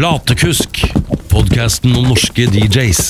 [0.00, 0.78] Platekusk,
[1.28, 3.00] podkasten om norske DJs.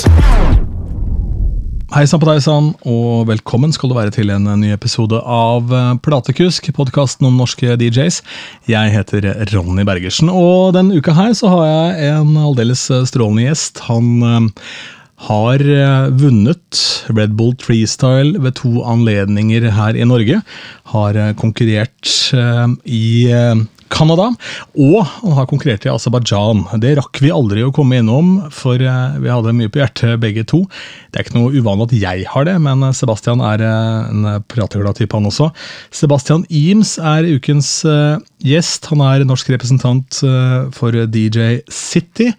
[1.94, 5.70] Hei sann på deg sann, og velkommen skal du være til en ny episode av
[5.70, 8.18] eh, Platekusk, podkasten om norske DJs.
[8.74, 13.84] Jeg heter Ronny Bergersen, og denne uka her så har jeg en aldeles strålende gjest.
[13.86, 14.68] Han eh,
[15.30, 16.84] har eh, vunnet
[17.14, 20.42] Red Bull Freestyle ved to anledninger her i Norge.
[20.90, 23.60] Har eh, konkurrert eh, i eh,
[23.90, 24.30] Canada,
[24.78, 26.64] og han har konkurrert i Aserbajdsjan.
[26.82, 30.46] Det rakk vi aldri å komme innom, for eh, vi hadde mye på hjertet begge
[30.48, 30.62] to.
[31.10, 35.00] Det er ikke noe uvanlig at jeg har det, men Sebastian er eh, en prateglad
[35.00, 35.50] type, han også.
[35.94, 38.88] Sebastian Eames er ukens eh, gjest.
[38.92, 42.30] Han er norsk representant eh, for DJ City.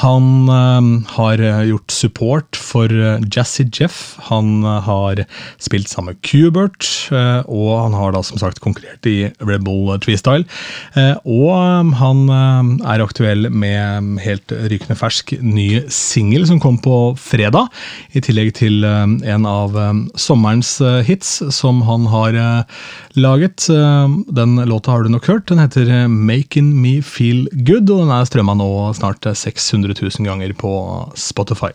[0.00, 4.16] Han eh, har gjort support for eh, Jazzy Jeff.
[4.30, 5.24] Han eh, har
[5.58, 9.90] spilt sammen med Cubert, eh, og han har da som sagt konkurrert i Red Bull
[10.04, 10.46] Freestyle.
[10.94, 16.78] Eh, og eh, han eh, er aktuell med helt rykende fersk ny singel som kom
[16.82, 17.68] på fredag.
[18.14, 19.04] I tillegg til eh,
[19.34, 22.80] en av eh, sommerens eh, hits som han har eh,
[23.18, 23.66] laget.
[23.74, 25.39] Eh, Den låta har du nok hørt.
[25.48, 29.94] Den heter eh, 'Making Me Feel Good', og den er strømma nå snart eh, 600
[29.96, 30.72] 000 ganger på
[31.16, 31.70] Spotify.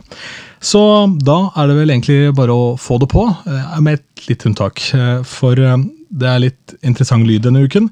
[0.61, 0.81] Så
[1.23, 4.81] da er det vel egentlig bare å få det på, eh, med et litt unntak.
[4.93, 5.77] eh, For eh,
[6.11, 7.89] det er litt interessant lyd denne uken.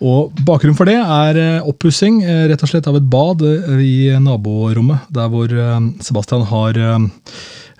[0.00, 3.80] Og Bakgrunnen for det er eh, oppussing eh, rett og slett av et bad eh,
[3.82, 7.08] i naborommet, der hvor eh, Sebastian har eh,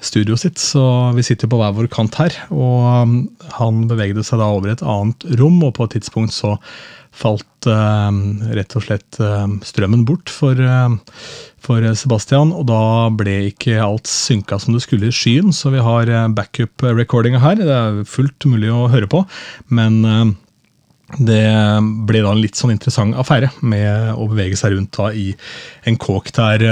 [0.03, 0.59] studioet sitt.
[0.59, 0.83] Så
[1.15, 2.35] vi sitter på hver vår kant her.
[2.51, 6.57] Og han bevegde seg da over et annet rom, og på et tidspunkt så
[7.19, 8.19] falt eh,
[8.57, 11.23] rett og slett eh, strømmen bort for, eh,
[11.63, 12.53] for Sebastian.
[12.55, 12.83] Og da
[13.15, 17.63] ble ikke alt synka som det skulle i skyen, så vi har eh, backup-recordinga her.
[17.63, 19.25] Det er fullt mulig å høre på,
[19.75, 20.03] men
[21.17, 21.45] det
[22.05, 25.31] ble da en litt sånn interessant affære med å bevege seg rundt da i
[25.89, 26.67] en kåk der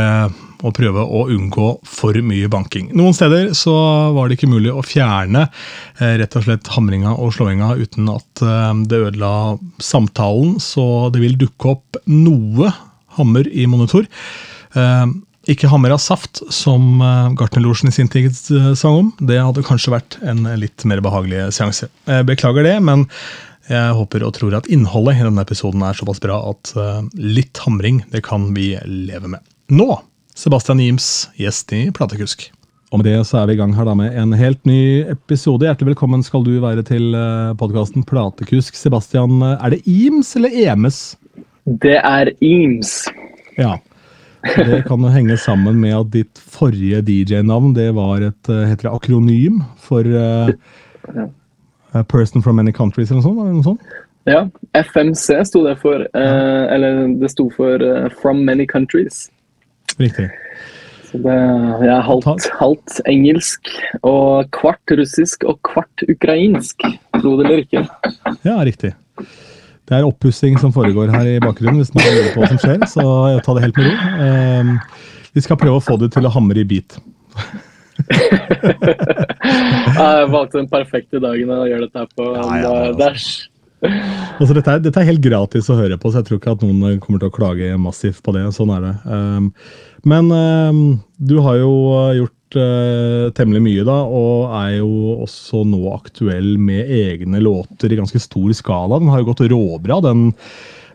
[0.65, 2.91] og prøve å unngå for mye banking.
[2.97, 3.75] Noen steder så
[4.17, 8.45] var det ikke mulig å fjerne eh, rett og slett hamringa og slåinga uten at
[8.45, 9.33] eh, det ødela
[9.83, 12.73] samtalen, så det vil dukke opp noe
[13.19, 14.09] hammer i monitor.
[14.77, 15.07] Eh,
[15.53, 16.99] ikke hammer av saft, som
[17.39, 19.11] Gartnerlosjen i sin tid sang om.
[19.23, 21.87] Det hadde kanskje vært en litt mer behagelig seanse.
[22.11, 23.05] Jeg beklager det, men
[23.71, 26.73] jeg håper og tror at innholdet i denne episoden er såpass bra at
[27.15, 29.47] litt hamring det kan vi leve med.
[29.71, 29.87] Nå,
[30.37, 32.51] Sebastian Jims, gjest i Platekusk.
[32.93, 35.65] Og med det så er vi i gang her da med en helt ny episode.
[35.65, 37.15] Hjertelig velkommen skal du være til
[37.57, 38.77] podkasten Platekusk.
[38.77, 40.99] Sebastian, eh, er det Ims eller Emes?
[41.65, 43.07] Det er Ims.
[43.57, 43.79] Ja.
[44.45, 48.91] Det kan jo henge sammen med at ditt forrige DJ-navn det var et eh, heter
[48.91, 50.53] det akronym for uh,
[51.97, 53.65] A Person from Many Countries eller noe sånt?
[53.65, 53.97] Sånt?
[54.29, 54.45] Ja,
[54.75, 56.05] FMC sto det for.
[56.05, 59.31] Eh, eller det sto for uh, From Many Countries.
[60.01, 60.29] Riktig.
[61.07, 61.37] Så det,
[61.87, 63.71] jeg er halvt, halvt engelsk
[64.03, 66.83] og kvart russisk og kvart ukrainsk.
[67.21, 67.85] Tro det eller ikke.
[68.45, 68.93] Ja, riktig.
[69.87, 72.83] Det er oppussing som foregår her i bakgrunnen, hvis man lurer på hva som skjer.
[72.91, 73.95] Så jeg tar det helt med ro.
[74.27, 74.73] Ehm,
[75.37, 76.99] vi skal prøve å få det til å hamre i bit.
[79.97, 82.27] Jeg valgte den perfekte dagen å gjøre dette her på.
[82.35, 82.99] Ja, ja, altså.
[82.99, 86.41] det er- Altså, dette, er, dette er helt gratis å høre på, så jeg tror
[86.41, 88.47] ikke at noen kommer til å klage massivt på det.
[88.57, 88.95] Sånn er det.
[89.05, 89.51] Um,
[90.09, 90.81] men um,
[91.17, 96.55] du har jo eh, gjort uh, temmelig mye, da, og er jo også nå aktuell
[96.63, 99.01] med egne låter i ganske stor skala.
[99.03, 99.99] Den har jo gått råbra.
[100.05, 100.29] Den,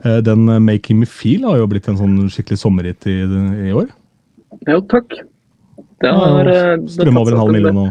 [0.05, 3.19] uh, den 'Making Me Feel' har jo blitt en sånn skikkelig sommerhit i,
[3.69, 3.91] i år.
[4.69, 5.21] Jo, takk.
[6.01, 7.89] Det har ja, det Strøm over en halv million nå.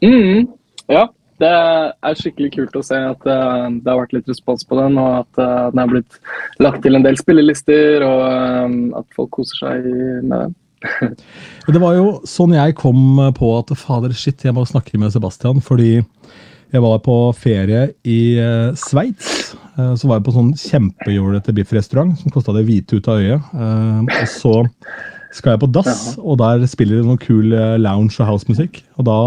[0.00, 0.48] Mm,
[0.92, 1.08] ja,
[1.40, 4.98] det er skikkelig kult å se at eh, det har vært litt respons på den,
[5.00, 6.18] og at eh, den har blitt
[6.62, 9.88] lagt til en del spillelister, og eh, at folk koser seg
[10.24, 10.56] med den.
[11.74, 15.60] Det var jo sånn jeg kom på at fader, shit, jeg må snakke med Sebastian,
[15.64, 15.98] fordi
[16.70, 18.38] jeg var på ferie i
[18.78, 19.50] Sveits.
[19.76, 23.50] Så var jeg på sånn kjempejålete biffrestaurant som kosta det hvite ut av øyet.
[23.50, 24.54] Og så
[25.32, 28.80] skal jeg på dass, og der spiller de noe kul eh, lounge- og housemusikk.
[28.98, 29.18] Og da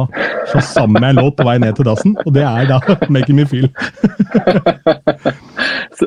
[0.51, 2.79] så sammen med en låt på vei ned til dassen, og det er da
[3.09, 3.71] 'Making Me Feel'.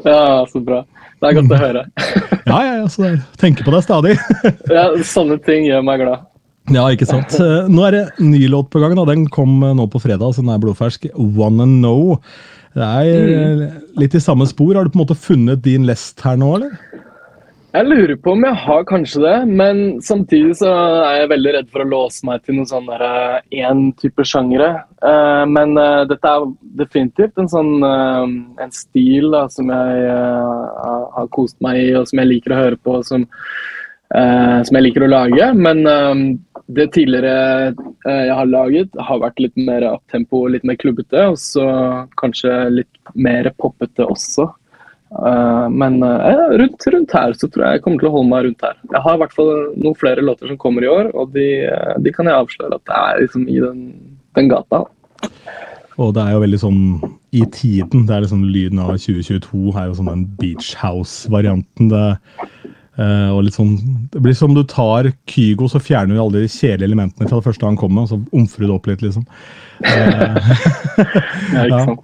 [0.05, 0.83] Ja, så bra.
[1.21, 1.85] Det er godt å høre.
[2.47, 3.09] Ja, ja, ja, så
[3.41, 4.13] tenker på deg stadig.
[4.71, 6.27] Ja, sånne ting gjør meg glad.
[6.71, 7.33] Ja, ikke sant.
[7.43, 8.95] Eh, Nå er det ny låt på gang.
[8.99, 9.03] da.
[9.09, 11.09] Den kom eh, nå på fredag, så den er blodfersk.
[11.17, 12.21] Wanna Know.
[12.77, 14.77] Det er eh, litt i samme spor.
[14.79, 17.03] Har du på en måte funnet din lest her nå, eller?
[17.77, 20.71] Jeg lurer på om jeg har kanskje det, men samtidig så
[21.05, 22.87] er jeg veldig redd for å låse meg til noen sånn
[23.53, 24.71] én type sjangere.
[25.05, 26.47] Eh, men eh, dette er
[26.81, 28.33] definitivt en sånn eh,
[28.65, 30.65] en stil da, som jeg eh,
[31.19, 32.97] har- kost meg i, og som jeg liker å høre på.
[33.05, 35.53] Som eh, som jeg liker å lage.
[35.69, 36.25] Men eh,
[36.81, 37.75] det tidligere
[38.07, 41.29] eh, jeg har laget, har vært litt mer uptempo, litt mer klubbete.
[41.35, 41.67] Og så
[42.23, 44.49] kanskje litt mer poppete også.
[45.11, 48.47] Eh, men uh, rundt, rundt her så tror jeg jeg kommer til å holde meg
[48.49, 48.79] rundt her.
[48.91, 51.93] Jeg har i hvert fall noen flere låter som kommer i år, og de, eh,
[52.03, 53.85] de kan jeg avsløre at det er liksom i den,
[54.39, 54.83] den gata.
[55.97, 56.81] Og det er jo veldig sånn
[57.37, 58.05] i tiden.
[58.09, 61.93] Det er liksom lyden av 2022 er jo sånn den beach house-varianten.
[61.95, 62.09] det
[62.97, 63.75] Uh, og litt sånn,
[64.09, 67.45] Det blir som du tar Kygo, så fjerner du alle de kjedelige elementene fra det
[67.45, 69.27] første han kom med, og så omfrer du det opp litt, liksom.
[69.85, 70.39] Uh,
[71.53, 71.97] Ja, ikke Ja.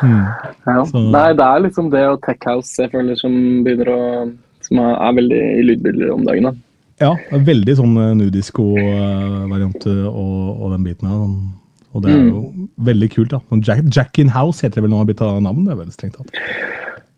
[0.00, 0.24] Hmm.
[0.66, 0.82] Ja.
[1.14, 3.32] Nei, det er liksom det og Tech House jeg føler som
[3.64, 4.00] begynner å
[4.64, 6.50] Som er, veldig i lydbilder om dagen.
[6.50, 6.52] da.
[7.00, 11.22] Ja, veldig sånn nudisko-variant og, og den biten her.
[11.22, 11.38] sånn.
[11.90, 12.42] Og det er jo
[12.86, 13.32] veldig kult.
[13.32, 13.40] da.
[13.50, 15.64] Sånn Jack, Jack in House heter det vel nå, har blitt av navn?
[15.66, 16.30] Det er veldig strengt tatt.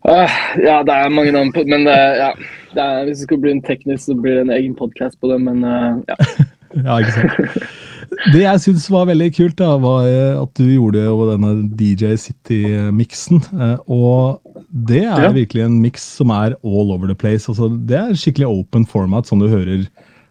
[0.03, 2.31] Uh, ja, det er mange navn på Men det, ja,
[2.73, 5.29] det er, hvis det skulle bli en teknisk, så blir det en egen podkast på
[5.31, 5.39] det.
[5.43, 6.17] Men uh, ja.
[6.87, 7.57] Ja, ikke sant?
[8.33, 12.15] Det jeg syns var veldig kult, da, var eh, at du gjorde jo denne DJ
[12.21, 13.41] City-miksen.
[13.59, 14.39] eh, Og
[14.71, 15.31] det er Ja.
[15.31, 17.47] virkelig en miks som er all over the place.
[17.49, 19.87] Altså, det er skikkelig open format, som du hører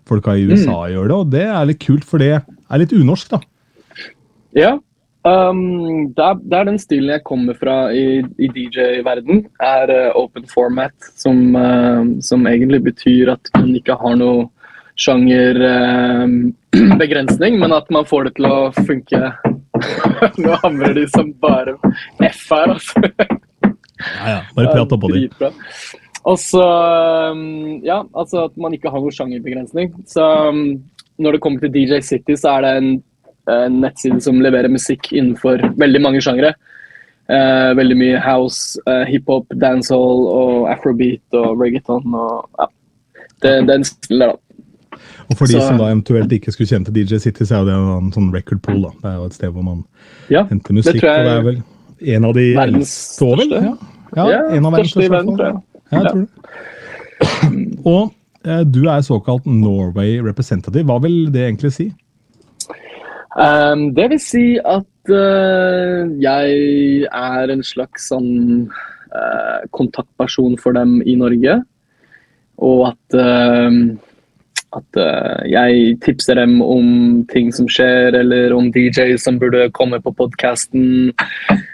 [0.07, 1.17] folka i USA gjøre det.
[1.19, 3.41] Og det er litt kult, for det er litt unorsk, da.
[4.55, 4.79] ja.
[5.25, 9.45] Um, det, er, det er den stilen jeg kommer fra i, i DJ-verden.
[9.63, 14.49] er uh, open format, som, uh, som egentlig betyr at man ikke har noe
[15.01, 19.21] sjangerbegrensning, men at man får det til å funke.
[20.43, 21.73] Nå hamrer de som bare
[22.29, 22.97] F her, altså.
[24.03, 24.41] Ja, ja.
[24.57, 25.29] Bare prat oppå de.
[26.23, 26.65] Og så
[27.33, 29.87] um, Ja, altså at man ikke har noen sjangerbegrensning.
[30.11, 30.83] Så um,
[31.23, 32.91] når det kommer til DJ City, så er det en,
[33.53, 36.53] en nettside som leverer musikk innenfor veldig mange sjangere.
[37.31, 42.67] Eh, veldig mye house, eh, hiphop, dancehall og afrobeat og reggaeton og ja.
[43.43, 44.52] Det, den stiller, da.
[45.31, 47.65] Og for de Så- som da eventuelt ikke skulle kjenne til DJ City, så er
[47.65, 48.83] det en sånn record pool.
[48.83, 48.89] da.
[49.03, 49.85] Det er jo et sted hvor man
[50.31, 51.01] Ja, henter musikk.
[51.01, 51.63] jeg og det er vel
[52.15, 53.51] en av de verdens største.
[53.63, 53.77] Ja,
[54.17, 55.63] ja, Ja, en av verdens største i verden, tror jeg.
[55.93, 57.87] Ja, jeg tror det.
[57.87, 58.13] Og
[58.45, 60.85] eh, du er såkalt Norway representative.
[60.85, 61.93] Hva vil det egentlig si?
[63.35, 68.69] Um, det vil si at uh, jeg er en slags sånn
[69.15, 71.63] uh, kontaktperson for dem i Norge.
[72.63, 73.71] Og at, eh,
[74.77, 80.01] at uh, jeg tipser dem om ting som skjer, eller om DJ som burde komme
[80.03, 81.13] på podkasten.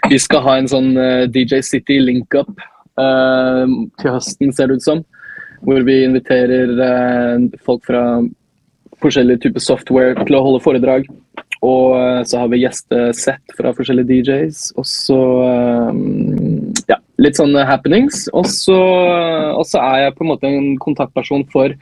[0.09, 2.51] Vi skal ha en sånn uh, DJ City link-up
[2.99, 3.65] uh,
[4.01, 5.05] til høsten, ser det ut som.
[5.65, 8.03] Hvor vi inviterer eh, folk fra
[9.03, 11.09] forskjellige typer software til å holde foredrag.
[11.65, 14.61] Og eh, så har vi gjestesett fra forskjellige DJs.
[14.79, 15.99] Og så eh,
[16.91, 18.27] ja, litt sånne happenings.
[18.31, 18.79] Og så
[19.81, 21.75] er jeg på en måte en kontaktperson for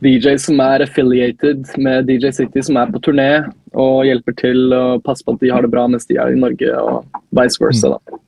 [0.00, 3.30] DJs som er affiliated med DJ City, som er på turné
[3.76, 6.40] og hjelper til å passe på at de har det bra mens de er i
[6.40, 7.94] Norge, og vice versa.
[7.96, 8.20] da.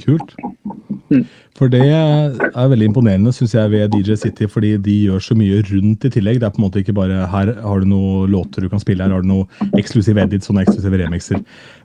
[0.00, 0.30] Kult.
[1.58, 5.58] For det er veldig imponerende synes jeg, ved DJ City, fordi de gjør så mye
[5.68, 6.38] rundt i tillegg.
[6.40, 9.04] Det er på en måte ikke bare her har du noen låter du kan spille,
[9.04, 11.42] her har du noen eksklusive edits sånne eksklusive remixer.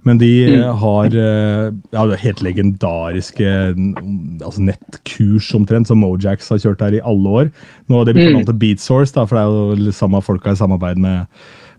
[0.08, 0.64] Men de Mm.
[0.80, 7.04] har eh, ja, helt legendariske mm, altså nettkurs omtrent, som Mojax har kjørt her i
[7.04, 7.52] alle år.
[7.90, 8.46] Nå har det blitt Mm.
[8.46, 11.28] kalt Beatsource, da, for det er jo samme folka i samarbeid med,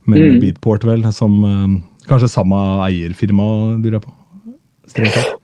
[0.07, 0.41] med.
[0.43, 4.13] Beatport, vel, som eh, kanskje samme eierfirma, lurer jeg på.
[4.89, 5.38] Strengt tatt.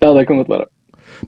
[0.00, 0.68] Ja, det kan godt være.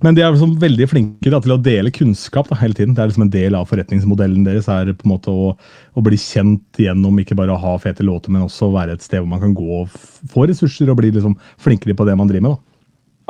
[0.00, 2.94] Men de er liksom veldig flinke da, til å dele kunnskap da, hele tiden.
[2.96, 6.18] Det er liksom en del av forretningsmodellen deres er på en måte å, å bli
[6.20, 9.42] kjent gjennom ikke bare å ha fete låter, men også være et sted hvor man
[9.42, 9.92] kan gå og
[10.32, 12.56] få ressurser og bli liksom flinkere på det man driver med.
[12.56, 12.68] da.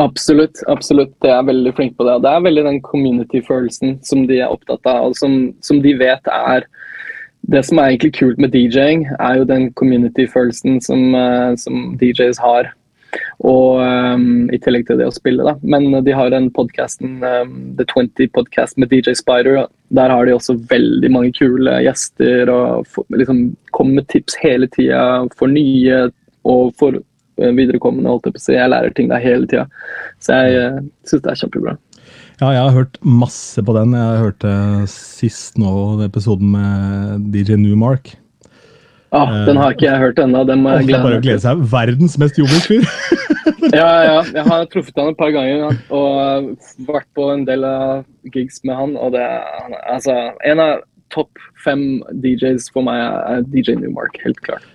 [0.03, 0.63] Absolutt.
[0.73, 1.13] absolutt.
[1.23, 2.21] De er veldig flinke på det.
[2.25, 6.33] Det er veldig den community-følelsen som de er opptatt av, og som, som de vet
[6.33, 6.69] er
[7.43, 12.39] Det som er egentlig kult med DJ-ing, er jo den community-følelsen som, eh, som DJs
[12.39, 12.69] har.
[13.45, 15.57] Og um, I tillegg til det å spille, da.
[15.63, 19.67] Men de har den podkasten, um, The 20 Podcast med DJ Spider.
[19.93, 25.03] Der har de også veldig mange kule gjester og liksom kommer med tips hele tida
[25.37, 26.07] for nye
[26.49, 28.09] og for eh, viderekommende.
[28.09, 28.57] holdt Jeg på å.
[28.57, 29.67] Jeg lærer ting der hele tida.
[30.23, 31.77] Så jeg uh, syns det er kjempebra.
[32.41, 33.93] Ja, jeg har hørt masse på den.
[33.95, 34.55] Jeg hørte
[34.91, 38.17] sist nå episoden med DJ Newmark.
[39.13, 40.43] Ah, den har ikke jeg hørt ennå.
[40.49, 41.41] Den må jeg glede glede meg til.
[41.45, 41.65] seg.
[41.73, 42.89] Verdens mest joviale fyr!
[43.73, 46.51] Ja, ja, jeg har truffet han et par ganger og
[46.85, 48.03] vært på en del av
[48.35, 48.97] gigs med han.
[49.01, 50.83] Og det er altså, en av
[51.15, 54.67] topp fem DJs for meg er DJ Newmark, helt klart.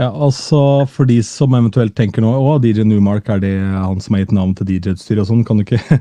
[0.00, 4.16] Ja, altså For de som eventuelt tenker nå å, DJ Newmark, er det han som
[4.16, 5.42] har gitt navn til DJ-utstyr og sånn?
[5.44, 5.98] Kan du ikke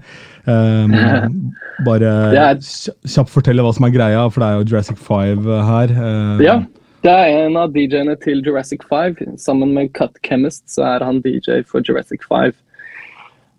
[0.48, 0.96] um,
[1.90, 2.14] bare
[2.62, 5.96] kjapt fortelle hva som er greia, for det er jo Jurassic 5 her.
[6.00, 6.56] Um, Ja,
[7.02, 9.38] det er en av DJ-ene til Jurassic 5.
[9.42, 12.54] Sammen med Cut Chemist så er han DJ for Jurassic 5.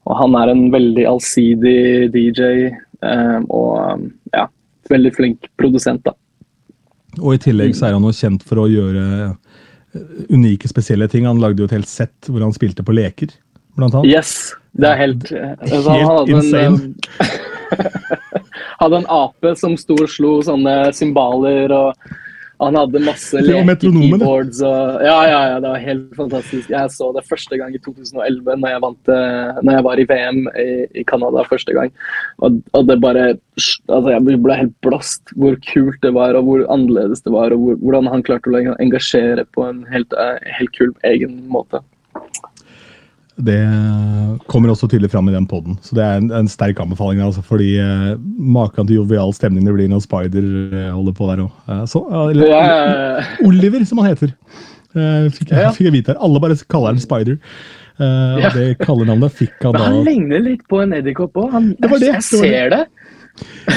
[0.07, 4.47] Og han er en veldig allsidig DJ eh, og ja,
[4.91, 6.15] veldig flink produsent, da.
[7.21, 10.01] Og i tillegg så er han jo kjent for å gjøre eh,
[10.33, 11.27] unike, spesielle ting.
[11.29, 13.35] Han lagde jo et helt sett hvor han spilte på leker,
[13.79, 14.11] blant annet.
[14.11, 16.77] Yes, det er helt eh, altså, Helt hadde en, insane.
[17.21, 18.51] eh,
[18.83, 22.21] hadde en ape som sto og slo sånne cymbaler, og
[22.63, 24.63] han hadde masse lekekeyboards.
[24.67, 26.71] Og, ja, ja, ja, det var helt fantastisk.
[26.73, 30.09] Jeg så det første gang i 2011, når jeg, vant, eh, når jeg var i
[30.11, 30.69] VM i,
[31.03, 31.95] i Canada første gang.
[32.43, 33.33] Og, og det bare
[33.93, 37.65] altså Jeg ble helt blåst hvor kult det var, og hvor annerledes det var, og
[37.65, 41.83] hvor, hvordan han klarte å engasjere på en helt, eh, helt kul egen måte.
[43.41, 43.57] Det
[44.51, 47.23] kommer også tydelig fram i den poden, så det er en, en sterk anbefaling.
[47.25, 51.45] Altså, fordi eh, Maken til jovial stemning det blir når Spider eh, holder på der
[51.47, 51.55] òg.
[51.69, 53.25] Eh, så, eller, Ja.
[53.49, 54.35] Oliver, som han heter.
[54.93, 56.21] Eh, fikk, jeg, fikk jeg vite her.
[56.21, 57.39] Alle bare kaller han Spider.
[57.97, 58.51] Eh, og Ja.
[58.53, 61.57] Det kallenavnet fikk han Men han ligner litt på en edderkopp òg.
[61.81, 62.83] Jeg, Jeg ser det.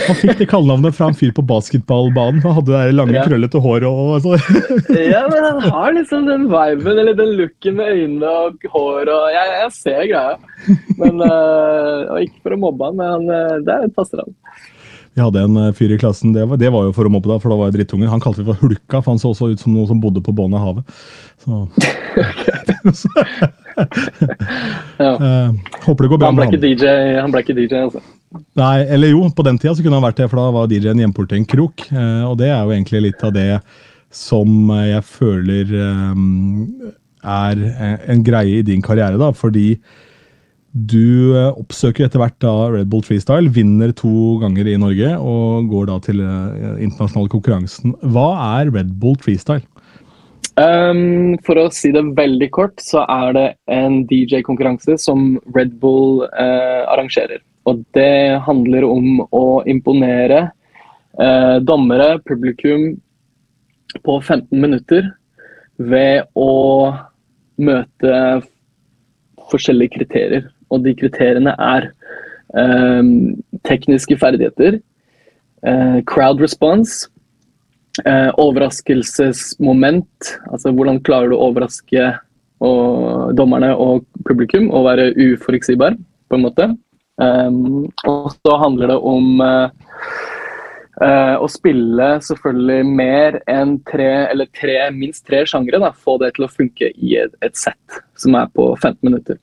[0.07, 2.41] Han fikk det kallenavnet fra en fyr på basketballbanen.
[2.43, 3.23] Han hadde det lange, Ja.
[3.27, 4.25] krøllete håret og.
[5.13, 9.25] Ja, men han har liksom den viben, eller den looken med øynene og hår og
[9.33, 10.37] Jeg, jeg ser greia.
[10.99, 14.33] Men uh, og Ikke for å mobbe han, men eh, det passer han.
[15.15, 17.29] Vi hadde en eh, fyr i klassen, det var, det var jo for å mobbe,
[17.31, 18.09] da, for da var jeg drittunger.
[18.11, 20.33] Han kalte vi for Hulka, for han så også ut som noen som bodde på
[20.35, 20.83] bunnen av havet.
[21.45, 21.61] Så,
[24.99, 25.11] Ja.
[25.19, 28.01] uh, håper det går bra Han ble ikke DJ, han ble ikke DJ altså.
[28.59, 31.03] Nei, eller jo, på den tida så kunne han vært det, for da var DJ-en
[31.03, 31.85] hjemportet til en krok.
[31.91, 33.49] Eh, og det er jo egentlig litt av det
[34.15, 36.89] som jeg føler eh,
[37.35, 37.63] er
[38.11, 39.31] en greie i din karriere, da.
[39.35, 39.75] Fordi
[40.75, 45.71] du eh, oppsøker etter hvert da Red Bull Freestyle, vinner to ganger i Norge og
[45.71, 47.95] går da til internasjonale konkurransen.
[48.11, 48.29] Hva
[48.59, 49.63] er Red Bull Freestyle?
[50.55, 56.23] Um, for å si det veldig kort, så er det en DJ-konkurranse som Red Bull
[56.23, 57.41] uh, arrangerer.
[57.65, 60.41] Og det handler om å imponere
[61.19, 62.93] eh, dommere, publikum,
[64.03, 65.07] på 15 minutter
[65.77, 66.51] ved å
[67.57, 68.13] møte
[69.51, 70.47] forskjellige kriterier.
[70.73, 71.89] Og de kriteriene er
[72.57, 73.11] eh,
[73.67, 74.79] tekniske ferdigheter,
[75.65, 77.07] eh, crowd response,
[78.03, 80.35] eh, overraskelsesmoment.
[80.51, 82.11] Altså hvordan klarer du å overraske
[82.63, 85.97] og, dommerne og publikum og være uforutsigbar,
[86.29, 86.71] på en måte.
[87.21, 89.69] Um, og så handler det om uh,
[90.99, 95.79] uh, å spille selvfølgelig mer enn tre, eller tre, minst tre sjangre.
[95.79, 95.93] Da.
[95.95, 99.39] Få det til å funke i et, et sett som er på 15 minutter.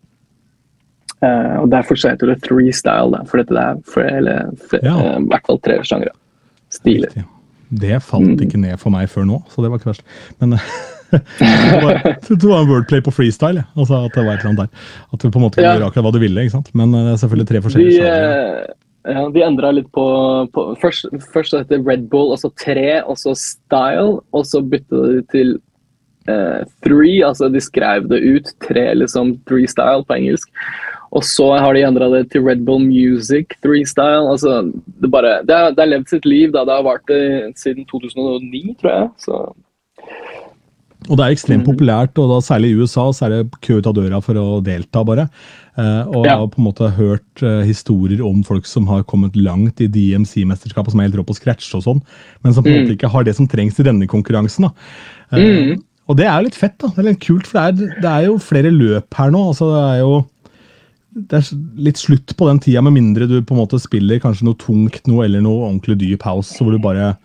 [1.22, 4.96] Uh, og Derfor så heter det three style, da, for dette er eller, for, Ja.
[5.16, 6.12] i hvert fall tre sjangre.
[6.72, 7.12] Stiler.
[7.72, 8.40] Det falt Mm.
[8.44, 10.04] ikke ned for meg før nå, så det var ikke verst.
[10.40, 10.58] Men
[11.12, 13.64] det var, en wordplay på freestyle.
[13.76, 14.86] Altså at det var et eller annet der.
[15.12, 15.74] At du på en måte kunne Ja.
[15.78, 16.44] gjøre akkurat hva du ville.
[16.46, 16.70] ikke sant?
[16.78, 18.62] Men eh, det er selvfølgelig tre forskjellige sjangere.
[18.62, 18.78] eh,
[19.16, 20.06] ja, de endra litt på,
[20.54, 24.20] på først, først så het det Red Bull, og så tre, og så Style.
[24.32, 25.52] Og så bytta de til
[26.30, 28.52] eh, Three, altså de skrev det ut.
[28.68, 29.36] Tre, liksom.
[29.50, 30.48] Three Style på engelsk.
[31.12, 34.30] Og så har de endra det til Red Bull Music Three Style.
[34.32, 34.62] Altså,
[35.02, 36.52] det, bare, det, har, det har levd sitt liv.
[36.54, 39.10] da Det har vart det siden 2009, tror jeg.
[39.26, 39.42] Så
[41.10, 41.68] Og det er ekstremt Mm.
[41.76, 44.62] populært, og da særlig i USA så er det kø ut av døra for å
[44.62, 45.28] delta, bare.
[45.76, 49.34] Eh, og jeg har på en måte hørt eh, historier om folk som har kommet
[49.34, 52.02] langt i DMC-mesterskapet, som er helt rå på scratch og sånn,
[52.44, 52.86] men som på en Mm.
[52.86, 54.62] måte ikke har det som trengs i denne konkurransen.
[54.68, 54.72] da.
[55.32, 55.40] Eh,
[55.74, 55.82] Mm.
[56.08, 56.88] Og det er jo litt fett, da.
[56.88, 59.48] Det er litt kult, for det er, det er jo flere løp her nå.
[59.48, 60.26] altså Det er jo
[61.14, 64.44] det er litt slutt på den tida, med mindre du på en måte spiller kanskje
[64.44, 67.16] noe tungt noe, eller noe ordentlig dyp house, hvor du bare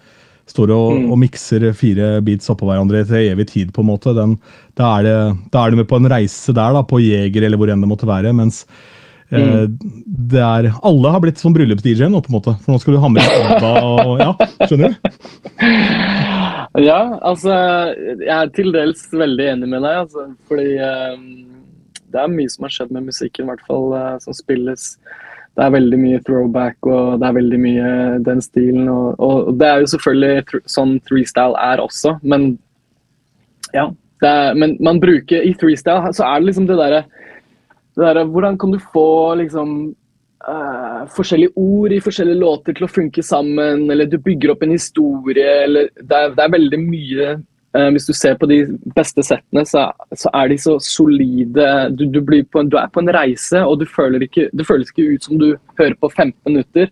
[0.48, 1.08] står og, Mm.
[1.12, 3.72] og mikser fire beats oppå hverandre til evig tid.
[3.76, 4.14] på en måte.
[4.16, 4.38] Den,
[4.80, 5.18] da, er det,
[5.52, 7.90] da er du med på en reise der, da, på Jeger eller hvor enn det
[7.92, 8.32] måtte være.
[8.34, 8.62] Mens
[9.32, 12.56] eh, det er, alle har blitt sånn bryllups-DJ nå, på en måte.
[12.64, 14.32] For nå skal du ha med ABBA og Ja,
[14.68, 15.12] skjønner du?
[16.78, 17.50] Ja, altså
[18.22, 20.28] Jeg er til dels veldig enig med deg, altså.
[20.50, 21.16] Fordi eh,
[22.14, 24.92] det er mye som har skjedd med musikken, i hvert fall eh, som spilles.
[25.58, 27.92] Det er veldig mye throwback, og det er veldig mye
[28.26, 28.90] den stilen.
[28.94, 32.52] Og, og det er jo selvfølgelig thr sånn threestyle er også, men
[33.74, 33.90] ja.
[34.26, 37.04] Er, men man bruker i threestyle så er det liksom det derre
[37.98, 39.74] der, Hvordan kan du få liksom
[40.48, 44.74] uh, forskjellige ord i forskjellige låter til å funke sammen, eller du bygger opp en
[44.74, 47.30] historie, eller Det er, det er veldig mye
[47.94, 48.62] hvis du ser på de
[48.96, 51.68] beste settene, så, så er de så solide.
[51.98, 55.16] Du, du, en, du er på en reise, og du føler ikke, det føles ikke
[55.16, 56.92] ut som du hører på 15 minutter.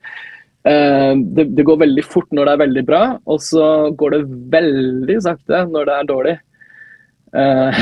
[0.65, 4.21] Eh, det, det går veldig fort når det er veldig bra, og så går det
[4.55, 6.35] veldig sakte når det er dårlig.
[7.35, 7.79] Eh,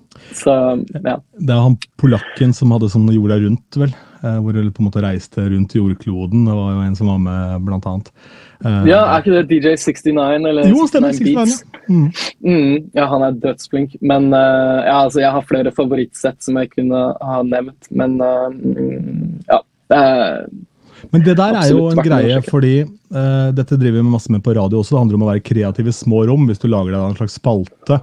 [0.40, 0.54] så,
[0.94, 1.16] ja.
[1.38, 3.94] Det er han polakken som hadde sånn jorda rundt, vel?
[4.22, 6.46] Eh, hvor du på en måte reiste rundt jordkloden.
[6.48, 8.12] Det var jo en som var med, blant annet.
[8.64, 11.12] Eh, ja, er ikke det DJ 69 eller Jo, stemmer.
[11.16, 11.58] 69 Beats?
[11.60, 11.82] ja.
[11.86, 12.06] Mm.
[12.42, 13.92] Mm, ja, han er dødsflink.
[14.02, 18.16] Men ja, altså, jeg har flere favorittsett som jeg kunne ha nevnt, men
[19.46, 19.60] ja.
[19.92, 20.48] det er-
[21.12, 24.54] Men det der er jo en greie, fordi uh, dette driver vi masse med på
[24.56, 24.96] radio også.
[24.96, 26.46] Det handler om å være kreativ i små rom.
[26.48, 28.00] Hvis du lager deg en slags spalte,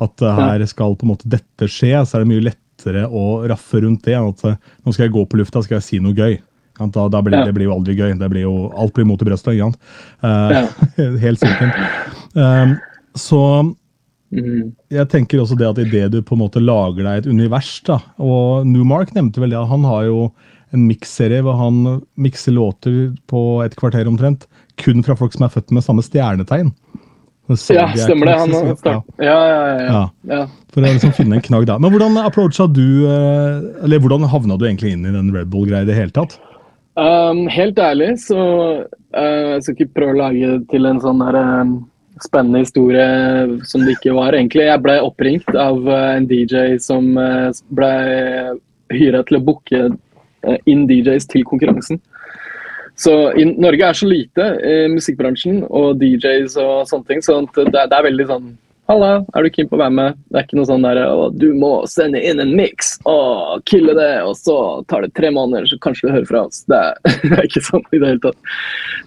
[0.00, 3.82] at her skal på en måte dette skje, så er det mye lettere å raffe
[3.84, 4.16] rundt det.
[4.16, 6.38] enn At eh, nå skal jeg gå på lufta, skal jeg si noe gøy.
[6.80, 7.44] Da, da blir, Ja.
[7.44, 8.14] Det blir jo aldri gøy.
[8.16, 9.54] Det blir jo, alt blir mot i brøstet.
[9.54, 9.78] ikke sant?
[10.24, 11.76] Eh, Helt sikkert.
[12.32, 12.78] Um,
[13.18, 13.42] så
[14.32, 17.74] mm, jeg tenker også det at idet du på en måte lager deg et univers
[17.84, 20.20] da, og Newmark nevnte vel det, han har jo
[20.70, 21.80] en miksserie hvor han
[22.14, 24.46] mikser låter på et kvarter omtrent,
[24.80, 26.70] kun fra folk som er født med samme stjernetegn.
[27.74, 28.36] Ja, stemmer det.
[28.38, 29.86] Han, start, ja, ja, ja, ja.
[29.90, 30.02] Ja.
[30.30, 30.44] ja.
[30.70, 31.78] For å liksom finne en knagg da.
[31.82, 35.82] Men hvordan approacha du, eh, eller hvordan havna du egentlig inn i den Red Bull-greia
[35.86, 36.38] i det hele tatt?
[37.00, 38.36] Um, helt ærlig så
[38.82, 41.76] uh, Jeg skal ikke prøve å lage til en sånn der, um,
[42.20, 43.06] spennende historie
[43.64, 44.34] som det ikke var.
[44.36, 44.66] egentlig.
[44.68, 47.92] Jeg ble oppringt av uh, en DJ som uh, ble
[48.94, 52.00] hyra til å booke uh, inn DJs til konkurransen.
[53.00, 57.70] Så i, Norge er så lite i musikkbransjen og DJs og sånne ting, så det,
[57.72, 58.50] det er veldig sånn
[58.90, 60.16] Halla, er du keen på å være med?
[60.32, 60.98] Det er ikke noe sånn der
[61.38, 64.56] du må sende inn en miks og kille det, og så
[64.90, 66.64] tar det tre måneder, så kanskje du hører fra oss.
[66.66, 68.56] Det er, det er ikke sånn i det hele tatt.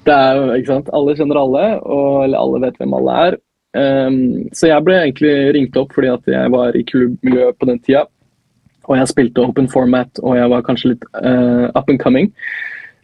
[0.08, 3.38] Det er ikke sant, Alle kjenner alle, og eller alle vet hvem alle er.
[3.74, 4.18] Um,
[4.56, 8.06] så jeg ble egentlig ringt opp fordi at jeg var i klubbmiljøet på den tida.
[8.88, 12.32] Og jeg spilte open format, og jeg var kanskje litt uh, up and coming.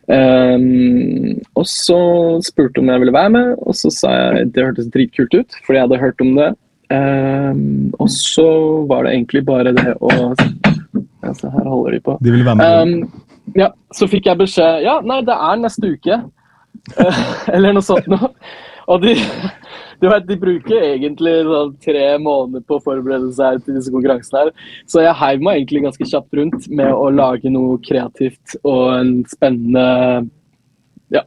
[0.09, 1.99] Um, og så
[2.41, 5.77] spurte om jeg ville være med, og så sa jeg det hørtes dritkult ut, fordi
[5.77, 6.49] jeg hadde hørt om det.
[6.89, 8.49] Um, og så
[8.89, 12.17] var det egentlig bare det å se, Her holder de på.
[12.25, 13.05] De ville være med.
[13.05, 16.17] Um, ja, så fikk jeg beskjed Ja, nei, det er neste uke.
[17.53, 18.31] Eller noe sånt noe.
[18.89, 19.13] Og de,
[20.01, 24.45] du vet, de bruker egentlig sånn tre måneder på å forberede seg til disse konkurransene
[24.47, 24.53] her.
[24.89, 29.13] Så jeg heiv meg egentlig ganske kjapt rundt med å lage noe kreativt og en
[29.29, 29.85] spennende
[31.13, 31.23] ja,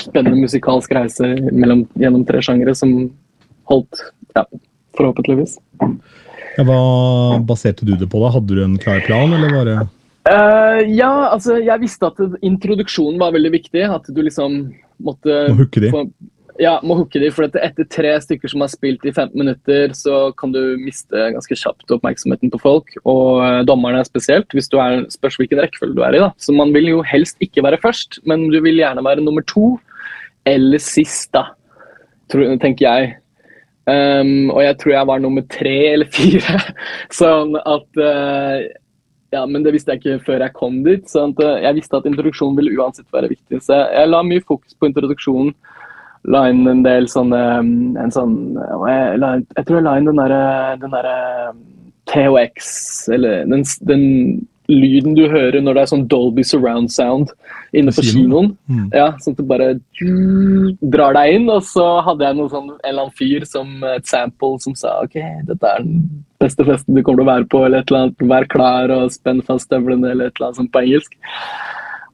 [0.00, 2.92] spennende musikalsk reise mellom, gjennom tre sjangere som
[3.70, 4.04] holdt
[4.36, 4.44] ja,
[4.98, 5.58] forhåpentligvis.
[6.56, 6.80] Ja, hva
[7.48, 8.20] baserte du det på?
[8.20, 8.32] da?
[8.34, 9.76] Hadde du en klar plan, eller var det
[10.28, 13.84] uh, ja, altså jeg visste at introduksjonen var veldig viktig.
[13.88, 14.62] At du liksom
[15.02, 15.92] måtte Må hooke de.
[15.94, 16.10] få-
[16.60, 17.30] ja, må hooke de.
[17.32, 21.56] For etter tre stykker som har spilt i 15 minutter, så kan du miste ganske
[21.58, 22.92] kjapt oppmerksomheten på folk.
[23.04, 26.22] Og eh, dommerne spesielt, hvis du er, spørs hvilken rekkefølge du er i.
[26.24, 26.32] da.
[26.36, 29.76] Så man vil jo helst ikke være først, men du vil gjerne være nummer to
[30.48, 31.52] eller sist, da.
[32.32, 33.16] Tror, tenker jeg.
[33.82, 36.60] Um, og jeg tror jeg var nummer tre eller fire.
[37.20, 38.62] sånn at uh,
[39.32, 41.06] ja, men det visste jeg ikke før jeg kom dit.
[41.08, 43.62] Så at, eh, jeg visste at introduksjonen ville uansett være viktig.
[43.64, 45.54] Så jeg la mye fokus på introduksjonen.
[46.30, 50.08] La inn en del sånne mm, en sånn, jeg, la, jeg tror jeg la inn
[50.10, 50.42] den derre
[50.78, 51.16] den derre
[52.12, 52.68] THX,
[53.14, 54.04] eller den, den
[54.70, 57.32] lyden du hører når det er sånn Dolby surround sound
[57.76, 58.52] inne på kinoen?
[58.70, 58.88] Mm.
[58.94, 59.68] Ja, sånn at du bare
[60.94, 64.08] drar deg inn, og så hadde jeg noe sånn, en eller annen fyr som et
[64.10, 67.64] sample som sa OK, dette er den beste festen du kommer til å være på,
[67.66, 68.26] eller et eller annet.
[68.34, 71.16] Vær klar og spenn fast støvlene, eller et eller annet sånt på engelsk.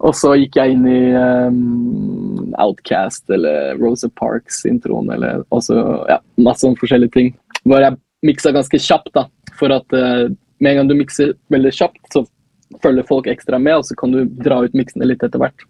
[0.07, 5.79] Og så gikk jeg inn i um, Outcast eller Rosa Parks-introen, eller også
[6.11, 7.33] ja, masse sånne forskjellige ting.
[7.65, 9.27] Hvor jeg miksa ganske kjapt, da.
[9.59, 10.29] For at uh,
[10.63, 12.25] med en gang du mikser veldig kjapt, så
[12.85, 15.67] følger folk ekstra med, og så kan du dra ut miksene litt etter hvert.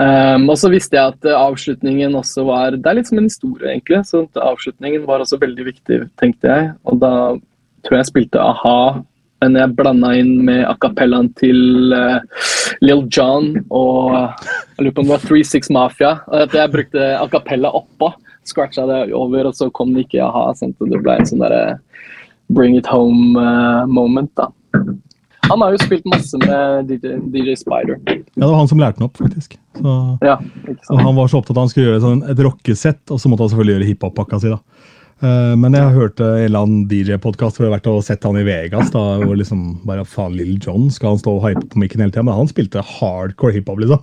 [0.00, 3.26] Um, og så visste jeg at eh, avslutningen også var Det er litt som en
[3.28, 4.00] historie, egentlig.
[4.08, 6.70] Så avslutningen var også veldig viktig, tenkte jeg.
[6.88, 7.12] Og da
[7.84, 9.02] tror jeg jeg spilte a-ha,
[9.40, 12.20] men jeg blanda inn med acapellaen til uh,
[12.84, 14.16] Lill John og
[14.80, 16.12] jeg lurer på om det var 36 Mafia.
[16.32, 18.12] At jeg brukte acapella oppå.
[18.48, 20.54] Scratcha det over, og så kom det ikke a-ha.
[20.56, 21.78] Det ble en sånn derre
[22.50, 24.48] bring it home-moment, da.
[25.50, 27.98] Han har jo spilt masse med DJ, DJ Spider.
[28.06, 29.56] Ja, det var han som lærte den opp, faktisk.
[29.76, 30.36] Så, Ja,
[30.88, 33.46] han var så opptatt av at han skulle gjøre sånn, et rockesett, og så måtte
[33.46, 34.52] han selvfølgelig gjøre hiphop-pakka si.
[34.52, 34.60] da.
[35.20, 38.24] Eh, Men jeg har hørt en eller annen DJ-podkast hvor jeg har vært og sett
[38.24, 38.90] han i Vegas.
[38.94, 42.14] da, hvor liksom bare faen, Lil John skal han stå og hype på mikken hele
[42.14, 43.78] tida, men han spilte hardcore hiphop.
[43.82, 44.00] liksom.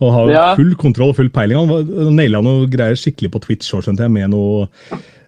[0.00, 0.54] Og har Ja.
[0.56, 1.58] full kontroll og full peiling.
[1.68, 4.68] Han naila noe greier skikkelig på Twitch skjønte jeg, med noe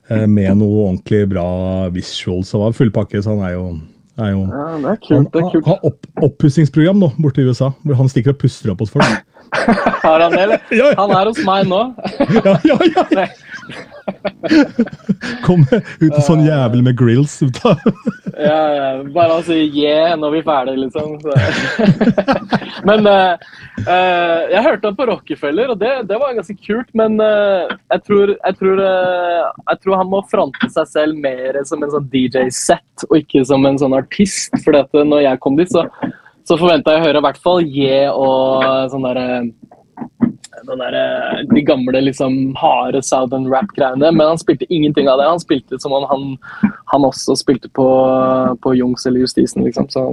[0.08, 2.54] eh, med noe ordentlig bra visuals.
[2.54, 3.80] Og fullpakke full pakke, så han er jo,
[4.18, 5.32] er jo Ja, det er kult.
[5.32, 8.78] det er har opp, oppussingsprogram nå, borte i USA, hvor han stikker og puster opp
[8.80, 9.04] hos folk.
[10.06, 10.60] Har han det, eller?
[10.98, 11.94] Han er hos meg nå.
[12.44, 12.76] Ja, ja,
[13.10, 13.26] ja.
[15.46, 17.80] Kommer ut en sånn jævel med grills ut av
[18.46, 21.16] Ja, bare å si yeah når vi er ferdige, liksom.
[22.88, 23.32] Men uh,
[23.86, 26.90] uh, jeg hørte han på Rockefeller, og det, det var ganske kult.
[26.98, 31.82] Men uh, jeg, tror, jeg, tror, jeg tror han må fronte seg selv mer som
[31.82, 34.52] en sånn DJ-sett, og ikke som en sånn artist.
[34.66, 35.86] For når jeg kom dit, så,
[36.44, 39.40] så forventa jeg å høre i hvert fall yeah og sånn derre
[40.64, 44.12] der, eh, de gamle, liksom harde southern rap-greiene.
[44.12, 45.28] Men han spilte ingenting av det.
[45.28, 46.36] Han spilte som om han,
[46.84, 47.86] han også spilte på,
[48.62, 49.88] på Jungs eller Justisen, liksom.
[49.88, 50.04] Så,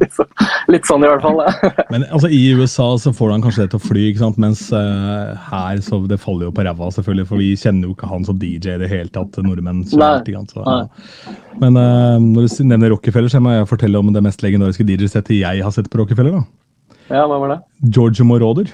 [0.00, 0.20] litt,
[0.74, 1.42] litt sånn i hvert fall.
[1.44, 1.72] Ja.
[1.92, 4.06] Men altså, i USA så får han kanskje det til å fly,
[4.42, 7.28] mens uh, her så det faller jo på ræva, selvfølgelig.
[7.30, 9.84] For vi kjenner jo ikke han som DJ i det hele tatt, nordmenn.
[9.88, 10.28] Sant?
[10.52, 11.36] Så, ja.
[11.60, 15.38] Men uh, når du nevner Rockefeller, så må jeg fortelle om det mest legendariske DJ-settet
[15.38, 16.40] jeg har sett på Rockefeller.
[16.40, 16.61] da.
[17.10, 17.58] Ja, hva var det?
[17.94, 18.70] George Moroder.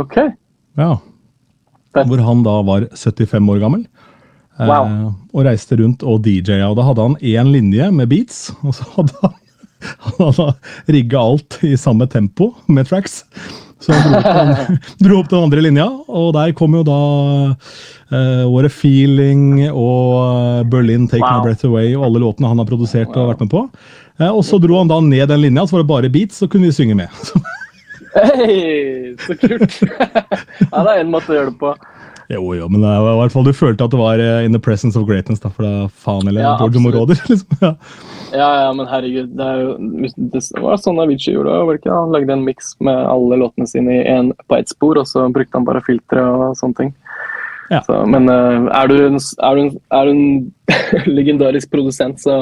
[0.00, 0.16] OK.
[0.78, 0.92] Ja.
[1.96, 3.86] Hvor han da var 75 år gammel.
[4.60, 5.14] eh, Wow.
[5.32, 6.68] og reiste rundt og DJ-a.
[6.70, 9.34] Og da hadde han én linje med beats, og så hadde han,
[10.04, 10.52] han hadde
[10.92, 13.22] rigga alt i samme tempo med tracks.
[13.80, 16.98] Så han dro opp, den, dro opp den andre linja, og der kom jo da
[18.12, 22.60] uh, What a Feeling og eh, Berlin Take My Breath Away og alle låtene han
[22.60, 23.62] har produsert og vært med på.
[24.20, 26.48] Eh, og så dro han da ned den linja, så var det bare beats, så
[26.50, 27.08] kunne vi synge med.
[28.16, 29.80] Hei, så kult!
[29.80, 31.74] ja, det er én måte å gjøre det på.
[32.30, 34.54] Jo, jo, men det var i hvert fall du følte at det var eh, in
[34.54, 35.40] the presence of greatness.
[35.42, 36.94] da, for da faen eller Ja, George absolutt.
[36.94, 37.22] Moroder.
[37.30, 37.56] liksom.
[37.64, 37.72] Ja.
[38.30, 39.32] Ja, ja, men herregud.
[39.34, 39.72] Det, jo,
[40.30, 41.90] det var sånn Avicii gjorde det, ikke?
[41.90, 45.26] Han lagde en miks med alle låtene sine i en, på ett spor, og så
[45.34, 46.92] brukte han bare filtre og sånne ting.
[47.70, 47.82] Ja.
[47.86, 52.36] Så, men eh, er du en, er du en, er du en legendarisk produsent så,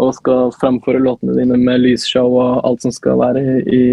[0.00, 3.84] og skal framføre låtene dine med lysshow og alt som skal være i,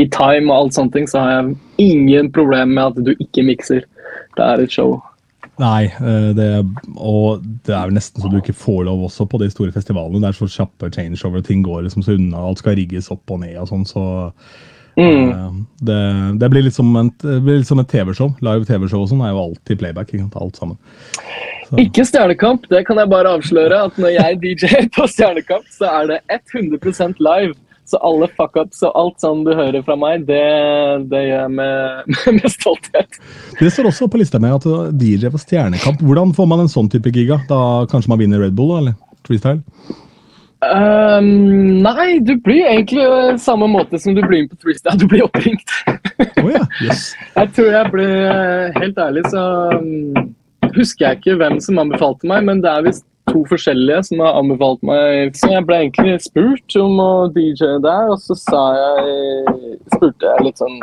[0.00, 3.44] i, time og alt sånne ting, så har jeg ingen problem med at du ikke
[3.46, 3.86] mikser.
[4.36, 4.98] Det er et show.
[5.60, 6.48] Nei, eh, det,
[6.96, 10.22] og det er vel nesten så du ikke får lov også på de store festivalene.
[10.22, 13.34] Det er så kjappe changeover, og ting går liksom så unna, alt skal rigges opp
[13.34, 13.88] og ned og sånn.
[13.88, 14.04] så
[14.92, 15.30] Mm.
[15.30, 16.00] eh, det,
[16.38, 18.34] det blir litt som som et TV-show.
[18.44, 20.12] Live TV-show og sånn er jo alltid playback.
[20.36, 20.76] alt sammen.
[21.72, 23.76] Så, Ikke Stjernekamp, det kan jeg bare avsløre.
[23.88, 26.18] At når jeg DJ-er på Stjernekamp, så er det
[26.52, 27.54] 100% live.
[27.88, 30.42] Så alle fuck-ups og alt sånn du hører fra meg, det,
[31.10, 33.18] det gjør jeg med, med stolthet.
[33.58, 34.68] det står også på lista mi at
[35.00, 36.04] DJ på Stjernekamp.
[36.04, 37.40] Hvordan får man en sånn type giga?
[37.48, 37.58] Da
[37.90, 38.96] kanskje man vinner Red Bull, eller?
[39.26, 39.64] Freestyle?
[40.62, 44.94] Um, nei, du blir egentlig eh, samme måte som du blir med på freestyle.
[45.00, 45.74] Du blir oppringt.
[46.38, 46.62] Oh, ja.
[46.84, 47.08] Yes.
[47.40, 49.42] Jeg tror jeg ble eh, Helt ærlig så
[49.74, 50.30] um,
[50.76, 54.38] husker jeg ikke hvem som anbefalte meg, men det er visst to forskjellige som har
[54.40, 55.36] anbefalt meg.
[55.38, 60.48] Så jeg ble egentlig spurt om å DJ der, og så sa jeg spurte jeg
[60.48, 60.80] litt sånn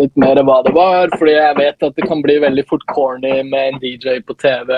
[0.00, 3.42] litt mer hva det var, fordi jeg vet at det kan bli veldig fort corny
[3.46, 4.72] med en DJ på TV.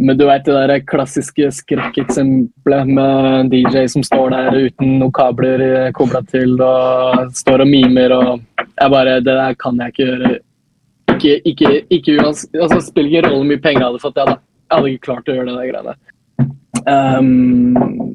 [0.00, 5.12] Men du veit det der klassiske skrekkeksempelet med en DJ som står der uten noen
[5.14, 5.62] kabler
[5.94, 8.32] kobla til og står og mimer og
[8.74, 10.30] Jeg bare Det der kan jeg ikke gjøre.
[11.24, 14.18] Ikke, ikke, ikke altså, spiller ingen rolle hvor mye penger jeg hadde fått.
[14.18, 15.94] Jeg hadde, jeg hadde ikke klart å gjøre det greiene.
[16.84, 18.10] Um,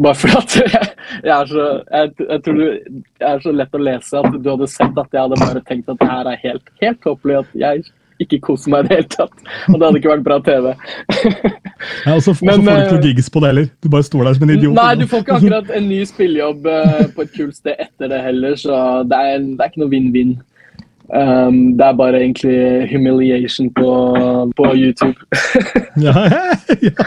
[0.00, 0.92] bare fordi at jeg,
[1.26, 4.48] jeg er så jeg, jeg tror du, jeg er så lett å lese at du
[4.48, 7.42] hadde sett at jeg hadde bare tenkt at det her er helt, helt tåpelig.
[7.42, 7.84] At jeg
[8.22, 9.44] ikke koser meg i det hele tatt.
[9.68, 10.70] Og det hadde ikke vært bra TV.
[12.04, 13.68] Ja, og så får du ikke eh, gigs på det heller.
[13.82, 14.76] Du bare står der som en idiot.
[14.78, 18.20] Nei, du får ikke akkurat en ny spillejobb eh, på et kult sted etter det
[18.24, 18.78] heller, så
[19.10, 20.36] det er, det er ikke noe vinn-vinn.
[21.12, 23.90] Um, det er bare egentlig humiliation på,
[24.56, 25.14] på YouTube.
[26.04, 26.14] Ja,
[26.82, 27.04] ja.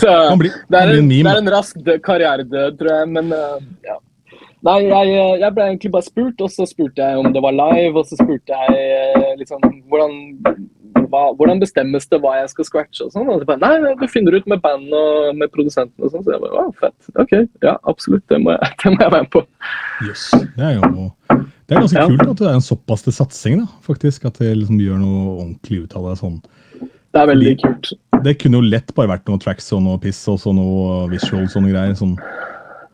[0.00, 3.58] Så blir- det, er en, det er en rask død- karrieredød, tror jeg, men uh,
[3.84, 3.98] ja.
[4.62, 7.98] Nei, jeg, jeg ble egentlig bare spurt, og så spurte jeg om det var live,
[7.98, 8.84] og så spurte jeg
[9.18, 9.58] eh, liksom
[9.90, 10.12] hvordan,
[11.10, 13.26] hva, hvordan bestemmes det hva jeg skal scratche og sånn.
[13.34, 16.22] Og så bare, nei, du finner ut med bandet og med produsenten og sånn.
[16.22, 17.10] Så jeg bare, wow, fett.
[17.18, 17.34] Ok,
[17.66, 19.42] ja, absolutt, det må jeg, det må jeg være med på.
[20.06, 21.10] Yes, Det er jo
[21.72, 24.24] det er ganske kult at det er en såpass til satsing, da, faktisk.
[24.28, 26.18] At det liksom gjør noe ordentlig ut av det.
[26.20, 26.38] sånn.
[27.12, 27.92] Det er veldig kult.
[28.24, 31.64] Det kunne jo lett bare vært noe tracks og noe piss og noe visuals og
[31.66, 31.94] noe greier.
[31.98, 32.16] sånn.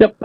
[0.00, 0.16] Yep.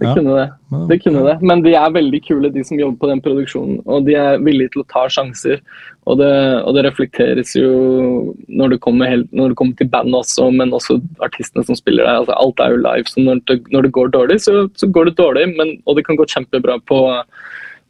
[0.00, 0.14] Det Ja.
[0.14, 0.88] kunne det.
[0.88, 1.40] Det kunne det.
[1.40, 3.80] Men de er veldig kule, de som jobber på den produksjonen.
[3.86, 5.60] Og de er villige til å ta sjanser.
[6.06, 6.32] Og det,
[6.66, 10.70] og det reflekteres jo når det, kommer helt, når det kommer til bandet også, men
[10.72, 12.18] også artistene som spiller der.
[12.20, 15.04] Altså, alt er jo live, så når det, når det går dårlig, så, så går
[15.06, 15.56] det dårlig.
[15.56, 17.00] Men, og det kan gå kjempebra på,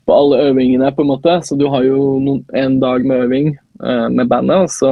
[0.06, 1.36] på alle øvingene, på en måte.
[1.46, 4.66] Så du har jo noen, en dag med øving, uh, med bandet.
[4.66, 4.90] og så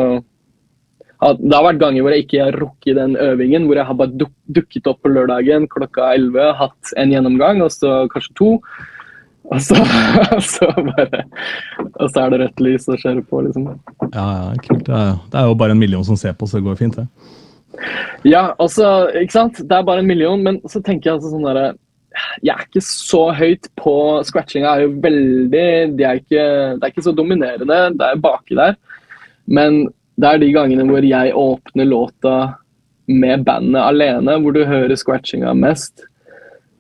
[1.22, 3.98] ja, Det har vært ganger hvor jeg ikke har rukket den øvingen, hvor jeg har
[3.98, 8.51] bare duk dukket opp på lørdagen klokka 11, hatt en gjennomgang, og så kanskje to.
[9.53, 9.77] Og så,
[10.55, 11.25] så bare
[11.98, 13.70] Og så er det rødt lys og kjører på, liksom.
[14.12, 14.85] Ja, ja, kult.
[14.87, 16.98] Det er, det er jo bare en million som ser på, så det går fint,
[16.98, 17.07] det.
[18.29, 19.62] Ja, altså, ikke sant?
[19.62, 21.72] Det er bare en million, men så tenker jeg altså sånn derre
[22.42, 23.94] Jeg er ikke så høyt på
[24.29, 25.66] Scratchinga er jo veldig
[25.98, 26.44] de er ikke,
[26.77, 28.79] Det er ikke så dominerende, det er baki der.
[29.46, 29.87] Men
[30.20, 32.37] det er de gangene hvor jeg åpner låta
[33.11, 36.05] med bandet alene, hvor du hører scratchinga mest.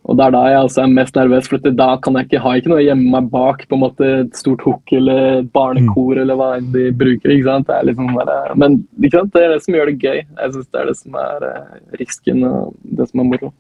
[0.02, 2.54] Og det er da jeg altså er mest nervøs, for da kan jeg ikke ha
[2.58, 6.38] ikke noe å gjemme meg bak på en måte et stort hook eller barnekor eller
[6.38, 7.30] hva de bruker.
[7.30, 7.68] ikke sant?
[7.68, 10.24] Det er liksom bare, men det er det som gjør det gøy.
[10.24, 13.52] Jeg syns det er det som er eh, risken og det som er moro.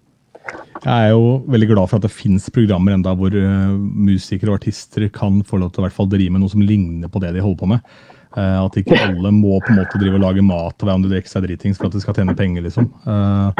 [0.82, 4.58] Jeg er jo veldig glad for at det fins programmer enda hvor uh, musikere og
[4.58, 7.22] artister kan få lov til å i hvert fall drive med noe som ligner på
[7.22, 7.94] det de holder på med.
[8.32, 11.04] Uh, at ikke alle må på en måte drive og lage mat og være om
[11.04, 12.66] de drikker seg dritings for at de skal tjene penger.
[12.66, 12.88] liksom.
[13.06, 13.52] Uh,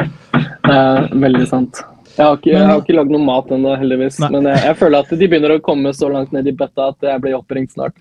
[1.23, 1.83] veldig sant.
[2.13, 4.19] Jeg har ikke, jeg har ikke lagd noe mat ennå, heldigvis.
[4.21, 4.29] Nei.
[4.35, 7.07] Men jeg, jeg føler at de begynner å komme så langt ned i bøtta at
[7.07, 7.95] jeg blir oppringt snart.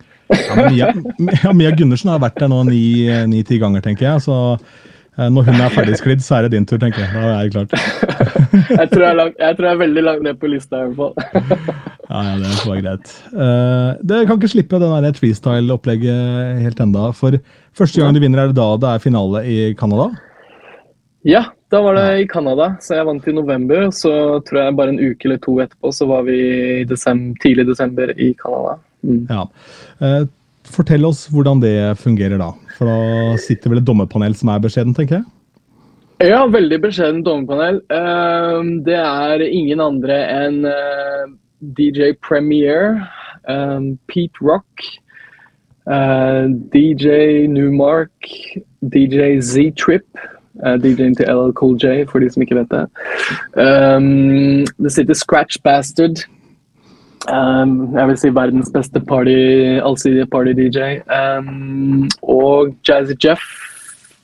[0.76, 0.90] ja,
[1.22, 4.24] Mia, Mia Gundersen har vært der nå ni- ni-ti ganger, tenker jeg.
[4.26, 4.58] så
[5.18, 7.10] når hun er ferdigsklidd, så er det din tur, tenker jeg.
[7.12, 7.72] Da er det klart.
[8.80, 10.96] Jeg tror jeg langt, jeg tror jeg er veldig langt ned på lista, i hvert
[11.00, 11.72] fall.
[12.12, 13.12] Ja, ja, Det var greit.
[13.32, 17.06] Uh, det kan ikke slippe den der freestyle-opplegget helt enda.
[17.16, 17.38] For
[17.78, 20.10] første gang du vinner, er det da det er finale i Canada?
[21.24, 23.88] Ja, da var det i Canada, så jeg vant i november.
[23.96, 24.12] Så
[24.48, 26.38] tror jeg bare en uke eller to etterpå så var vi
[26.82, 28.76] i desember, tidlig desember i Canada.
[29.06, 29.24] Mm.
[29.30, 29.46] Ja.
[30.68, 32.52] Fortell oss hvordan det fungerer da.
[32.78, 35.28] For da sitter vel et dommerpanel som er beskjeden, tenker jeg?
[36.22, 37.80] Ja, veldig beskjeden dommerpanel.
[37.90, 41.24] Ehm, det er ingen andre enn eh,
[41.78, 43.00] DJ Premier,
[43.50, 44.84] ehm, Pete Rock,
[45.90, 48.30] eh, DJ Newmark,
[48.82, 50.06] DJ Z-Trip,
[50.62, 52.86] eh, DJ-en til LL Cool J, for de som ikke vet det.
[53.58, 56.22] Ehm, det sitter Scratch Bastard.
[57.30, 59.36] Ehm, jeg vil si verdens beste party,
[59.84, 61.02] allsidige party-DJ.
[61.06, 63.44] Um, og Jazzy Jeff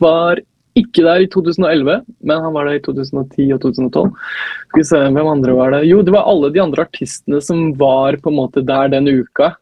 [0.03, 0.41] var
[0.79, 4.11] ikke der i 2011, men han var der i 2010 og 2012.
[4.69, 5.87] Skal vi se, hvem andre var det?
[5.89, 9.55] Jo, det var alle de andre artistene som var på en måte der den uka.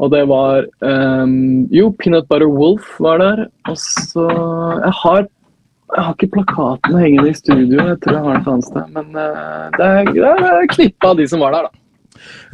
[0.00, 3.46] Og det var um, Jo, Peanut Butter Wolf var der.
[3.68, 5.24] Og så Jeg har
[5.92, 8.84] jeg har ikke plakatene hengende i studio, jeg tror jeg har den et annet sted.
[8.94, 11.81] Men uh, det er, det er knippe av de som var der, da.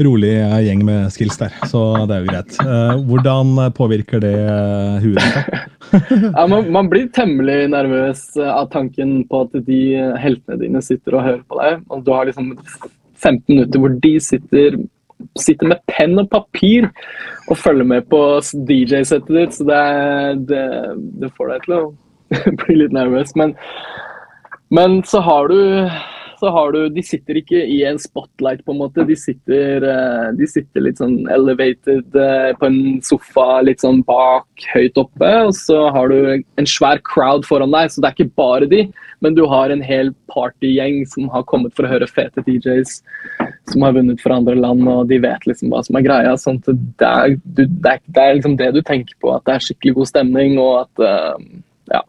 [0.05, 0.33] Rolig
[0.65, 2.59] gjeng med skills der, så det er jo greit.
[2.63, 5.25] Eh, Hvordan påvirker det eh, huet?
[5.89, 9.81] Ja, man, man blir temmelig nervøs eh, av tanken på at de
[10.21, 11.83] heltene dine sitter og hører på deg.
[11.89, 12.53] Og du har liksom
[13.19, 14.77] 15 minutter hvor de sitter,
[15.41, 16.91] sitter med penn og papir
[17.49, 18.21] og følger med på
[18.69, 19.57] DJ-settet ditt.
[19.57, 19.81] Så det,
[20.51, 20.67] det,
[21.25, 21.83] det får deg til å
[22.63, 23.35] bli litt nervøs.
[23.41, 23.57] Men,
[24.75, 25.59] men så har du
[26.39, 29.07] så har du, De sitter ikke i en spotlight, på en måte.
[29.09, 34.49] De sitter, eh, de sitter litt sånn elevated eh, på en sofa litt sånn bak,
[34.75, 35.33] høyt oppe.
[35.49, 38.87] Og så har du en svær crowd foran deg, så det er ikke bare de.
[39.25, 43.01] Men du har en hel partygjeng som har kommet for å høre fete DJs
[43.73, 46.37] som har vunnet fra andre land, og de vet liksom hva som er greia.
[46.41, 46.69] sånn at
[47.01, 49.67] det er, du, det, er, det er liksom det du tenker på, at det er
[49.67, 51.49] skikkelig god stemning, og at uh,
[51.93, 52.03] ja,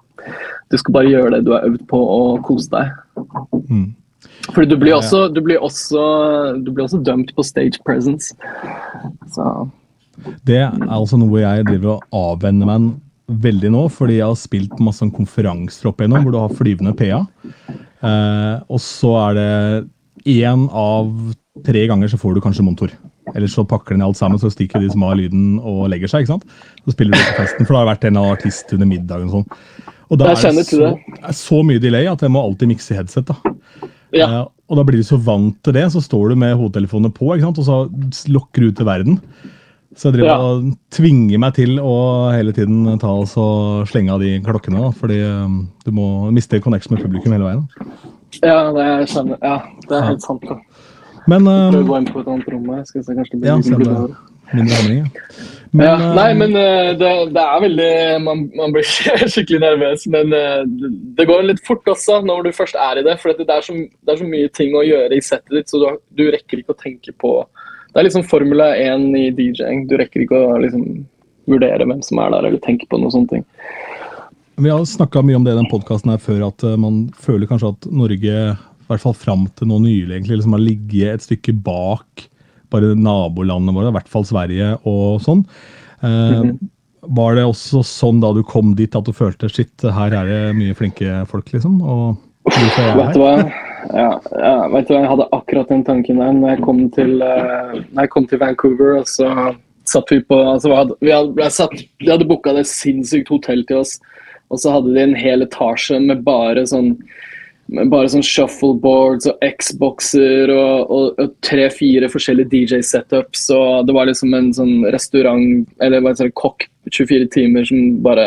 [0.69, 2.93] du skal bare gjøre det du har øvd på, og kose deg.
[3.69, 3.89] Mm.
[4.53, 6.05] Fordi du blir også, du blir også,
[6.59, 8.33] du blir også dømt på stage presence.
[9.31, 9.45] Så
[10.47, 12.89] Det er altså noe jeg driver og avvenner meg
[13.29, 16.95] veldig nå, fordi jeg har spilt masse sånn konferanser opp igjennom hvor du har flyvende
[16.97, 17.21] PA.
[17.69, 21.11] Eh, og så er det én av
[21.65, 22.91] tre ganger så får du kanskje monitor.
[23.35, 26.25] Eller så pakker den alt sammen, så stikker de som har lyden og legger seg.
[26.25, 26.57] ikke sant?
[26.85, 29.93] Så spiller du på festen, for det har vært en artist under middagen og sånn.
[30.09, 30.89] Og da er det så,
[31.21, 33.29] er så mye delay at jeg må alltid mikse headset.
[33.29, 33.88] da.
[34.15, 34.27] Ja.
[34.27, 37.31] Eh, og da blir du så vant til det, så står du med hodetelefonene på,
[37.33, 37.61] ikke sant?
[37.61, 39.17] og så lokker du ut til verden.
[39.97, 40.37] Så jeg driver Ja.
[40.37, 41.95] og tvinger meg til å
[42.31, 43.27] hele tiden ta og
[43.89, 44.83] slenge av de klokkene.
[44.85, 47.65] Da, fordi um, du må miste connection med publikum hele veien.
[47.73, 47.87] Da.
[48.45, 49.41] ja, det er, jeg skjønner.
[49.41, 49.57] Ja,
[49.89, 50.45] det er helt sant.
[50.45, 50.59] da.
[51.27, 52.69] Men Prøv å um, gå inn på et annet rom.
[52.77, 54.05] Jeg Skal se, kanskje det blir Ja,
[54.53, 55.05] mindre hamring.
[55.05, 55.47] Ja.
[55.71, 57.89] Men, ja, nei, men eh, det, det er veldig
[58.25, 58.87] Man, man blir
[59.33, 63.19] skikkelig nervøs, men eh, det, går litt fort også når du først er i det.
[63.21, 65.81] For det er, så, det er så mye ting å gjøre i settet ditt, så
[65.81, 65.85] du,
[66.17, 67.35] du rekker ikke å tenke på
[67.91, 69.85] Det er liksom Formula 1 i DJ-ing.
[69.89, 70.87] Du rekker ikke å liksom
[71.49, 73.45] vurdere hvem som er der, eller tenke på noen sånne ting.
[74.59, 77.87] Vi har snakka mye om det i den podkasten før, at man føler kanskje at
[77.93, 82.25] Norge, i hvert fall fram til nå nylig, egentlig, liksom har ligget et stykke bak
[82.73, 85.45] bare nabolandene våre, i hvert fall Sverige og sånn.
[86.05, 86.51] Eh,
[87.09, 90.41] var det også sånn da du kom dit at du følte shit, her er det
[90.57, 91.79] mye flinke folk, liksom?
[91.81, 92.17] Og
[92.49, 93.33] Vet du hva?
[93.93, 97.19] Ja, ja, vet du hva, jeg hadde akkurat den tanken der når jeg kom til,
[97.21, 98.97] uh, når jeg kom til Vancouver.
[98.99, 99.55] og så
[99.89, 103.81] satt Vi på, altså, vi hadde, vi hadde, jeg hadde booka det sinnssykt hotell til
[103.81, 103.97] oss,
[104.49, 106.95] og så hadde de en hel etasje med bare sånn
[107.69, 113.49] bare sånn shuffleboards og Xboxer og, og, og tre-fire forskjellige DJ-setups.
[113.53, 117.99] og Det var liksom en sånn restaurant, eller hva heter det, kokk 24 timer som
[118.05, 118.25] bare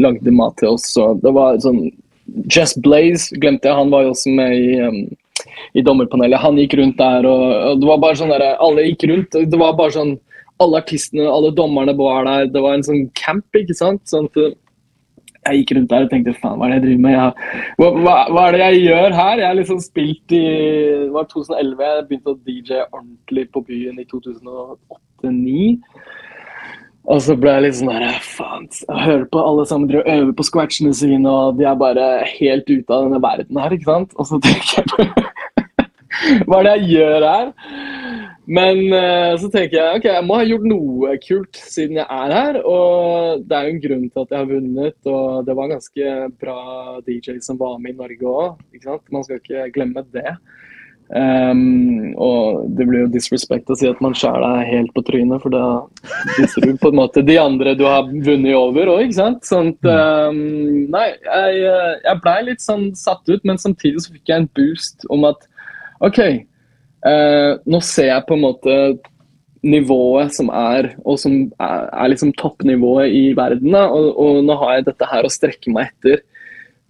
[0.00, 0.88] lagde mat til oss.
[1.00, 1.90] og Det var sånn
[2.46, 5.00] Jess Blaze glemte jeg, han var jo også med i, um,
[5.74, 6.40] i dommerpanelet.
[6.40, 9.34] Han gikk rundt der, og, og det var bare sånn der, alle gikk rundt.
[9.34, 10.18] og Det var bare sånn
[10.60, 12.50] Alle artistene, alle dommerne var der.
[12.52, 14.02] Det var en sånn camp, ikke sant.
[14.04, 14.58] sånn at
[15.50, 17.16] jeg gikk rundt der og tenkte faen, hva er det jeg driver med?
[17.16, 19.42] Jeg, hva, hva, er det jeg gjør her?
[19.42, 20.44] Jeg har liksom spilt i
[21.00, 25.68] Det var 2011, jeg begynte å DJ ordentlig på byen i 2008-2009.
[27.10, 30.32] Og så ble jeg litt sånn der, faen, jeg hører på alle sammen og øver
[30.36, 34.12] på scratchene sine, og de er bare helt ute av denne verden her, ikke sant?
[34.20, 35.06] Og så tenker jeg på
[36.46, 37.52] Hva er det jeg gjør her?
[38.50, 42.34] Men eh, så tenker jeg ok, jeg må ha gjort noe kult siden jeg er
[42.34, 42.58] her.
[42.66, 45.76] Og det er jo en grunn til at jeg har vunnet, og det var en
[45.76, 46.58] ganske bra
[47.06, 49.06] DJ som var med i Norge òg.
[49.14, 50.34] Man skal ikke glemme det.
[51.10, 55.42] Um, og det blir jo disrespect å si at man skjærer deg helt på trynet,
[55.42, 55.64] for da
[56.36, 59.42] viser du på en måte de andre du har vunnet over òg, ikke sant.
[59.48, 59.90] Sånt, at,
[60.30, 64.44] ehm, nei, jeg, eh, jeg blei litt sånn satt ut, men samtidig så fikk jeg
[64.44, 65.49] en boost om at
[66.00, 68.76] OK, eh, nå ser jeg på en måte
[69.60, 73.74] nivået som er, og som er, er liksom toppnivået i verden.
[73.76, 76.22] Og, og nå har jeg dette her å strekke meg etter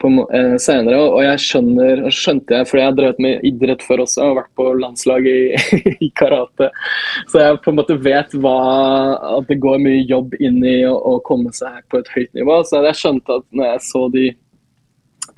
[0.01, 0.99] på, eh, senere.
[1.03, 4.53] Og jeg skjønner, skjønte jeg, fordi jeg har drevet med idrett før også, og vært
[4.61, 6.71] på landslaget i, i karate.
[7.33, 8.57] Så jeg på en måte vet hva,
[9.41, 12.63] at det går mye jobb inn i å, å komme seg på et høyt nivå.
[12.69, 14.29] Så jeg skjønte at når jeg så de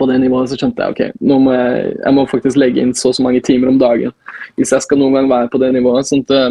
[0.02, 2.92] på det nivået, så skjønte jeg ok, nå må jeg, jeg må faktisk legge inn
[2.98, 4.12] så og så mange timer om dagen
[4.58, 6.08] hvis jeg skal noen gang være på det nivået.
[6.08, 6.50] sånn at eh,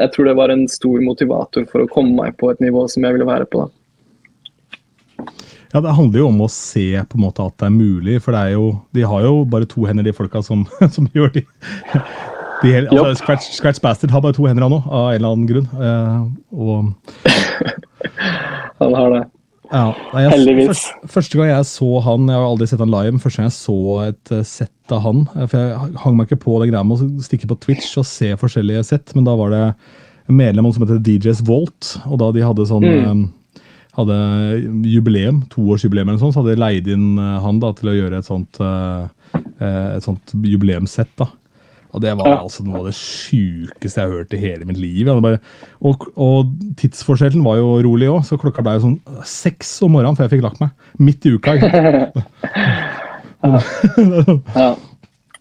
[0.00, 3.04] jeg tror det var en stor motivator for å komme meg på et nivå som
[3.04, 3.64] jeg ville være på.
[3.64, 3.72] da.
[5.74, 8.36] Ja, Det handler jo om å se på en måte at det er mulig, for
[8.36, 10.62] det er jo, de har jo bare to hender, de folka som,
[10.96, 11.44] som gjør de,
[12.62, 13.24] de hele, altså.
[13.24, 15.68] Scratch, Scratch Bastard har bare to hender han òg, av en eller annen grunn.
[15.74, 16.20] Eh,
[16.54, 16.92] og
[18.80, 19.24] Han har det.
[19.72, 20.68] Ja, jeg, Heldigvis.
[20.68, 23.48] Første, første gang jeg så han, jeg har aldri sett han live, men første gang
[23.48, 26.68] jeg så et eh, sett av han eh, For jeg hang meg ikke på det
[26.68, 30.36] greia med å stikke på Twitch og se forskjellige sett, men da var det en
[30.36, 33.24] medlem som heter DJs Volt, og da de hadde sånn Mm.
[33.24, 33.62] eh,
[33.94, 34.14] hadde
[34.90, 38.18] jubileum, toårsjubileum eller noe sånt, så hadde de leid inn han da til å gjøre
[38.18, 38.58] et sånt,
[39.62, 41.12] et sånt jubileumssett.
[41.20, 41.28] da.
[41.94, 42.38] Og det var Ja.
[42.42, 45.06] altså noe av det sjukeste jeg har hørt i hele mitt liv.
[45.22, 45.38] Bare,
[45.80, 50.18] og, og tidsforskjellen var jo rolig òg, så klokka ble jo sånn seks om morgenen
[50.18, 50.74] før jeg fikk lagt meg.
[50.98, 51.54] Midt i uka.
[51.54, 52.24] ikke?
[53.44, 54.74] Ja.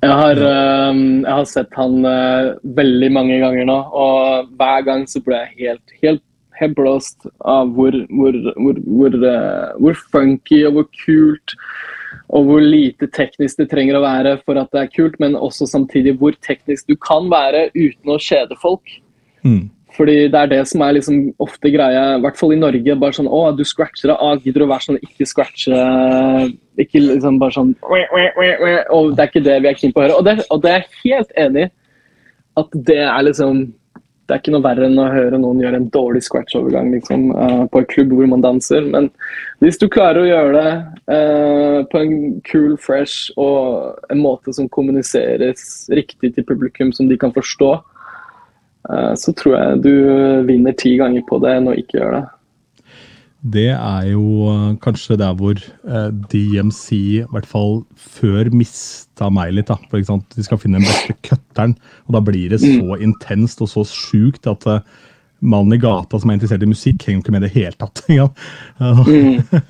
[0.03, 5.05] Jeg har, øhm, jeg har sett han øh, veldig mange ganger nå, og hver gang
[5.07, 6.23] så ble jeg helt, helt,
[6.59, 11.55] helt blåst av hvor, hvor, hvor, hvor, øh, hvor funky og hvor kult
[12.33, 15.67] og hvor lite teknisk det trenger å være for at det er kult, men også
[15.69, 18.99] samtidig hvor teknisk du kan være uten å kjede folk.
[19.43, 19.69] Mm.
[19.93, 22.95] Fordi det er det som er liksom ofte greia, i hvert fall i Norge.
[22.97, 25.83] bare sånn, å, du scratcher det, ah, gidder du å være sånn, ikke scratche,
[26.81, 30.17] ikke liksom bare sånn, og det er ikke det vi er keen på å høre.
[30.17, 31.71] Og det, og det er jeg helt enig i,
[32.63, 33.61] at det er liksom,
[34.33, 37.65] det er ikke noe verre enn å høre noen gjøre en dårlig scratch-overgang liksom, uh,
[37.69, 38.81] på en klubb hvor man danser.
[38.89, 39.11] Men
[39.61, 40.71] hvis du klarer å gjøre det
[41.13, 42.15] uh, på en
[42.49, 47.69] cool, fresh og en måte som kommuniseres riktig til publikum, som de kan forstå,
[48.89, 49.93] uh, så tror jeg du
[50.49, 52.25] vinner ti ganger på det enn å ikke gjøre det.
[53.43, 59.51] Det er jo eh, kanskje der hvor eh, DMC, i hvert fall før, mista meg
[59.57, 59.67] litt.
[59.67, 59.75] da.
[59.89, 60.29] For ikke sant?
[60.37, 61.73] De skal finne den beste cutteren,
[62.07, 64.79] og da blir det så intenst og så sjukt at eh,
[65.43, 68.03] mannen i gata som er interessert i musikk, henger ikke med i det hele tatt.
[68.19, 68.29] Ja.
[68.79, 69.43] Mm.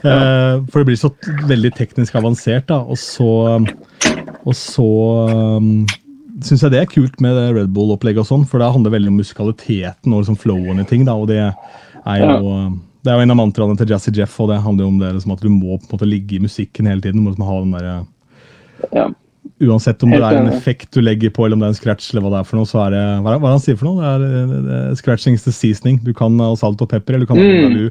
[0.00, 1.10] Eh, For det blir så
[1.50, 2.78] veldig teknisk avansert, da.
[2.88, 3.28] Og så,
[3.60, 4.86] og så
[6.40, 9.12] syns jeg det er kult med det Red Bull-opplegget, og sånn, for det handler veldig
[9.12, 11.04] om musikaliteten og liksom flowen i ting.
[11.04, 12.54] da, og det er jo...
[13.00, 15.14] Det er jo en av mantraene til Jazzy Jeff, og det handler jo om det
[15.16, 17.20] liksom at du må på en måte ligge i musikken hele tiden.
[17.20, 18.06] Du må liksom ha den der,
[18.92, 19.08] Ja.
[19.60, 21.78] Uansett om Helt det er en effekt du legger på, eller om det er en
[21.78, 23.76] scratch, eller hva det er for noe, så er det Hva er det han sier
[23.76, 24.12] for noe?
[24.20, 25.98] Det er, det er scratching is the seasoning.
[26.04, 27.90] Du kan ha salt og pepper, eller du kan ha Mm.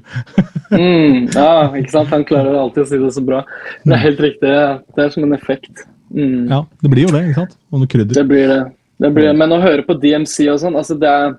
[0.69, 2.09] Mm, ja, ikke sant?
[2.13, 3.43] Han klarer alltid å si det så bra.
[3.85, 4.49] Det er helt riktig.
[4.95, 5.85] Det er som en effekt.
[6.13, 6.49] Mm.
[6.49, 7.57] Ja, det blir jo det, ikke sant?
[7.69, 8.17] Og noe krydder.
[8.17, 8.59] Det blir det.
[9.05, 9.35] det blir det.
[9.41, 11.37] Men å høre på DMC og sånn, altså det er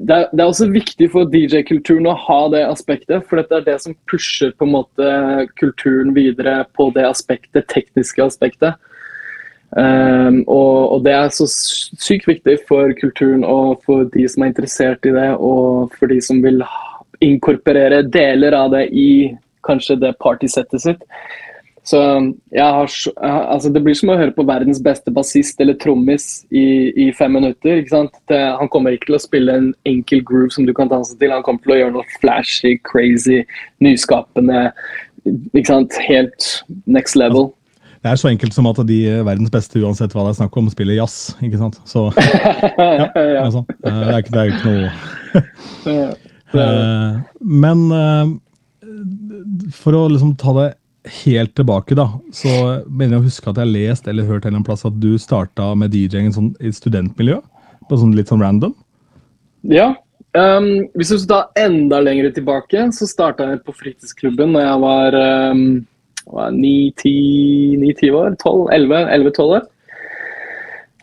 [0.00, 3.64] det, er, det er også viktig for DJ-kulturen å ha det aspektet, for dette er
[3.66, 5.08] det som pusher på en måte
[5.60, 8.78] kulturen videre på det aspektet, tekniske aspektet.
[9.76, 14.54] Um, og, og, det er så sykt viktig for kulturen og for de som er
[14.54, 16.62] interessert i det, og for de som vil
[17.24, 19.10] inkorporere deler av det i
[19.66, 21.04] kanskje det partysettet sitt.
[21.88, 21.98] Så
[22.52, 22.90] har,
[23.24, 27.32] altså Det blir som å høre på verdens beste bassist eller trommis i, i, fem
[27.38, 27.80] minutter.
[27.80, 28.16] ikke sant?
[28.28, 31.32] Det, han kommer ikke til å spille en enkel groove som du kan danse til.
[31.32, 33.40] Han kommer til å gjøre noe flashy, crazy,
[33.84, 34.66] nyskapende.
[35.54, 35.96] ikke sant?
[36.08, 36.50] Helt
[36.84, 37.52] next level.
[37.98, 40.68] Det er så enkelt som at de verdens beste, uansett hva det er snakk om,
[40.70, 41.32] spiller jazz.
[41.42, 41.80] ikke sant?
[41.88, 43.66] Så ja, det er, sånn.
[43.82, 45.96] det er, ikke, det er ikke noe
[46.62, 48.36] eh, Men eh,
[49.74, 50.68] for å liksom ta det
[51.24, 52.50] helt tilbake, da, så
[52.86, 55.70] mener jeg å huske at jeg har lest eller hørt en plass at du starta
[55.78, 57.40] med DJ-en sånn, i studentmiljø?
[57.88, 58.74] På sånn litt sånn random?
[59.68, 59.94] Ja.
[60.36, 64.82] Um, hvis du skal ta enda lenger tilbake, så starta jeg på fritidsklubben da jeg
[64.84, 65.16] var
[65.54, 65.64] um,
[66.58, 68.36] ni-ti år.
[68.36, 69.66] 11-12 år.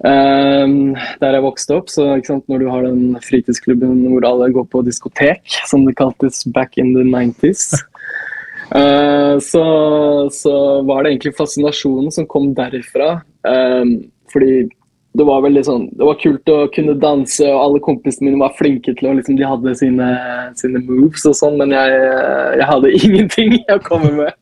[0.05, 4.67] Um, der jeg vokste opp, så sant, når du har den fritidsklubben hvor alle går
[4.69, 5.41] på diskotek,
[5.71, 7.85] som det kaltes back in the 90s
[8.71, 9.65] Uh, så,
[10.33, 13.19] så, var det egentlig fascinasjonen som kom derifra.
[13.45, 13.97] Um,
[14.33, 14.65] fordi
[15.15, 18.55] det var veldig sånn Det var kult å kunne danse, og alle kompisene mine var
[18.57, 20.07] flinke til å liksom, De hadde sine,
[20.59, 22.01] sine moves og sånn, men jeg,
[22.59, 24.41] jeg, hadde ingenting å komme med.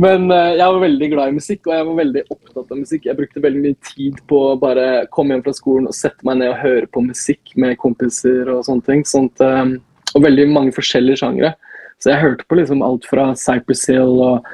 [0.00, 3.08] Men uh, jeg var veldig glad i musikk, og jeg var veldig opptatt av musikk.
[3.08, 6.40] Jeg brukte veldig mye tid på å bare komme hjem fra skolen og sette meg
[6.40, 9.04] ned og høre på musikk med kompiser og sånne ting.
[9.08, 9.76] Sånt, um,
[10.16, 11.54] og veldig mange forskjellige sjangre.
[12.00, 14.46] Så jeg hørte på liksom alt fra Cypress Hill og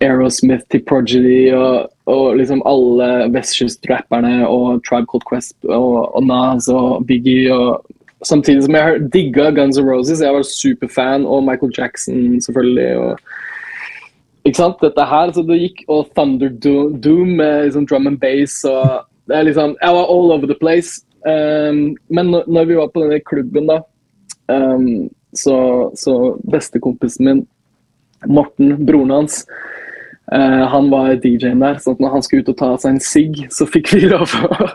[0.00, 6.68] Aerosmith til Progedy og, og liksom alle vestkystrapperne og Tribe Called Quest og, og, Nas
[6.70, 7.54] og Biggie.
[7.54, 7.84] og
[8.26, 10.20] Samtidig som jeg digga Guns N' Roses.
[10.20, 12.96] Jeg var superfan, og Michael Jackson selvfølgelig.
[12.98, 13.18] og
[14.44, 14.80] ikke sant?
[14.82, 16.50] Dette her, så det gikk, Og Thunder
[17.04, 18.64] Doom med liksom drum and bass.
[18.64, 21.04] og liksom, Jeg var all over the place.
[21.26, 23.80] Um, men når vi var på denne klubben, da
[24.48, 25.58] um, så,
[25.98, 26.14] så
[26.50, 27.46] bestekompisen min,
[28.26, 29.44] Morten, broren hans,
[30.34, 31.78] eh, han var DJ-en der.
[31.78, 34.68] så når han skulle ut og ta seg en sigg, så fikk vi lov å,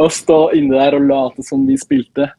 [0.00, 2.30] å stå inne der og late som vi spilte.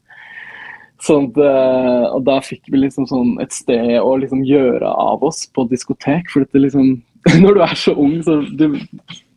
[1.05, 5.21] Sånn at, uh, og da fikk vi liksom sånn et sted å liksom gjøre av
[5.27, 6.31] oss på diskotek.
[6.33, 6.97] For liksom
[7.43, 8.79] Når du er så ung, så du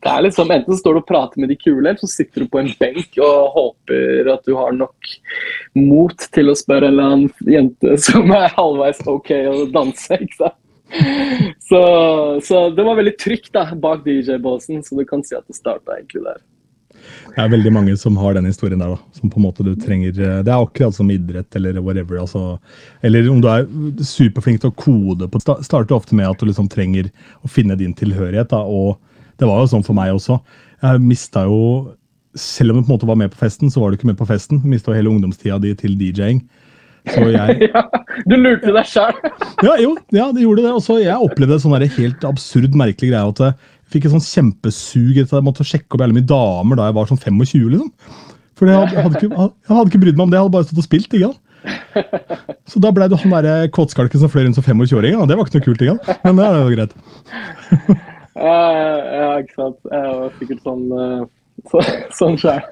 [0.01, 2.51] det er liksom, Enten står du og prater med de kule, eller så sitter du
[2.53, 5.11] på en benk og håper at du har nok
[5.77, 10.17] mot til å spørre en eller annen jente som er halvveis OK å danse.
[10.17, 10.57] ikke sant?
[11.71, 11.83] Så,
[12.43, 15.99] så det var veldig trygt da, bak DJ-båsen, så du kan si at det starta
[15.99, 16.41] egentlig der.
[17.31, 18.97] Det er veldig mange som har den historien der.
[18.97, 22.19] da, som på en måte du trenger, Det er akkurat som idrett eller whatever.
[22.19, 22.59] altså,
[23.03, 23.69] Eller om du er
[24.03, 25.29] superflink til å kode.
[25.29, 27.11] på, starter ofte med at du liksom trenger
[27.45, 28.49] å finne din tilhørighet.
[28.49, 28.99] da, og
[29.41, 30.39] det var jo sånn for meg også.
[30.85, 31.97] Jeg mista jo
[32.39, 34.19] Selv om du på en måte var med på festen, så var du ikke med
[34.21, 34.61] på festen.
[34.63, 36.45] Mista hele ungdomstida di til DJ-ing.
[37.11, 37.83] Så jeg ja,
[38.29, 39.17] Du lurte deg sjøl!
[39.67, 40.75] ja, jo, ja, det gjorde det.
[40.77, 43.59] Og så jeg opplevde en sånn helt absurd, merkelig greie at jeg
[43.91, 46.99] fikk et sånn kjempesug etter at jeg måtte sjekke opp jævlig mye damer da jeg
[47.01, 47.91] var sånn 25, liksom.
[48.61, 50.83] For jeg hadde, ikke, jeg hadde ikke brydd meg om det, jeg hadde bare stått
[50.85, 51.17] og spilt.
[51.17, 51.41] ikke sant?
[52.71, 55.19] Så da ble du han derre kåtskalken som fløy rundt som 25-åring.
[55.27, 56.23] Det var ikke noe kult, ikke sant?
[56.29, 58.07] men det er jo greit.
[58.41, 59.79] Ja, ikke sant.
[59.91, 61.23] Jeg var sikkert sånn uh,
[61.69, 61.83] så,
[62.19, 62.61] sånn sjøl.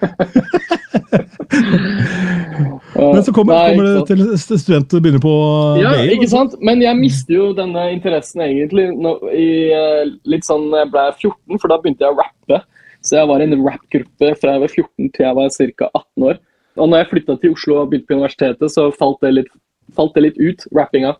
[2.98, 5.34] Men så kommer, Nei, kommer det til studenter begynner på
[5.82, 6.56] Ja, BI, ikke sant.
[6.64, 11.68] Men jeg mister jo denne interessen egentlig i uh, litt sånn jeg ble 14, for
[11.70, 12.62] da begynte jeg å rappe.
[13.04, 15.90] Så jeg var i en rappgruppe fra jeg var 14 til jeg var ca.
[15.92, 16.36] 18 år.
[16.78, 19.50] Og når jeg flytta til Oslo og begynte på universitetet, så falt det litt,
[19.96, 21.14] falt det litt ut, rappinga.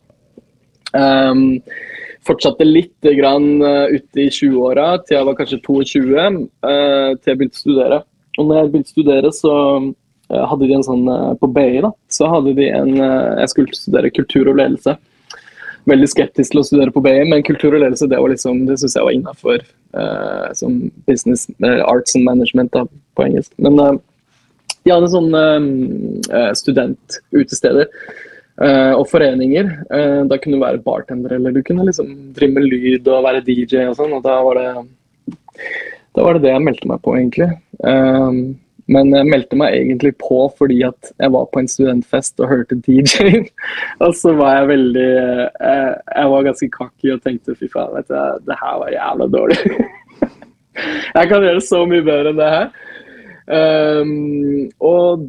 [0.96, 1.60] Um,
[2.28, 7.32] fortsatte litt grann uh, ute i 20-åra, til jeg var kanskje 22, uh, eh, til
[7.32, 8.00] jeg begynte å studere.
[8.38, 11.06] Og når jeg begynte å studere, så uh, hadde de en sånn
[11.40, 14.96] På BI, da, så hadde de en Jeg skulle studere kultur og ledelse.
[15.88, 18.76] Veldig skeptisk til å studere på BI, men kultur og ledelse det var liksom, det
[18.80, 19.64] syns jeg var innafor
[20.52, 20.74] som
[21.08, 21.46] business,
[21.88, 22.82] arts and management da,
[23.16, 23.54] på engelsk.
[23.56, 25.44] Men de hadde sånne
[26.60, 27.88] studentutesteder
[28.58, 29.68] og foreninger.
[29.86, 33.44] Uh, da kunne du være bartender, eller du kunne liksom drive med lyd og være
[33.46, 34.16] DJ og sånn.
[34.16, 35.36] Og da var, det,
[36.16, 37.52] da var det det jeg meldte meg på, egentlig.
[37.84, 38.56] Uh,
[38.88, 42.78] men jeg meldte meg egentlig på fordi at jeg var på en studentfest og hørte
[42.86, 43.42] DJ.
[44.04, 48.16] og så var jeg veldig Jeg var ganske cocky og tenkte fy faen, vet du,
[48.48, 49.58] det her var jævla dårlig.
[51.18, 52.70] jeg kan gjøre så mye bedre enn det her.
[53.48, 55.28] Um, og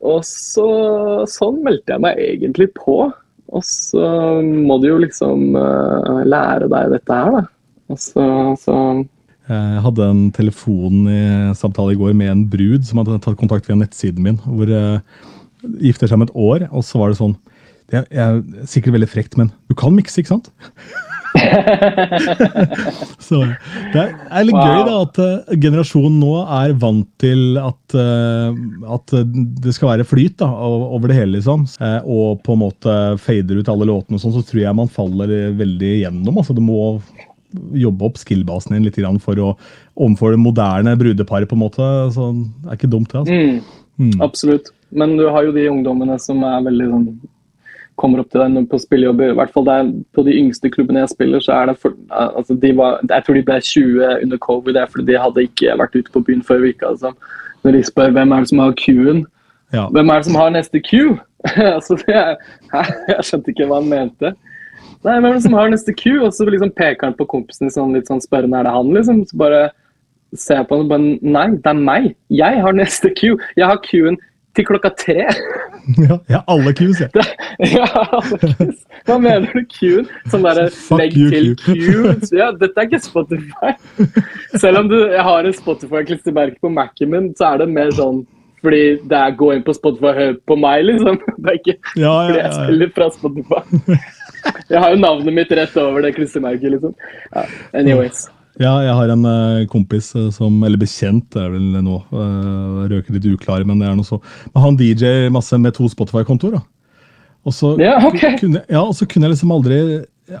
[0.00, 0.66] Og så,
[1.28, 3.02] sånn meldte jeg meg egentlig på.
[3.50, 4.04] Og så
[4.44, 7.42] må du jo liksom uh, lære deg dette her, da.
[7.90, 8.24] Og så,
[8.62, 8.76] så
[9.50, 13.78] Jeg hadde en telefonsamtale i i går med en brud som hadde tatt kontakt via
[13.80, 14.38] nettsiden min.
[14.46, 15.02] hvor uh,
[15.82, 17.34] Gifter seg om et år, og så var det sånn
[17.90, 20.52] Det er, er sikkert veldig frekt, men du kan mikse, ikke sant?
[23.20, 23.40] så
[23.92, 24.66] Det er, litt Wow.
[24.66, 28.50] gøy da, at uh, generasjonen nå er vant til at, uh,
[28.96, 29.14] at
[29.64, 31.66] det skal være flyt da, over det hele, liksom.
[31.80, 34.90] Uh, og på en måte fader ut alle låtene, og sånn, så tror jeg man
[34.92, 36.40] faller veldig gjennom.
[36.42, 36.80] altså Du må
[37.74, 39.52] jobbe opp skill-basen din litt grann for å
[40.00, 41.48] overfor det moderne brudeparet.
[41.50, 43.20] på en måte, så Det er ikke dumt, det.
[43.24, 43.34] altså.
[43.34, 44.14] mm, Mm.
[44.24, 44.70] Absolutt.
[44.96, 47.02] Men du har jo de ungdommene som er veldig sånn
[48.00, 49.32] kommer opp til deg på spillejobber.
[49.32, 52.56] I hvert fall der, På de yngste klubbene jeg spiller, så er det for, altså
[52.60, 55.78] de var, Jeg tror de ble 20 under covid, det er fordi de hadde ikke
[55.82, 56.92] vært ute på byen før uka.
[56.94, 57.12] Altså.
[57.64, 59.26] Når de spør hvem er det som har Q-en,
[59.72, 59.86] Ja.
[59.88, 61.18] hvem er det som har neste Q?
[61.76, 62.36] altså, det er,
[63.12, 64.32] jeg skjønte ikke hva han mente.
[65.04, 66.24] Nei, hvem er det som har neste Q?
[66.24, 69.22] Og så liksom peker han på kompisen sånn, litt sånn spørrende, er det han, liksom?
[69.28, 69.60] Så bare
[70.36, 72.10] ser jeg på han og bare Nei, det er meg.
[72.30, 73.36] Jeg har neste Q.
[73.56, 74.18] Jeg har Q-en
[74.56, 75.28] til klokka tre.
[76.08, 77.24] ja, ja, alle Qs, jeg.
[77.76, 77.86] ja,
[78.18, 80.08] alle Qs Hva mener du Q-en?
[80.32, 80.66] Sånn derre
[81.00, 81.70] legg you, til Q.
[82.40, 83.72] Ja, dette er ikke Spotify.
[84.60, 88.24] Selv om du, jeg har en Spotify-klistremerke på Mac-en min, så er det mer sånn
[88.60, 91.16] fordi det er gå inn på Spotify hør på meg, liksom.
[91.40, 93.96] Det er ikke Ja, fordi jeg spiller fra Spotify.
[94.70, 96.92] Jeg har jo navnet mitt rett over det klistremerket, liksom.
[97.32, 98.26] Ja, anyways.
[98.60, 101.96] Ja, jeg har en eh, kompis eh, som Eller bekjent, det er vel nå.
[102.12, 104.20] Uh, røker litt uklar, men det er noe så.
[104.52, 106.58] Men han DJ masse med to Spotify-kontoer.
[106.58, 106.62] da.
[107.48, 108.36] Og så Ja, okay.
[108.40, 109.78] kunne, ja, og så kunne jeg liksom aldri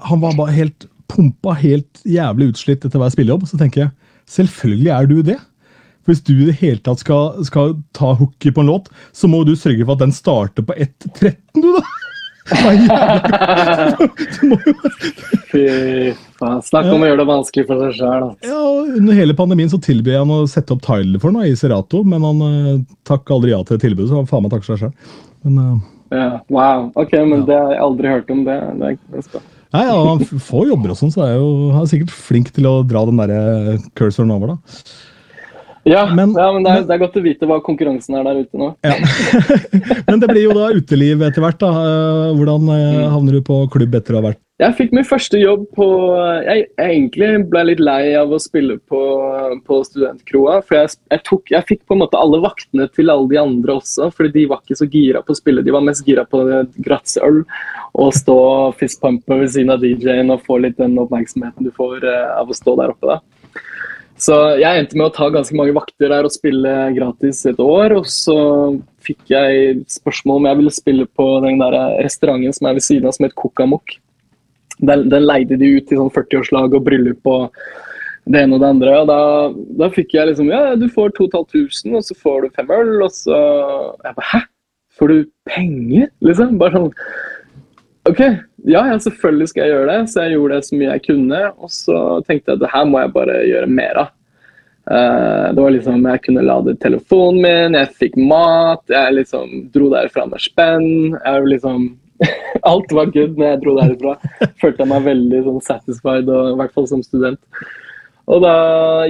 [0.04, 3.48] Han var bare helt pumpa, helt jævlig utslitt etter hver spillejobb.
[3.48, 3.94] Så tenker jeg
[4.30, 5.38] selvfølgelig er du det.
[6.04, 9.28] For Hvis du i det hele tatt skal, skal ta hooket på en låt, så
[9.32, 11.99] må du sørge for at den starter på 1.13, du, da!
[12.50, 14.74] Det jævlig- Du må jo
[15.50, 15.62] Fy
[16.38, 16.60] faen.
[16.64, 18.26] Snakk om å gjøre det vanskelig for seg sjøl.
[18.46, 18.60] Ja,
[19.00, 22.02] Under hele pandemien så tilbød jeg han å sette opp Tyler for noe i Serato,
[22.06, 22.76] men han uh,
[23.08, 25.16] takk aldri ja til tilbudet, så han faen meg takker seg selv.
[25.46, 25.74] Men eh,
[26.20, 26.88] Ja, wow.
[26.98, 28.42] Ok, men det har jeg aldri hørt om.
[28.46, 29.44] Det, det, er-
[29.74, 32.66] nei, ja, han får jobber og sånn, så er jo, han er sikkert flink til
[32.70, 34.80] å dra den der cursoren over, da.
[35.88, 38.24] Ja, Men- ja, men det er, men- det er godt å vite hva konkurransen er
[38.24, 38.74] der ute nå.
[38.84, 38.94] Ja.
[40.10, 41.70] men det blir jo da uteliv etter hvert, da.
[41.70, 45.40] Eh, Hvordan eh, havner du på klubb etter å ha vært Jeg fikk min første
[45.40, 45.86] jobb på
[46.44, 49.00] Jeg, jeg egentlig ble litt lei av å spille på,
[49.64, 50.58] på studentkroa.
[50.68, 53.78] For jeg, jeg, tok, jeg fikk på en måte alle vaktene til alle de andre
[53.80, 55.64] også, fordi de var ikke så gira på å spille.
[55.64, 56.44] De var mest gira på
[56.76, 57.40] gratisøl
[57.96, 58.38] og stå
[58.78, 62.56] fistpumpe ved siden av DJ-en og få litt den oppmerksomheten du får eh, av å
[62.60, 63.16] stå der oppe.
[63.16, 63.20] da.
[64.20, 67.94] Så jeg endte med å ta ganske mange vakter der og spille gratis et år.
[67.96, 68.36] Og så
[69.04, 73.08] fikk jeg spørsmål om jeg ville spille på den der restauranten som er ved siden
[73.08, 73.96] av, som het Kokamok.
[74.80, 77.56] Den, den leide de ut til sånn 40-årslag og bryllup og
[78.30, 78.94] det ene og det andre.
[79.00, 79.20] Og da,
[79.80, 83.12] da fikk jeg liksom Ja, du får 2500, og så får du fem øl, og
[83.16, 83.40] så
[84.04, 84.46] Jeg bare Hæ?
[85.00, 85.18] Får du
[85.48, 86.08] penger?
[86.20, 86.58] Liksom?
[86.60, 86.90] Bare sånn
[88.10, 88.20] OK,
[88.66, 89.98] ja, ja, selvfølgelig skal jeg gjøre det.
[90.10, 91.42] Så jeg gjorde det så mye jeg kunne.
[91.60, 94.16] Og så tenkte jeg at det her må jeg bare gjøre mer av.
[94.90, 99.90] Uh, det var liksom, Jeg kunne lade telefonen min, jeg fikk mat, jeg liksom dro
[99.92, 100.86] derfra med spenn.
[101.14, 101.84] jeg liksom,
[102.70, 104.16] Alt var good når jeg dro derfra.
[104.62, 107.38] Følte jeg meg veldig sånn, satisfied, og, i hvert fall som student.
[108.30, 108.56] Og da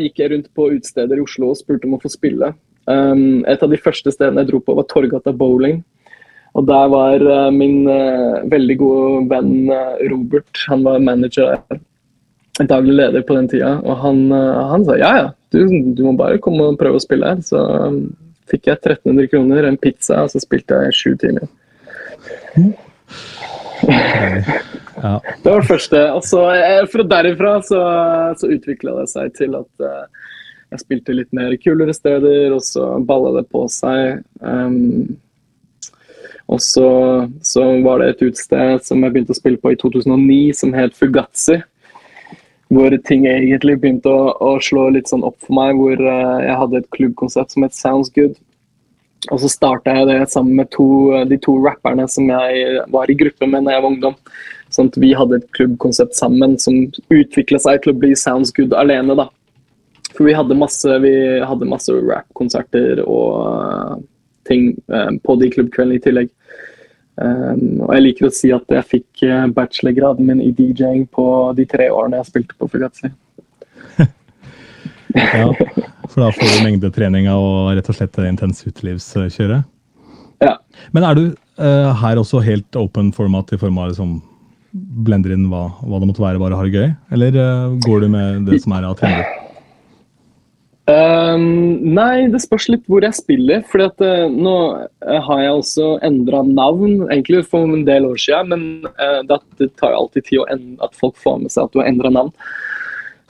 [0.01, 2.53] gikk jeg rundt på utesteder i Oslo og spurte om å få spille.
[2.91, 5.81] Um, et av de første stedene jeg dro på, var Torgata bowling.
[6.59, 11.61] Og der var eh, min eh, veldig gode venn eh, Robert, han var manager.
[12.61, 13.77] Daglig leder på den tida.
[13.87, 15.63] Og han, han sa ja, ja, du,
[15.97, 17.41] du må bare komme og prøve å spille her.
[17.47, 18.03] Så um,
[18.51, 21.49] fikk jeg 1300 kroner, en pizza, og så spilte jeg sju timer.
[25.01, 25.15] Ja.
[25.41, 26.01] Det var det første.
[26.13, 26.43] Og så
[26.93, 27.79] fra derifra så,
[28.37, 29.87] så utvikla det seg til at
[30.75, 34.21] jeg spilte litt mer kulere steder, og så balla det på seg.
[34.45, 35.17] Um,
[36.51, 36.87] og så,
[37.47, 40.97] så var det et utested som jeg begynte å spille på i 2009, som het
[40.99, 41.61] Fugazi.
[42.71, 45.79] Hvor ting egentlig begynte å, å slå litt sånn opp for meg.
[45.79, 48.35] Hvor eh, jeg hadde et klubbkonsept som het Sounds Good.
[49.31, 50.87] Og så starta jeg det sammen med to,
[51.29, 54.17] de to rapperne som jeg var i gruppe med da jeg var ungdom.
[54.75, 58.75] Sånn at vi hadde et klubbkonsept sammen som utvikla seg til å bli Sounds Good
[58.79, 59.19] alene.
[59.19, 59.29] da.
[60.17, 61.15] For vi hadde masse, vi
[61.71, 63.95] masse rap-konserter og uh,
[64.49, 66.31] ting uh, på de klubbkveldene i tillegg.
[67.21, 71.25] Um, og jeg liker å si at jeg fikk uh, bachelorgraden min i DJ-ing på
[71.59, 73.11] de tre årene jeg spilte på Fugazi.
[75.13, 75.51] ja.
[76.09, 79.69] For da får du mengdetreninga og rett og slett det intens utelivskjøret.
[80.41, 80.57] Ja.
[80.97, 84.17] Men er du uh, her også helt open format i form av liksom
[85.05, 86.91] blender inn hva, hva det måtte være, bare har det gøy?
[87.13, 89.40] Eller uh, går du med det som er av trender?
[90.91, 93.63] Ehm, nei, det spørs litt hvor jeg spiller.
[93.69, 93.85] For
[94.33, 98.53] nå eh, har jeg også endra navn, egentlig for en del år siden.
[98.55, 101.75] Men uh, det, det tar jo alltid tid en- at folk får med seg at
[101.75, 102.33] du har endra navn.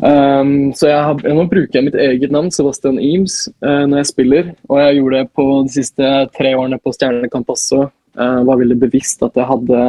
[0.00, 4.12] Um, så jeg har, nå bruker jeg mitt eget navn, Sebastian Eames, uh, når jeg
[4.12, 4.52] spiller.
[4.70, 7.88] Og jeg gjorde det på de siste tre årene på Stjernekamp også.
[8.16, 9.82] Uh, var veldig bevisst at jeg hadde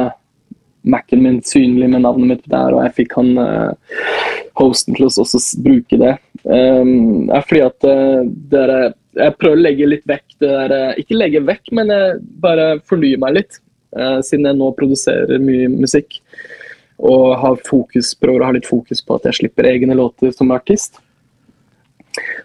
[0.82, 3.36] Mac-en min synlig med navnet mitt der, og jeg fikk han
[4.58, 6.16] hosten til å også bruke det.
[6.42, 10.72] Um, er fordi at eh, det er, Jeg prøver å legge litt vekk det der
[10.74, 13.60] eh, Ikke legge vekk, men jeg bare fornye meg litt.
[13.92, 16.18] Uh, siden jeg nå produserer mye musikk.
[17.02, 20.50] Og har fokus, prøver å ha litt fokus på at jeg slipper egne låter som
[20.54, 20.98] artist.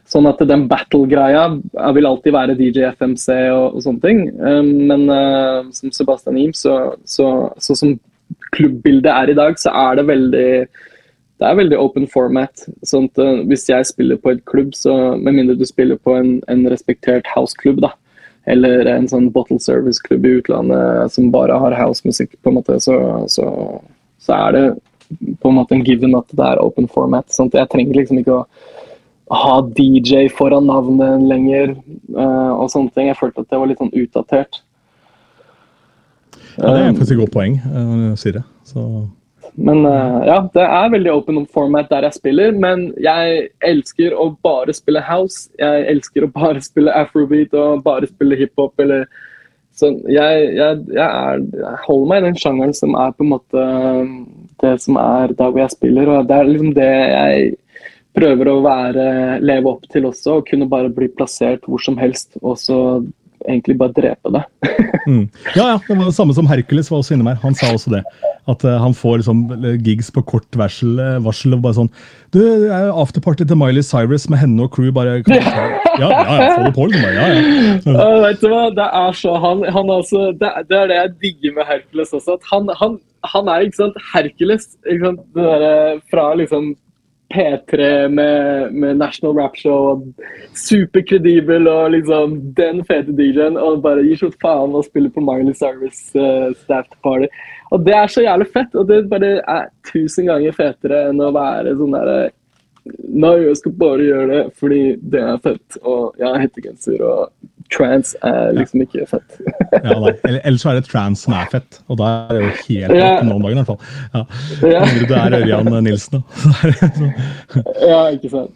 [0.07, 1.47] Sånn at den battle-greia
[1.95, 4.21] vil alltid være DJ FMC og, og sånne ting.
[4.39, 6.77] Um, men uh, som Sebastian Eames, så,
[7.07, 7.31] så,
[7.63, 7.95] så som
[8.55, 10.51] klubbbildet er i dag, så er det veldig
[11.37, 12.65] det er veldig open format.
[12.87, 16.15] sånn at eh, Hvis jeg spiller på et klubb, så med mindre du spiller på
[16.17, 17.91] en, en respektert houseklubb, da,
[18.49, 22.97] eller en sånn bottle service-klubb i utlandet som bare har house-musikk, på en måte, så,
[23.29, 23.47] så,
[24.23, 24.65] så er det
[25.41, 27.29] på en måte en given at det er open format.
[27.31, 28.45] sånn at Jeg trenger liksom ikke å
[29.37, 31.75] ha DJ foran navnet lenger
[32.15, 33.09] uh, og sånne ting.
[33.11, 34.61] Jeg følte at det var litt sånn utdatert.
[36.57, 38.43] Ja, det er Um, faktisk et godt poeng, uh, sier det.
[38.65, 38.81] Så,
[39.57, 44.29] Men eh, ja, det er veldig open format der jeg spiller, men jeg elsker å
[44.45, 45.47] bare spille house.
[45.57, 49.07] Jeg elsker å bare spille afrobeat og bare spille hiphop eller
[49.77, 49.97] sånn.
[50.13, 53.65] Jeg, jeg, jeg, er, jeg holder meg i den sjangeren som er på en måte
[54.61, 57.49] det som er der hvor jeg spiller, og det er liksom det jeg
[58.17, 59.07] prøver å være,
[59.45, 62.79] leve opp til også, og kunne bare bli plassert hvor som helst, og så
[63.47, 64.43] egentlig bare drepe det.
[65.07, 65.25] mm.
[65.55, 67.39] Ja, ja, det var det samme som Hercules var også inne med.
[67.43, 68.03] Han sa også det.
[68.47, 69.41] At uh, han får liksom
[69.83, 71.89] gigs på kort varsel, eh, varsel og bare sånn
[72.31, 74.87] Du, det er afterparty til Miley Cyrus med henne og crew.
[74.95, 75.65] bare kan du ta-
[76.01, 77.17] Ja, ja, ja, få det på, liksom.
[77.17, 77.43] Ja, ja.
[77.97, 81.13] Uh, vet du hva, det er så han, han altså, det, det er det jeg
[81.25, 82.37] digger med Hercules også.
[82.37, 82.99] At han, han,
[83.33, 86.75] han er ikke sant, Hercules ikke sant, det der, fra liksom
[87.33, 90.05] P3 med, med National Rap Show og
[90.55, 95.55] superkredibel og liksom den fete DJ-en og bare gir så faen og spiller på Miley
[95.57, 97.27] Cyrus uh, staff party.
[97.75, 101.33] Og det er så jævlig fett, og det bare er tusen ganger fetere enn å
[101.35, 102.19] være sånn derre
[102.87, 107.56] Nei, jeg skal bare gjøre det fordi det er fett, og jeg har hettegenser, og
[107.73, 109.37] trans er liksom ikke fett.
[109.83, 110.13] ja nei.
[110.27, 112.95] Eller, ellers så er det trans som er fett, og da er det jo helt
[112.97, 113.09] Ja.
[113.21, 113.81] nå noen dagen i hvert fall.
[114.13, 114.23] Ja.
[114.75, 114.85] Ja.
[115.07, 117.01] Du er Ørjan Nilsen, da.
[117.87, 118.55] Ja, ikke sant.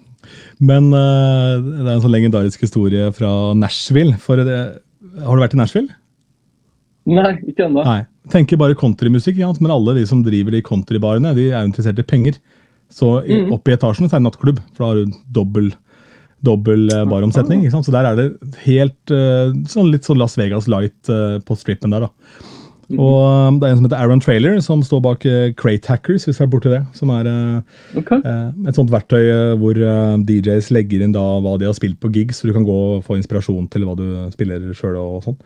[0.62, 4.14] Men uh, det er en sånn legendarisk historie fra Nashville.
[4.22, 4.60] For det,
[5.26, 5.90] har du vært i Nashville?
[7.10, 7.84] Nei, ikke ennå.
[8.32, 12.06] Tenker bare countrymusikk, ja, men alle de som driver de countrybarene, de er interessert i
[12.06, 12.38] penger.
[12.94, 13.54] Så i, Mm.
[13.56, 15.72] oppe i etasjen så er det nattklubb, for da har du dobbel,
[16.46, 17.66] dobbel eh, baromsetning.
[17.66, 17.88] Ikke sant?
[17.88, 18.30] Så der er det
[18.66, 22.08] helt eh, sånn litt sånn Las Vegas light eh, på strippen der.
[22.08, 22.12] da.
[22.92, 22.98] Mm.
[23.00, 25.22] Og det er en som heter Aaron Trailer, som står bak
[25.56, 26.82] Crate Hackers, hvis jeg er borti det.
[26.98, 27.30] Som er
[27.96, 28.20] okay.
[28.68, 29.80] Et sånt verktøy hvor
[30.28, 33.06] DJs legger inn da hva de har spilt på gigs, så du kan gå og
[33.08, 35.40] få inspirasjon til hva du spiller sjøl og sånn.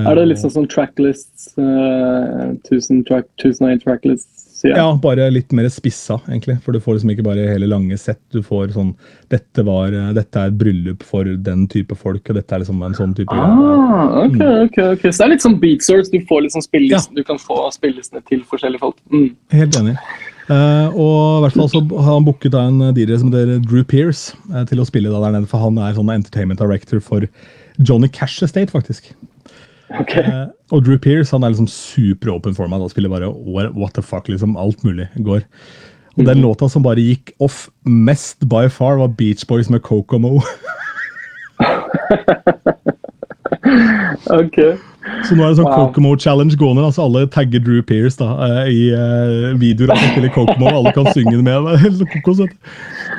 [0.00, 4.49] Er det litt sånn tracklists, uh, 1000 track, 1001 tracklists?
[4.60, 4.78] Sier jeg?
[4.78, 6.58] Ja, bare litt mer spissa, egentlig.
[6.64, 8.20] For du får liksom ikke bare hele lange sett.
[8.34, 8.92] Du får sånn
[9.30, 12.80] Dette, var, eh, dette er et bryllup for den type folk, og dette er liksom
[12.82, 13.30] en sånn type.
[13.30, 15.06] Ah, ok, ok, ok.
[15.06, 16.10] Så det er litt sånn beat source.
[16.10, 16.98] Du, får liksom Ja.
[17.14, 18.96] du kan få spillelistene til forskjellige folk.
[19.12, 19.30] Mm.
[19.54, 19.96] Helt enig.
[20.50, 24.34] Uh, og i hvert fall så har han booket en DJ som heter Drew Pearce
[24.50, 27.22] uh, til å spille da der nede, for han er sånn entertainment director for
[27.78, 29.12] Johnny Cash Estate, faktisk.
[29.98, 30.16] Ok.
[30.16, 32.80] Eh, og Drew Pearce han er liksom super open for meg.
[32.82, 33.30] Da spiller bare
[33.74, 35.40] what the fuck, liksom alt mulig går.
[36.18, 40.40] Og den låta som bare gikk off mest by far, var Beach Boys med Kokomo.
[44.40, 44.58] ok.
[45.24, 45.86] Så nå er det sånn Wow.
[45.88, 46.84] Kokomo Challenge gående.
[46.84, 50.66] altså Alle tagger Drew Pearce da, eh, i uh, videoer av han spiller Kokomo.
[50.66, 51.56] og Alle kan synge med.
[52.14, 52.44] Kokos.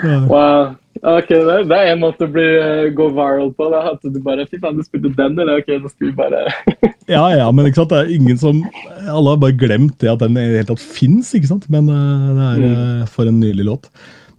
[0.04, 0.20] Ja.
[0.30, 0.76] Wow.
[1.00, 3.70] Ok, det det er en måte å bli, eh, gå viral på.
[3.74, 3.94] Da.
[3.94, 5.62] At du bare Fy faen, du spilte den, eller?
[5.62, 6.44] Ok, nå skal vi bare
[7.16, 8.60] ja, ja, men ikke sant, det er ingen som
[9.00, 11.70] Alle har bare glemt det at den i det hele tatt fins, ikke sant?
[11.74, 13.88] Men eh, det er eh, for en nylig låt.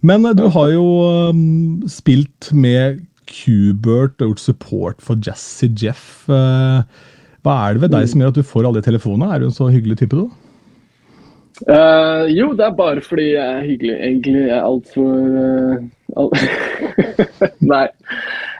[0.03, 0.85] Men du har jo
[1.31, 6.25] um, spilt med Kubert og gjort support for Jazzy Jeff.
[6.27, 9.29] Hva er det ved deg som gjør at du får alle de telefonene?
[9.31, 10.27] Er du en så hyggelig type, du?
[11.69, 13.95] Uh, jo, det er bare fordi jeg er hyggelig.
[13.95, 15.83] Egentlig jeg er altfor uh,
[17.73, 17.85] Nei.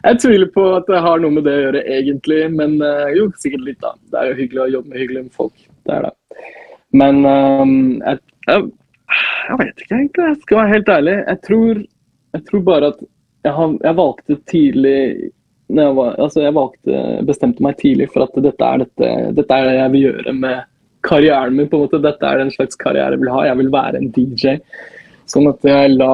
[0.03, 2.39] Jeg tviler på at det har noe med det å gjøre, egentlig.
[2.55, 3.93] Men uh, jo, sikkert litt, da.
[4.11, 5.67] Det er jo hyggelig å jobbe med hyggelige folk.
[5.87, 6.13] Det er det.
[6.93, 8.67] Men um, jeg, jeg,
[9.13, 10.27] jeg, vet ikke, egentlig.
[10.27, 11.15] Jeg skal være helt ærlig.
[11.21, 11.85] Jeg tror,
[12.37, 13.07] jeg tror bare at
[13.53, 14.99] har, jeg valgte tidlig
[15.73, 19.73] jeg, var, altså valgte, bestemte meg tidlig for at dette er, dette, dette er det
[19.79, 20.59] jeg vil gjøre med
[21.03, 21.69] karrieren min.
[21.69, 22.01] på en måte.
[22.03, 23.45] Dette er den slags karriere jeg vil ha.
[23.49, 24.57] Jeg vil være en DJ.
[25.29, 26.13] Sånn at jeg la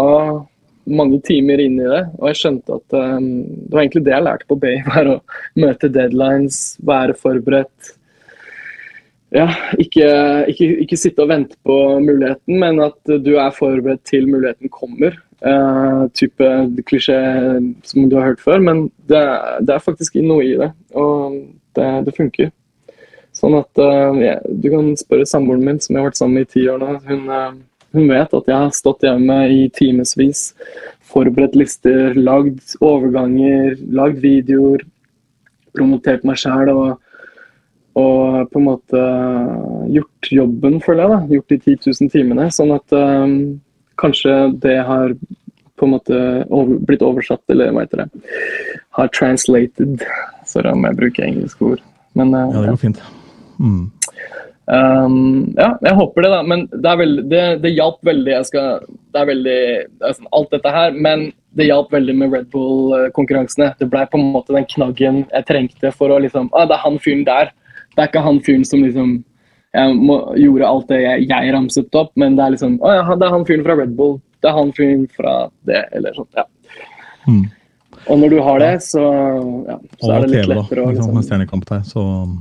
[0.90, 2.02] mange timer inn i det.
[2.20, 5.16] Og jeg skjønte at um, det var egentlig det jeg lærte på Bay, Var å
[5.60, 7.96] møte deadlines, være forberedt.
[9.36, 9.46] Ja,
[9.78, 10.08] ikke,
[10.50, 15.20] ikke, ikke, sitte og vente på muligheten, men at du er forberedt til muligheten kommer.
[15.40, 16.48] Uh, type
[16.90, 17.16] klisjé
[17.88, 19.22] som du har hørt før, men det,
[19.64, 20.72] det er faktisk noe i det.
[20.98, 21.38] Og
[21.78, 22.50] det, det funker.
[23.38, 26.50] Sånn at uh, ja, Du kan spørre samboeren min, som jeg har vært sammen med
[26.50, 26.96] i ti år nå.
[27.06, 30.52] Hun, uh, hun vet at jeg har stått hjemme i timevis,
[31.10, 34.84] forberedt lister, lagd overganger, lagd videoer,
[35.78, 37.00] promotert meg sjæl og,
[37.98, 39.04] og, på en måte
[39.96, 41.12] gjort jobben, føler jeg.
[41.12, 42.48] da, Gjort de 10 000 timene.
[42.54, 43.36] Sånn at um,
[44.02, 45.16] kanskje det har
[45.80, 46.18] på en måte
[46.52, 48.36] over, blitt oversatt, eller hva heter det,
[48.98, 50.04] har translated.
[50.50, 51.86] Sorry om jeg bruker engelske ord.
[52.18, 53.02] Men, uh, ja, det går fint.
[53.60, 53.88] Mm.
[54.70, 56.40] Um, ja, jeg håper det, da.
[56.46, 58.36] Men det, veldig, det, det hjalp veldig.
[58.46, 58.84] Skal,
[59.16, 59.62] det veldig
[60.06, 60.98] altså, Alt dette her.
[61.08, 63.72] Men det hjalp veldig med Red Bull-konkurransene.
[63.80, 66.86] Det ble på en måte den knaggen jeg trengte for å liksom ah, Det er
[66.86, 67.52] han fyren der.
[67.96, 69.18] Det er ikke han fyren som liksom
[69.78, 73.28] må, gjorde alt det jeg, jeg, ramset opp, men det er liksom Å ja, det
[73.28, 74.18] er han fyren fra Red Bull.
[74.42, 75.34] Det er han fyren fra
[75.68, 76.38] det, eller sånt.
[76.38, 76.46] Ja.
[77.28, 77.44] Mm.
[78.10, 79.04] Og når du har det, så,
[79.68, 82.38] ja, så er det litt lettere å liksom,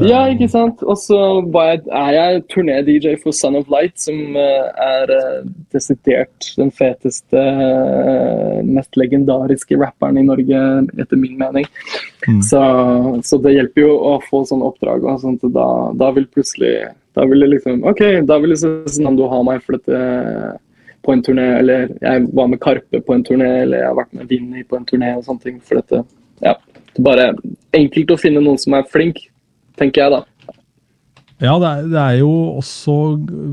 [0.00, 0.82] Så ja, ikke sant.
[0.88, 5.42] Og så er jeg turné-DJ for Son of Light, som eh, er eh,
[5.74, 10.62] desidert den feteste, eh, mest legendariske rapperen i Norge,
[10.96, 11.68] etter min mening.
[12.26, 12.40] Mm.
[12.46, 12.62] Så,
[13.26, 15.04] så, det hjelper jo å få sånne oppdrag.
[15.04, 15.68] Og sånt, da,
[16.00, 16.74] da vil plutselig
[17.18, 19.96] Da vil det liksom OK, da vil Cezinando ha meg for dette
[21.02, 24.12] på en turné, eller jeg var med Karpe på en turné, eller jeg har vært
[24.14, 25.56] med Vinni på en turné og sånne ting.
[25.64, 26.04] For dette,
[26.44, 26.54] ja,
[26.94, 27.26] det er bare
[27.76, 29.24] enkelt å finne noen som er flink
[29.80, 30.22] tenker jeg da.
[31.40, 32.94] Ja, det er, det er, jo også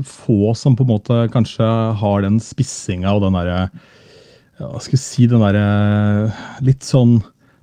[0.04, 1.64] få som på en måte kanskje
[1.96, 3.62] har den spissinga og den derre
[4.58, 6.28] Hva skal jeg si Den derre
[6.66, 7.16] litt sånn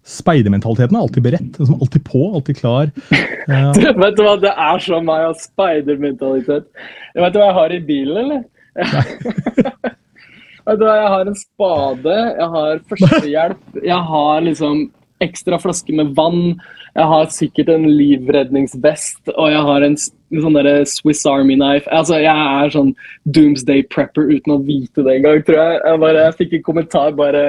[0.06, 1.56] Speidermentaliteten er alltid beredt.
[1.58, 2.92] Liksom alltid på, alltid klar.
[3.46, 3.70] Ja.
[3.78, 6.66] vet du hva, Det er så meg av speidermentalitet.
[7.14, 8.40] Vet du hva jeg har i bilen, eller?
[10.66, 14.88] vet du hva, Jeg har en spade, jeg har førstehjelp, jeg har liksom
[15.26, 16.56] ekstra flaske med vann.
[16.96, 21.90] Jeg har sikkert en livredningsvest, og jeg har en, en sånn Swiss Army knife.
[21.92, 22.94] Altså, Jeg er sånn
[23.36, 25.82] doomsday prepper uten å vite det engang, tror jeg.
[25.84, 27.48] Jeg, bare, jeg fikk en kommentar bare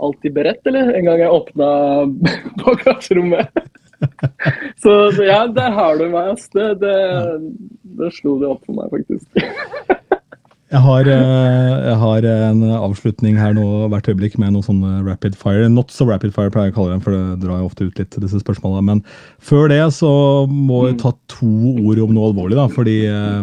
[0.00, 0.94] Alltid beredt, eller?
[0.96, 1.66] En gang jeg åpna
[2.62, 3.50] bagasjerommet.
[4.82, 6.30] så, så, ja, der har du meg.
[6.32, 6.48] ass.
[6.54, 6.94] Det, det,
[8.00, 9.28] det slo det opp for meg, faktisk.
[10.70, 15.00] Jeg har, eh, jeg har, en avslutning her nå hvert øyeblikk med noe sånn eh,
[15.02, 15.66] rapid fire.
[15.72, 17.98] Not so rapid fire, pleier jeg å kalle dem, for det drar jo ofte ut
[17.98, 18.84] litt, disse spørsmålene.
[18.86, 19.02] Men
[19.42, 20.12] før det så
[20.46, 22.58] må jeg ta to ord om noe alvorlig.
[22.60, 23.42] da, fordi eh,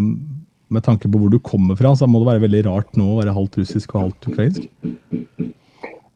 [0.72, 3.20] med tanke på hvor du kommer fra, så må det være veldig rart nå å
[3.20, 4.70] være halvt russisk og halvt ukrainsk?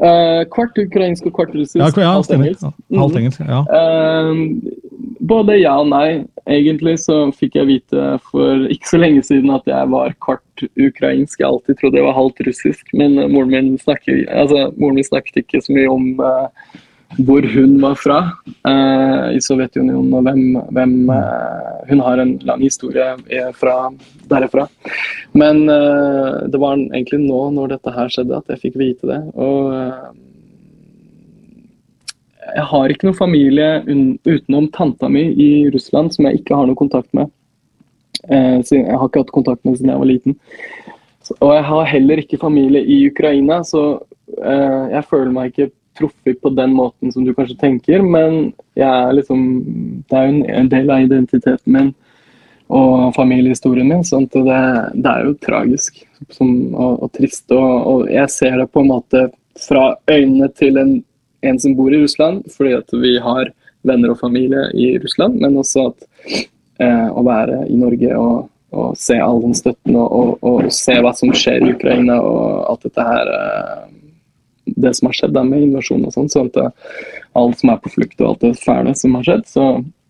[0.02, 1.78] Uh, kvart ukrainsk og kvart russisk.
[1.84, 2.64] Ja, ja, halvt engelsk.
[2.64, 3.60] Ja, halvt engelsk ja.
[3.68, 4.88] Uh,
[5.20, 6.24] både ja og nei.
[6.50, 11.40] Egentlig så fikk jeg vite for ikke så lenge siden at jeg var kvart ukrainsk.
[11.40, 15.44] Jeg alltid trodde jeg var halvt russisk, men moren min, snakker, altså, moren min snakket
[15.44, 16.80] ikke så mye om uh,
[17.28, 18.20] hvor hun var fra
[18.64, 23.16] uh, i Sovjetunionen, og hvem, hvem uh, Hun har en lang historie
[23.58, 23.92] fra
[24.30, 24.68] derifra.
[25.34, 29.22] Men det var egentlig nå, når dette her skjedde, at jeg fikk vite det.
[29.34, 29.74] og
[32.56, 33.70] jeg har ikke noen familie
[34.28, 37.32] utenom tanta mi i Russland som jeg ikke har noe kontakt med.
[38.30, 40.38] Eh, jeg har ikke hatt kontakt med siden jeg var liten.
[41.40, 44.02] Og jeg har heller ikke familie i Ukraina, så
[44.42, 48.04] eh, jeg føler meg ikke truffet på den måten som du kanskje tenker.
[48.04, 49.44] Men er liksom,
[50.10, 51.94] det er jo en del av identiteten min
[52.72, 54.04] og familiehistorien min.
[54.08, 54.60] sånn at det,
[55.04, 55.98] det er jo tragisk
[56.32, 57.46] som, og, og, trist.
[57.52, 59.26] Og, og jeg ser det på en måte
[59.60, 60.94] fra øynene til en
[61.42, 63.52] en som bor i Russland, fordi at vi har
[63.88, 66.06] venner og familie i Russland, men også at
[66.82, 71.00] eh, å være i Norge og, og, se all den støtten og, og, og, se
[71.02, 73.90] hva som skjer i Ukraina og alt dette her eh,
[74.82, 76.62] Det som har skjedd der med invasjon og sånn, så at
[77.38, 79.44] alt som er på flukt og alt det fæle som har skjedd.
[79.50, 79.66] Så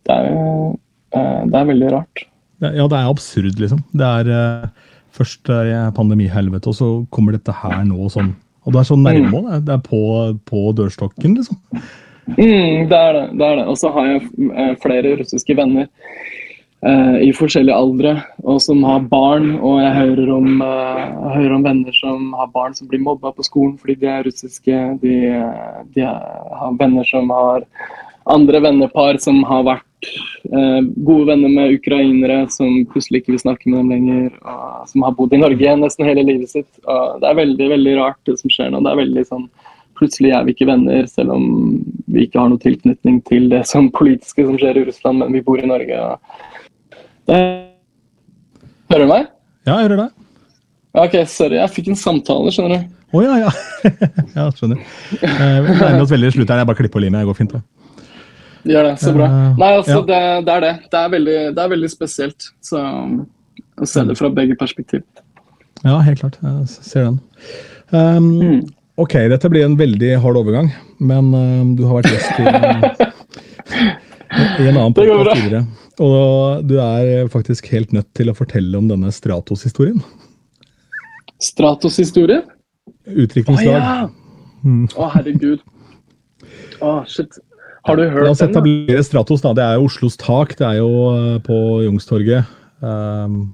[0.05, 0.27] det er,
[1.15, 2.23] eh, det er veldig rart.
[2.61, 3.81] Ja, det er absurd, liksom.
[3.97, 4.67] Det er eh,
[5.15, 5.49] først
[5.95, 9.51] pandemihelvete, og så kommer dette her nå sånn Og du er så nærme òg.
[9.65, 10.01] Det er på,
[10.47, 11.57] på dørstokken, liksom.
[12.37, 13.23] Mm, det er det.
[13.39, 13.65] det er det.
[13.67, 14.21] Og så har jeg
[14.53, 15.87] eh, flere russiske venner
[16.85, 18.13] eh, i forskjellige aldre,
[18.45, 19.55] og som har barn.
[19.57, 23.33] Og jeg hører om, eh, jeg hører om venner som har barn som blir mobba
[23.35, 24.85] på skolen fordi de er russiske.
[25.01, 25.17] De,
[25.97, 27.65] de har venner som har
[28.29, 30.09] andre vennepar som har vært
[30.51, 34.29] eh, gode venner med ukrainere som plutselig ikke vil snakke med dem lenger.
[34.41, 36.69] Og som har bodd i Norge nesten hele livet sitt.
[36.85, 38.83] Og det er veldig veldig rart det som skjer nå.
[38.85, 39.49] Det er veldig sånn
[40.01, 41.43] Plutselig er vi ikke venner, selv om
[42.09, 45.43] vi ikke har noe tilknytning til det som politiske som skjer i Russland, men vi
[45.45, 45.99] bor i Norge.
[47.29, 47.37] Det...
[48.89, 49.27] Hører du meg?
[49.67, 50.23] Ja, jeg hører deg.
[51.03, 51.59] Ok, sorry.
[51.59, 52.97] Jeg fikk en samtale, skjønner du.
[53.13, 53.53] Å ja, ja.
[54.39, 54.81] ja, skjønner.
[55.21, 56.63] Eh, Vi nærmer oss veldig slutt her.
[56.63, 57.21] Jeg bare klipper og limer.
[57.21, 57.55] Det går fint.
[58.67, 59.25] Gjør det, så bra.
[59.25, 60.01] Eh, Nei, altså, ja.
[60.09, 60.73] det, det er det.
[60.91, 62.49] Det er veldig, det er veldig spesielt.
[62.61, 62.81] Så
[63.81, 65.01] å se det fra begge perspektiv.
[65.81, 66.37] Ja, helt klart.
[66.45, 67.19] Jeg ser den.
[67.91, 68.61] Um, Mm.
[69.01, 70.67] Ok, dette blir en veldig hard overgang,
[71.01, 72.43] men um, du har vært gjest i,
[74.61, 75.33] i en annen bra.
[75.33, 75.63] tidligere.
[76.03, 80.03] Og du er faktisk helt nødt til å fortelle om denne Stratos-historien.
[81.41, 82.43] Stratos-historie?
[83.09, 84.09] Å ja!
[84.61, 84.85] Mm.
[84.93, 85.63] Å, herregud.
[86.83, 87.39] Å, shit.
[87.87, 88.51] Har du La hørt oss den?
[88.51, 88.59] da?
[88.59, 89.41] etablere Stratos.
[89.41, 89.53] da.
[89.57, 90.57] Det er jo Oslos tak.
[90.57, 92.45] Det er jo uh, på Youngstorget.
[92.81, 93.53] Um,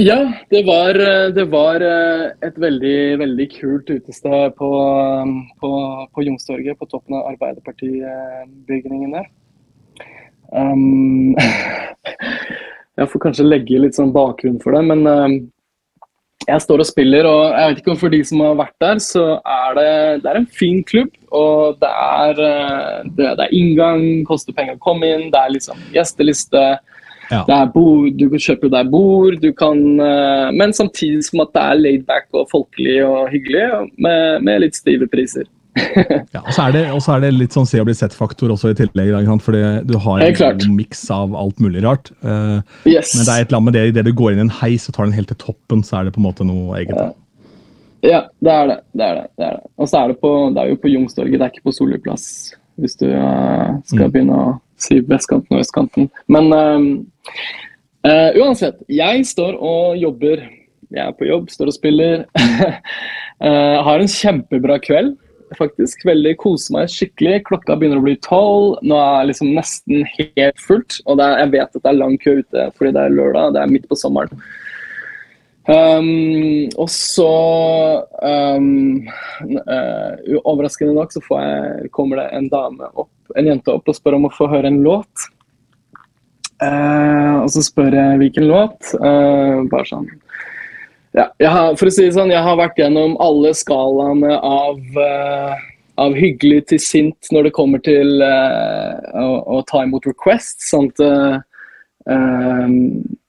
[0.00, 4.70] Ja, det var, eh, det var eh, et veldig, veldig kult utested på,
[5.60, 5.70] på,
[6.14, 9.26] på Youngstorget, på toppen av Arbeiderpartibygningen der.
[10.56, 11.36] Um,
[12.98, 15.04] jeg får kanskje legge litt sånn bakgrunn for det, men
[16.48, 19.00] jeg står og spiller, og jeg vet ikke om for de som har vært der,
[19.04, 19.90] så er det,
[20.24, 21.10] det er en fin klubb.
[21.36, 25.52] Og det er, eh, det, det er inngang, koster penger å komme inn, det er
[25.54, 26.64] liksom gjesteliste.
[27.30, 27.44] Ja.
[27.46, 31.52] Det er bord, du kan kjøpe deg bord, du kan eh, Men samtidig som at
[31.54, 33.68] det er laid back og folkelig og hyggelig,
[34.02, 35.46] med, med litt stive priser.
[36.34, 38.50] Ja, og så er det, og så er det litt sånn se og bli sett-faktor
[38.54, 39.12] også i tillegg.
[39.44, 42.10] Fordi du har en god miks av alt mulig rart.
[42.24, 42.58] Uh,
[42.88, 43.14] Yes.
[43.16, 44.88] Men det er et eller annet med det idet du går inn i en heis
[44.90, 46.96] og tar den helt til toppen, så er det på en måte noe eget.
[46.96, 47.10] Ja,
[48.02, 48.78] Ja, det er det.
[48.96, 49.66] det, er det, det, er det.
[49.76, 51.98] Og så er det, på, det er jo på Youngstorget, det er ikke på Solli
[52.00, 52.24] plass.
[52.80, 54.12] Hvis du uh, skal Mm.
[54.14, 56.06] begynne å si vestkanten og østkanten.
[56.32, 60.46] Men uh, uansett, jeg står og jobber.
[60.90, 62.24] Jeg er på jobb, står og spiller.
[63.86, 65.12] Har en kjempebra kveld.
[65.58, 67.44] Faktisk veldig koser meg skikkelig.
[67.48, 68.78] Klokka begynner å bli tolv.
[68.86, 71.00] Nå er liksom nesten helt fullt.
[71.06, 73.56] Og er, jeg vet at det er lang kø ute fordi det er lørdag.
[73.56, 74.42] Det er midt på sommeren.
[75.70, 77.32] Um, og så
[78.24, 79.04] um,
[79.60, 84.16] uh, Overraskende nok så jeg, kommer det en dame opp, en jente opp og spør
[84.16, 85.28] om å få høre en låt.
[86.60, 88.94] Uh, og så spør jeg hvilken låt.
[88.98, 90.08] Uh, bare sånn
[91.16, 95.58] ja, har, For å si det sånn, jeg har vært gjennom alle skalaene av, uh,
[96.00, 100.70] av hyggelig til sint når det kommer til uh, å, å ta imot requests.
[100.78, 101.36] At eh,
[102.14, 102.74] eh,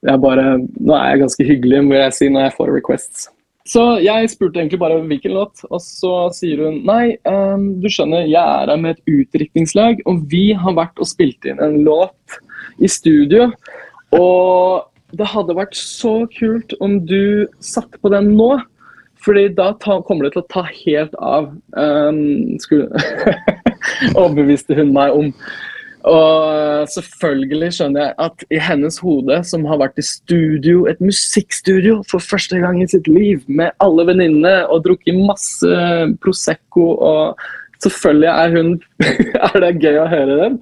[0.08, 3.26] jeg bare Nå er jeg ganske hyggelig, vil jeg si, når jeg får requests.
[3.68, 8.24] Så jeg spurte egentlig bare hvilken låt, og så sier hun nei, um, du skjønner,
[8.26, 12.40] jeg er her med et utdrikningslag, og vi har vært og spilt inn en låt
[12.82, 13.52] i studio.
[14.18, 14.82] Og
[15.18, 18.54] det hadde vært så kult om du satte på den nå.
[19.22, 21.52] Fordi da ta, kommer det til å ta helt av.
[21.78, 22.88] Um, skulle
[24.18, 25.30] Overbeviste hun meg om.
[26.10, 32.00] Og selvfølgelig skjønner jeg at i hennes hode, som har vært i studio, et musikkstudio
[32.10, 35.82] for første gang i sitt liv, med alle venninnene og drukket masse
[36.22, 37.42] Prosecco og
[37.82, 38.68] Selvfølgelig er hun
[39.48, 40.60] Er det gøy å høre den?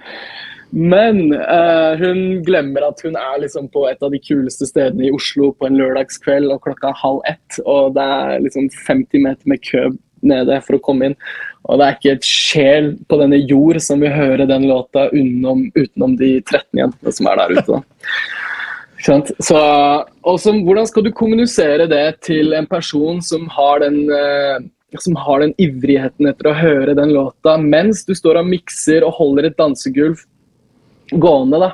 [0.70, 5.14] Men uh, hun glemmer at hun er liksom på et av de kuleste stedene i
[5.14, 9.50] Oslo på en lørdagskveld, og klokka er halv ett, og det er liksom 50 meter
[9.50, 9.88] med kø
[10.30, 11.16] nede for å komme inn.
[11.66, 15.66] Og det er ikke et sjel på denne jord som vil høre den låta utenom,
[15.74, 17.80] utenom de 13 jentene som er der ute.
[17.80, 18.10] da.
[19.40, 19.60] Så,
[20.20, 24.60] hvordan skal du kommunisere det til en person som har den uh,
[24.98, 29.14] som har den ivrigheten etter å høre den låta mens du står og mikser og
[29.20, 30.18] holder et dansegulv
[31.12, 31.70] gående, da.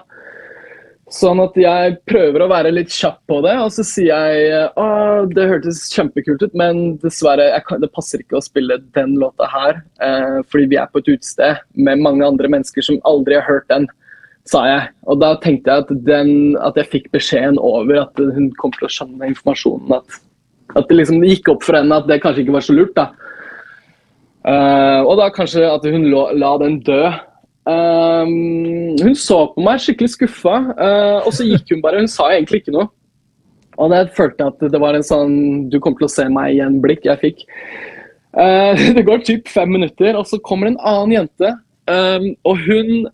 [1.12, 4.87] Sånn at jeg prøver å være litt kjapp på det, og så sier jeg å,
[5.30, 9.78] det hørtes kjempekult ut, men dessverre, kan, det passer ikke å spille den låta her,
[10.03, 13.68] eh, fordi vi er på et utested med mange andre mennesker som aldri har hørt
[13.70, 13.87] den,
[14.51, 14.89] sa jeg.
[15.07, 18.89] Og da tenkte jeg at, den, at jeg fikk beskjeden over at hun kom til
[18.89, 20.18] å skjønne informasjonen, at,
[20.74, 23.12] at det liksom gikk opp for henne at det kanskje ikke var så lurt, da.
[24.47, 27.03] Eh, og da kanskje at hun la, la den dø.
[27.66, 32.02] Um, hun så på meg skikkelig skuffa, uh, og så gikk hun bare.
[32.02, 32.88] Hun sa egentlig ikke noe.
[33.76, 35.34] Og jeg følte at det var en sånn
[35.72, 37.44] du kommer til å se meg igjen-blikk jeg fikk.
[38.36, 41.52] Uh, det går typ fem minutter, og så kommer en annen jente.
[41.90, 43.06] Um, og hun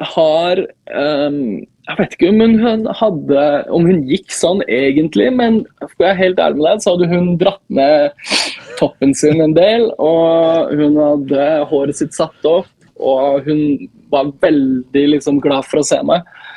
[0.00, 0.58] har
[0.90, 6.18] um, Jeg vet ikke om hun hadde Om hun gikk sånn egentlig, men for jeg
[6.18, 8.32] helt ærlig med deg, så hadde hun dratt ned
[8.80, 9.90] toppen sin en del.
[9.98, 12.70] Og hun hadde håret sitt satt opp,
[13.00, 16.26] og hun var veldig liksom glad for å se meg.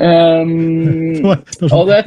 [0.00, 1.98] Um, og det,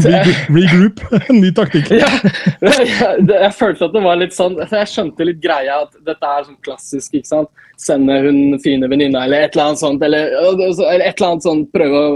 [0.49, 1.01] Regroup.
[1.41, 1.91] Ny taktikk.
[1.93, 2.07] ja,
[2.63, 2.87] jeg,
[3.29, 6.57] jeg følte at det var litt sånn Jeg skjønte litt greia at dette er sånn
[6.65, 7.13] klassisk.
[7.13, 7.51] ikke sant?
[7.77, 10.05] Sende hun fine venninna eller et eller annet sånt.
[10.05, 12.15] Eller, eller et eller annet sånt, prøve å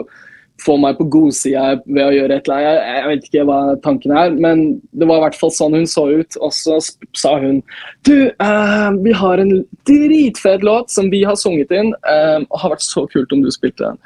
[0.64, 2.68] få meg på godsida ved å gjøre et eller annet.
[2.68, 4.64] Jeg, jeg, vet ikke hva tanken er, men
[4.98, 6.38] det var i hvert fall sånn hun så ut.
[6.44, 6.80] Og så
[7.18, 7.62] sa hun
[8.08, 9.54] Du, uh, vi har en
[9.90, 13.52] dritfet låt som vi har sunget inn, uh, og har vært så kult om du
[13.54, 14.02] spilte den.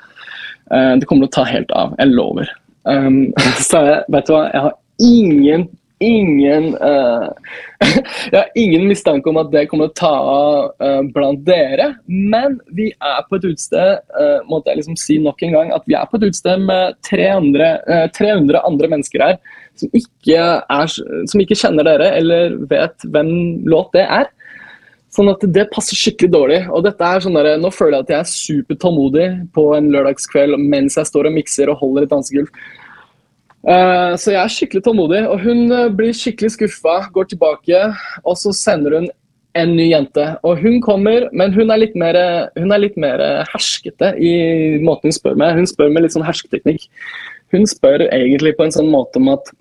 [0.71, 1.95] Uh, det kommer til å ta helt av.
[1.99, 2.51] Jeg lover.
[2.89, 3.29] Um,
[3.69, 5.69] så jeg, vet du hva, jeg har ingen
[6.03, 7.29] ingen uh,
[8.31, 11.91] Jeg har ingen mistanke om at det kommer til å ta av uh, blant dere.
[12.07, 15.87] Men vi er på et utested uh, måtte jeg liksom si nok en gang, at
[15.89, 19.41] vi er på et utested med 300, 300 andre mennesker her
[19.79, 23.31] som ikke, er, som ikke kjenner dere eller vet hvem
[23.69, 24.29] låt det er.
[25.11, 26.59] Sånn at det passer skikkelig dårlig.
[26.71, 30.55] Og dette er sånn der, Nå føler jeg at jeg er supertålmodig på en lørdagskveld
[30.71, 32.51] mens jeg står og mikser og holder et dansegulv.
[33.61, 35.23] Uh, så jeg er skikkelig tålmodig.
[35.29, 37.81] Og hun uh, blir skikkelig skuffa, går tilbake,
[38.23, 39.09] og så sender hun
[39.59, 40.25] en ny jente.
[40.47, 44.33] Og hun kommer, men hun er litt mer, er litt mer herskete i
[44.83, 45.57] måten hun spør med.
[45.59, 46.87] Hun spør med litt sånn hersketeknikk.
[47.51, 49.51] Hun spør egentlig på en sånn måte om at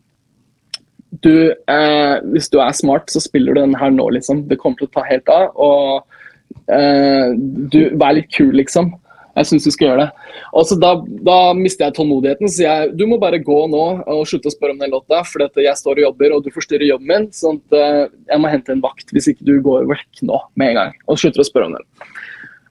[1.25, 4.45] du, eh, hvis du er smart, så spiller du den her nå, liksom.
[4.49, 5.51] Det kommer til å ta helt av.
[5.59, 7.35] Og eh,
[7.73, 8.93] du, vær litt kul, liksom.
[9.41, 10.37] Jeg syns du skal gjøre det.
[10.55, 10.95] Og så Da,
[11.27, 12.51] da mister jeg tålmodigheten.
[12.53, 15.45] Så jeg du må bare gå nå og slutte å spørre om den låta, for
[15.49, 17.29] jeg står og jobber, og du forstyrrer jobben min.
[17.35, 20.73] sånn at eh, jeg må hente en vakt hvis ikke du går vekk nå med
[20.73, 21.87] en gang og slutter å spørre om den.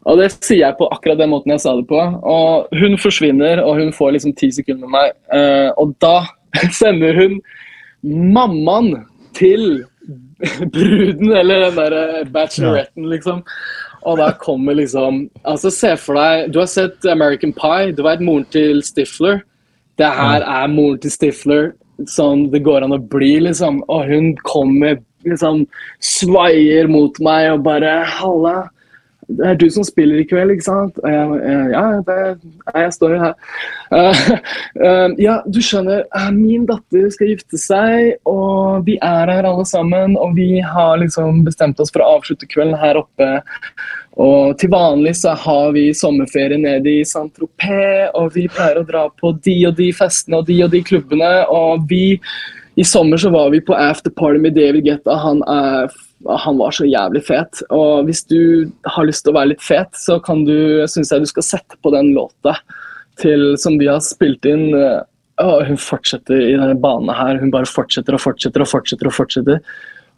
[0.10, 2.00] Og Det sier jeg på akkurat den måten jeg sa det på.
[2.00, 5.16] Og Hun forsvinner, og hun får liksom ti sekunder med meg.
[5.36, 6.24] Eh, og da
[6.82, 7.40] sender hun
[8.04, 9.04] mammaen
[9.38, 9.84] til
[10.40, 13.44] bruden, eller den der bacheloretten, liksom.
[14.08, 17.92] Og da kommer liksom Altså, se for deg Du har sett American Pie.
[17.92, 19.42] Du vet moren til Stifler.
[20.00, 21.72] Det her er moren til Stifler
[22.08, 23.82] sånn det går an å bli, liksom.
[23.92, 25.66] Og hun kommer liksom
[26.04, 28.70] Svaier mot meg og bare 'Halla'
[29.30, 30.98] det er du som spiller i kveld, ikke sant?
[31.04, 32.18] Og jeg, ja, det,
[32.74, 33.36] jeg står jo her.
[33.94, 34.24] Uh,
[34.82, 36.04] uh, ja, du skjønner,
[36.34, 40.18] min datter skal gifte seg, og vi er her alle sammen.
[40.18, 43.30] Og vi har liksom bestemt oss for å avslutte kvelden her oppe.
[44.20, 49.06] Og til vanlig så har vi sommerferie nede i Saint-Tropez, og vi pleier å dra
[49.22, 51.34] på de og de festene og de og de klubbene.
[51.54, 52.18] Og vi
[52.80, 55.18] I sommer så var vi på afterparty med David Getta.
[55.20, 55.90] Han er
[56.28, 57.62] han var så jævlig fet.
[57.72, 61.24] Og hvis du har lyst til å være litt fet, så kan du, syns jeg
[61.24, 62.58] du skal sette på den låta
[63.22, 64.74] til, som de har spilt inn.
[65.40, 67.40] Og hun fortsetter i denne banen her.
[67.40, 69.08] Hun bare fortsetter og fortsetter og fortsetter.
[69.08, 69.64] Og fortsetter.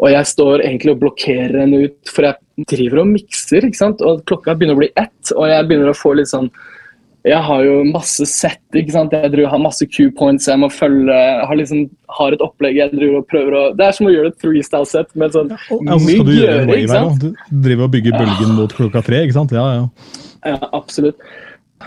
[0.01, 3.67] Og jeg står egentlig og blokkerer henne ut, for jeg driver og mikser.
[3.67, 4.01] ikke sant?
[4.01, 6.49] Og klokka begynner å bli ett, og jeg begynner å få litt sånn
[7.27, 8.63] jeg har jo masse sett.
[8.73, 9.13] ikke sant?
[9.13, 11.13] Jeg driver, har masse Q-points jeg må følge.
[11.13, 11.83] Jeg har, liksom,
[12.17, 15.13] har et opplegg jeg driver og prøver å Det er som å gjøre et freestyle-sett
[15.13, 16.79] med sånn ja, mye du gjøre.
[16.79, 17.21] ikke sant?
[17.21, 19.53] Du driver og bygger bølgen mot klokka tre, ikke sant?
[19.53, 20.19] Ja, ja.
[20.55, 21.21] ja, absolutt.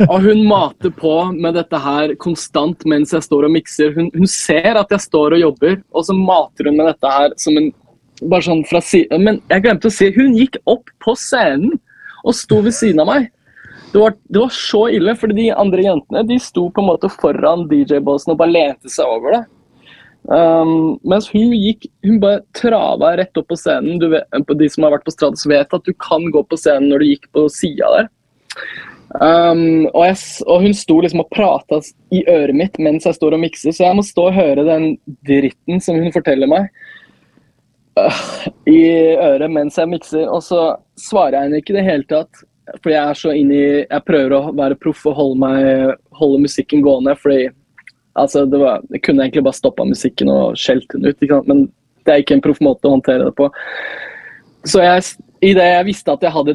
[0.06, 3.94] Og hun mater på med dette her konstant mens jeg står og mikser.
[3.98, 7.34] Hun, hun, ser at jeg står og jobber, og så mater hun med dette her
[7.42, 7.72] som en
[8.22, 9.26] bare sånn fra siden.
[9.26, 11.74] Men jeg glemte å si hun gikk opp på scenen
[12.24, 13.32] og sto ved siden av meg.
[13.94, 17.06] Det var, det var, så ille, fordi de andre jentene de sto på en måte
[17.12, 19.42] foran DJ-båsen og bare lente seg over det.
[20.24, 24.00] Um, mens hun gikk Hun bare trava rett opp på scenen.
[24.10, 27.04] Vet, de som har vært på Stratos, vet at du kan gå på scenen når
[27.04, 28.08] du gikk på sida der.
[29.14, 30.16] Um, og, jeg,
[30.48, 31.78] og, hun sto liksom og prata
[32.10, 34.88] i øret mitt mens jeg står og mikser, så jeg må stå og høre den
[35.28, 36.66] dritten som hun forteller meg
[38.00, 38.24] uh,
[38.66, 38.80] i
[39.14, 40.26] øret mens jeg mikser.
[40.26, 40.64] Og så
[40.98, 42.42] svarer jeg henne ikke i det hele tatt.
[42.80, 46.82] Fordi jeg er så inni Jeg prøver å være proff og holde, meg, holde musikken
[46.84, 47.16] gående.
[47.20, 47.50] fordi
[48.14, 51.68] altså, det var, Jeg kunne egentlig bare stoppa musikken og skjelt den ut, men
[52.04, 53.48] det er ikke en proff måte å håndtere det på.
[54.64, 55.04] Så jeg,
[55.44, 56.54] det jeg visste at jeg hadde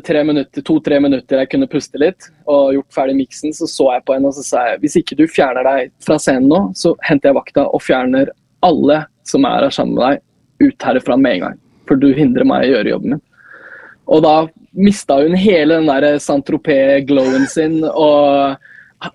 [0.65, 4.29] to-tre minutter jeg kunne puste litt, og gjort ferdig miksen, så så jeg på henne
[4.29, 7.37] og så sa jeg, hvis ikke du fjerner deg fra scenen nå, så henter jeg
[7.37, 8.31] vakta og fjerner
[8.65, 10.23] alle som er her sammen med deg,
[10.65, 11.59] ut herifra med en gang.
[11.89, 13.25] For du hindrer meg i å gjøre jobben min.
[14.09, 14.33] Og da
[14.73, 18.57] mista hun hele den der Saint-Tropez-glowen sin, og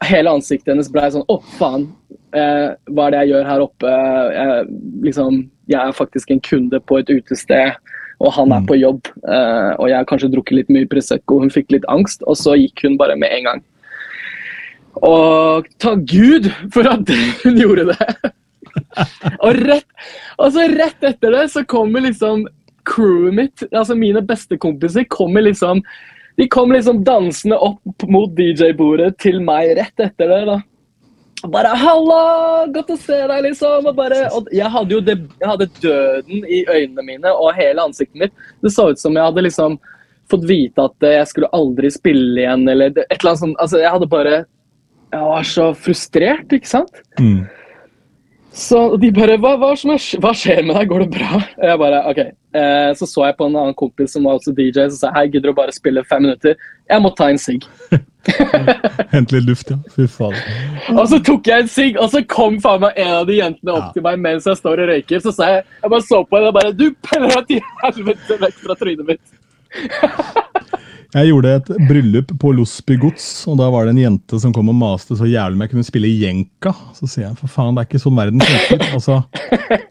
[0.07, 1.89] hele ansiktet hennes ble sånn Å, faen!
[2.35, 3.91] Eh, hva er det jeg gjør her oppe?
[4.35, 4.63] Jeg,
[5.07, 5.41] liksom,
[5.71, 7.75] jeg er faktisk en kunde på et utested.
[8.23, 8.67] og han er Mm.
[8.67, 9.01] på jobb.
[9.29, 12.55] eh, og jeg har kanskje drukket litt mye Prosecco, hun fikk litt angst, og så
[12.57, 13.63] gikk hun bare med en gang.
[15.03, 17.09] Og takk Gud for at
[17.45, 18.33] hun gjorde det!
[19.45, 19.87] og rett,
[20.39, 22.47] altså rett etter det så kommer liksom
[22.89, 25.83] crewet mitt, altså mine beste kompiser, kommer liksom
[26.37, 30.41] De kom liksom dansende opp mot DJ-bordet til meg rett etter det.
[30.49, 30.57] da.
[31.45, 33.87] Og Bare 'halla, godt å se deg', liksom.
[33.87, 37.85] Og, bare, og jeg hadde jo det, jeg hadde døden i øynene mine og hele
[37.85, 38.33] ansiktet mitt.
[38.65, 39.79] Det så ut som jeg hadde liksom
[40.31, 43.61] fått vite at jeg skulle aldri spille igjen, eller et eller annet sånt.
[43.61, 44.45] Altså, jeg hadde bare
[45.15, 46.97] Jeg var så frustrert, ikke sant?
[47.21, 47.45] Mm.
[48.55, 49.91] Så de bare hva, hva, som
[50.23, 51.41] hva skjer med deg, går det bra?
[51.59, 52.21] Jeg bare, ok.
[52.55, 55.15] Eh, så så jeg på en annen kompis som var også DJ, så sa jeg,
[55.17, 56.55] hei, gidder du bare spille fem minutter?
[56.87, 57.67] Jeg må ta en sigg.
[59.15, 59.79] Hente litt luft, ja.
[59.97, 60.39] Fy faen.
[60.95, 63.75] Og så tok jeg en sigg, og så kom faen meg en av de jentene
[63.75, 63.93] opp Ja.
[63.97, 65.25] til meg mens jeg står og røyker.
[65.27, 68.39] Så sa jeg, jeg bare så på henne og bare, du peller deg til helvete
[68.47, 69.25] vekk fra trynet mitt.
[71.15, 74.73] Jeg gjorde et bryllup på Losby gods, og da var det en jente som kom
[74.73, 76.73] og maste så jævlig om jeg kunne spille jenka.
[76.97, 78.83] Så sier jeg for faen, det er ikke sånn verden funker.
[78.97, 79.21] Altså,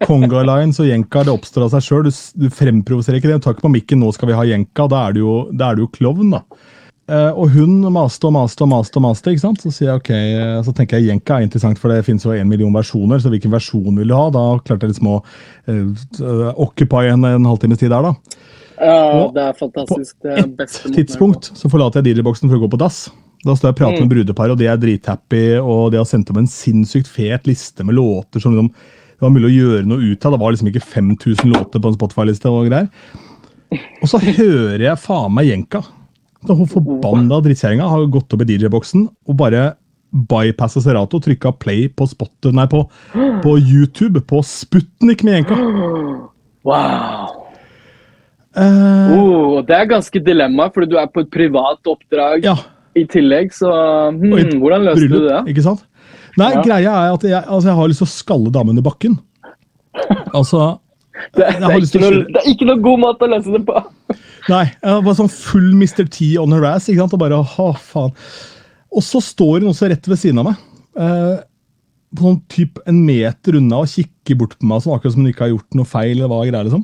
[0.04, 2.10] Conga Lines og jenka det oppstår av seg sjøl.
[2.10, 3.40] Du, du fremprovoserer ikke det.
[3.40, 4.90] Du ikke på mikken 'nå skal vi ha jenka'.
[4.92, 6.44] Da er du jo, er du jo klovn, da.
[7.08, 9.64] Eh, og hun maste og maste og maste, og maste, ikke sant?
[9.64, 12.36] så sier jeg ok, eh, så tenker jeg jenka er interessant, for det finnes jo
[12.36, 13.24] en million versjoner.
[13.24, 14.28] Så hvilken versjon vil du ha?
[14.28, 15.18] Da klarte jeg liksom å
[15.72, 18.44] uh, occupy en, en halvtimes tid der, da.
[18.84, 20.16] Ja, det er fantastisk.
[20.24, 23.06] Det er Et beste måten tidspunkt så forlater jeg DJ-boksen for å gå på dass.
[23.44, 26.32] Da står jeg og prater med brudepar, og de er drithappy, og de har sendt
[26.32, 28.70] om en sinnssykt fet liste med låter som liksom,
[29.14, 30.36] det var mulig å gjøre noe ut av.
[30.36, 32.90] Det var liksom ikke 5000 låter på en Spotify-liste og greier.
[34.04, 35.84] Og så hører jeg faen meg jenka.
[36.44, 39.74] Så Hun forbanna drittkjerringa har gått opp i DJ-boksen og bare
[40.14, 42.84] bypassa Serato, trykka play på, spot, nei, på,
[43.16, 45.60] på YouTube, på Sputnik med jenka.
[46.64, 47.43] Wow.
[48.54, 52.56] Eh, Oh, det er ganske dilemma, fordi du er på et privat oppdrag ja.
[52.98, 53.54] i tillegg.
[53.56, 55.42] Så hmm, et hvordan løste du det?
[55.54, 55.86] Ikke sant?
[56.38, 56.62] Nei, Ja.
[56.66, 59.20] greia er at jeg, altså, jeg har lyst til å skalle damen i bakken.
[60.34, 60.80] Altså
[61.38, 63.84] Det, det, er ikke noe, det er ikke noe god måte å løse det på.
[64.54, 66.08] Nei, jeg var sånn full Mr.
[66.12, 66.90] T on her ass?
[66.90, 68.16] Og bare, ha, faen.
[68.94, 70.64] Og så står hun også rett ved siden av meg.
[71.00, 71.36] Eh,
[72.14, 75.32] på sånn typ en meter unna og kikker bort på meg, sånn, akkurat som hun
[75.32, 76.18] ikke har gjort noe feil.
[76.18, 76.84] eller hva greier liksom.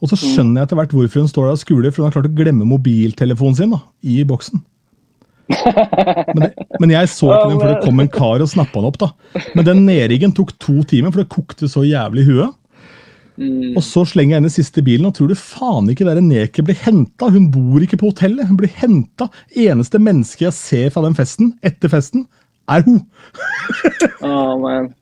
[0.00, 2.16] Og så skjønner jeg etter hvert hvorfor hun står der og skuler, for hun har
[2.16, 4.62] klart å glemme mobiltelefonen sin da, i boksen.
[5.50, 8.88] Men, det, men jeg så ikke den før det kom en kar og snappa den
[8.90, 8.98] opp.
[9.02, 9.42] da.
[9.58, 12.56] Men den nedriggen tok to timer, for det kokte så jævlig i huet.
[13.40, 13.72] Mm.
[13.78, 16.26] Og så slenger jeg inn den siste bilen, og tror du faen ikke det der
[16.26, 17.30] Neket blir henta?
[17.32, 19.30] Hun bor ikke på hotellet, hun blir henta.
[19.56, 22.26] Eneste menneske jeg ser fra den festen, etter festen,
[22.70, 23.02] er hun.
[24.20, 24.92] Oh, man.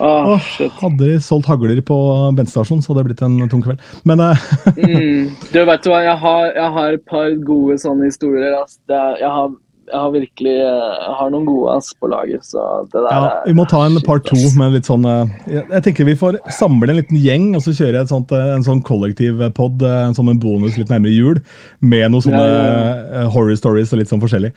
[0.00, 1.96] Oh, Åh, hadde de solgt hagler på
[2.36, 3.82] bensinstasjonen, så hadde det blitt en tung kveld.
[4.08, 4.46] Men eh,
[4.82, 5.34] Mm.
[5.52, 8.54] Du, vet hva, jeg har, jeg har et par gode sånne historier.
[8.56, 8.80] Altså.
[8.88, 9.52] Er, jeg, har,
[9.90, 13.28] jeg har virkelig eh, jeg har noen gode ass på lager, så det der ja,
[13.46, 16.40] vi må ta en par to med litt sånn eh, jeg, jeg tenker vi får
[16.54, 19.86] samle en liten gjeng og så kjøre et sånt, eh, en sånn kollektivpod
[20.16, 21.42] som en bonus litt nærmere jul,
[21.80, 22.90] med noen sånne Ja, ja,
[23.22, 24.54] eh, horror stories og litt sånn forskjellig.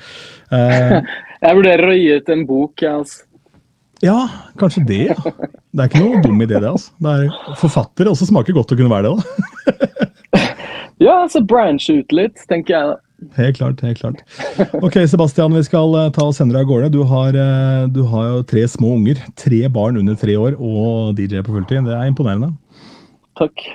[0.54, 1.02] Uh,
[1.46, 2.82] Jeg vurderer å gi ut en bok.
[2.82, 3.25] jeg, ass.
[4.04, 4.18] Ja,
[4.60, 5.02] kanskje det.
[5.14, 5.34] ja.
[5.76, 6.70] Det er ikke noe dum idé, det.
[6.70, 6.92] altså.
[7.00, 9.16] Det er Forfatter også smaker godt å kunne være det.
[9.16, 9.24] da.
[11.04, 12.94] Ja, så branche ut litt, tenker jeg.
[12.94, 13.06] da.
[13.36, 13.82] Helt klart.
[13.84, 14.22] helt klart.
[14.80, 16.92] Ok, Sebastian, vi skal eh, ta og sende deg av gårde.
[16.94, 19.20] Du har, eh, du har jo tre små unger.
[19.40, 21.84] Tre barn under tre år og DJ på fulltid.
[21.88, 22.54] Det er imponerende.
[23.40, 23.66] Takk.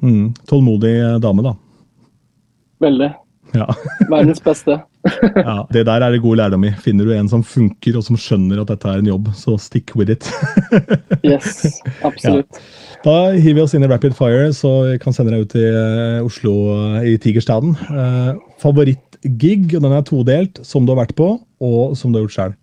[0.00, 0.30] Mm.
[0.48, 1.54] Tålmodig eh, dame, da.
[2.80, 3.10] Veldig.
[3.56, 3.68] Ja.
[4.08, 4.78] Verdens beste.
[5.36, 5.66] ja.
[5.72, 6.72] Det der er det god lærdom i.
[6.84, 9.94] Finner du en som funker og som skjønner at dette er en jobb, så stick
[9.96, 10.28] with it.
[11.20, 12.60] Yes, absolutt.
[13.04, 15.76] Da hiver vi oss inn i rapid fire, så jeg kan sende deg ut til
[15.76, 17.74] uh, Oslo eh, i Tigerstaden.
[17.88, 22.26] Uh, Favorittgig, og den er todelt, som du har vært på, og som du har
[22.26, 22.56] gjort sjøl.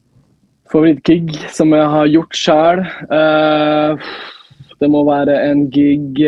[0.74, 2.82] Favorittgig som jeg har gjort sjøl.
[4.82, 6.20] det må være en gig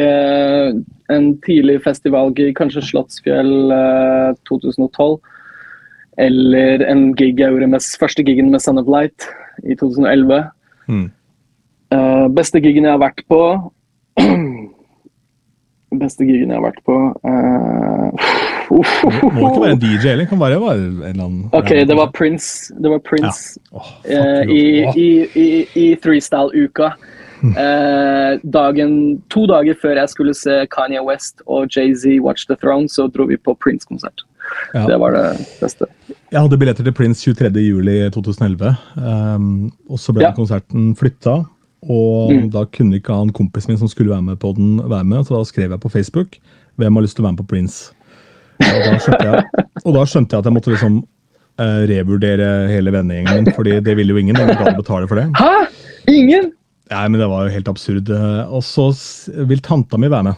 [1.09, 5.17] En tidlig festivalgig, kanskje Slottsfjell eh, 2012.
[6.19, 9.29] Eller en gig jeg gjorde med første gigen med Son of Light
[9.63, 10.43] i 2011.
[10.89, 11.07] Mm.
[11.93, 13.41] Uh, beste gigen jeg har vært på
[15.99, 18.27] Beste gigen jeg har vært på eh,
[18.69, 18.91] uff,
[19.33, 20.27] Må ikke være en DJ heller.
[20.29, 22.75] Kan bare være en eller annen OK, det var Prince.
[22.77, 23.57] Det var Prince.
[23.73, 23.79] ja.
[23.81, 25.47] oh, i, i, i,
[25.81, 26.91] i Freestyle-uka.
[27.41, 28.93] Eh, dagen,
[29.31, 33.25] to dager før jeg skulle se Kanye West og Jay-Z Watch the Throne, så dro
[33.31, 34.28] vi på Prince-konsert.
[34.73, 34.85] Ja.
[34.85, 35.23] Det var det
[35.61, 35.85] beste.
[36.31, 40.31] Jeg hadde billetter til Prince 23.07.2011, um, og så ble Ja.
[40.37, 41.45] konserten flytta.
[41.89, 42.49] Og Mm.
[42.51, 45.37] da kunne ikke han kompisen min som skulle være med på den, være med, så
[45.37, 46.37] da skrev jeg på Facebook
[46.77, 47.91] Hvem har lyst til å være med på Prince?
[48.59, 49.43] Og da skjønte jeg,
[49.85, 51.03] og da skjønte jeg at jeg måtte liksom
[51.59, 54.35] uh, revurdere hele vennegjengen min, fordi det ville jo ingen.
[54.39, 55.25] Ingen gadd betale for det.
[55.35, 55.67] Hæ?
[56.07, 56.51] Ingen?
[56.91, 58.09] Nei, men det var jo helt absurd.
[58.09, 58.87] Eh, Og så
[59.47, 60.35] vil tanta mi være med.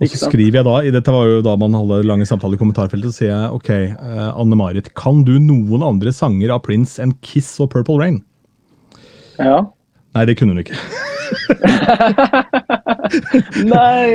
[0.00, 2.60] Og så skriver jeg da, i dette var jo da man hadde lange samtaler i
[2.60, 7.12] kommentarfeltet, så sier jeg ok, eh, Anne-Marit, kan du noen andre sanger av Prince enn
[7.20, 8.16] Kiss og Purple Rain?
[9.36, 9.60] Ja.
[10.16, 10.78] Nei, det kunne hun ikke.
[13.74, 14.08] Nei!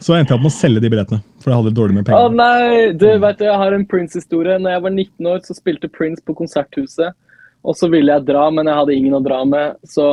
[0.00, 2.16] Så endte jeg opp med å selge de billettene, for jeg hadde dårlig med penger.
[2.16, 2.96] Å oh, nei!
[2.96, 4.56] Du, vet jeg har en Prince-historie.
[4.62, 7.10] Når jeg var 19 år, så spilte Prince på Konserthuset.
[7.66, 10.04] Og så ville jeg dra, men jeg hadde ingen å dra med, så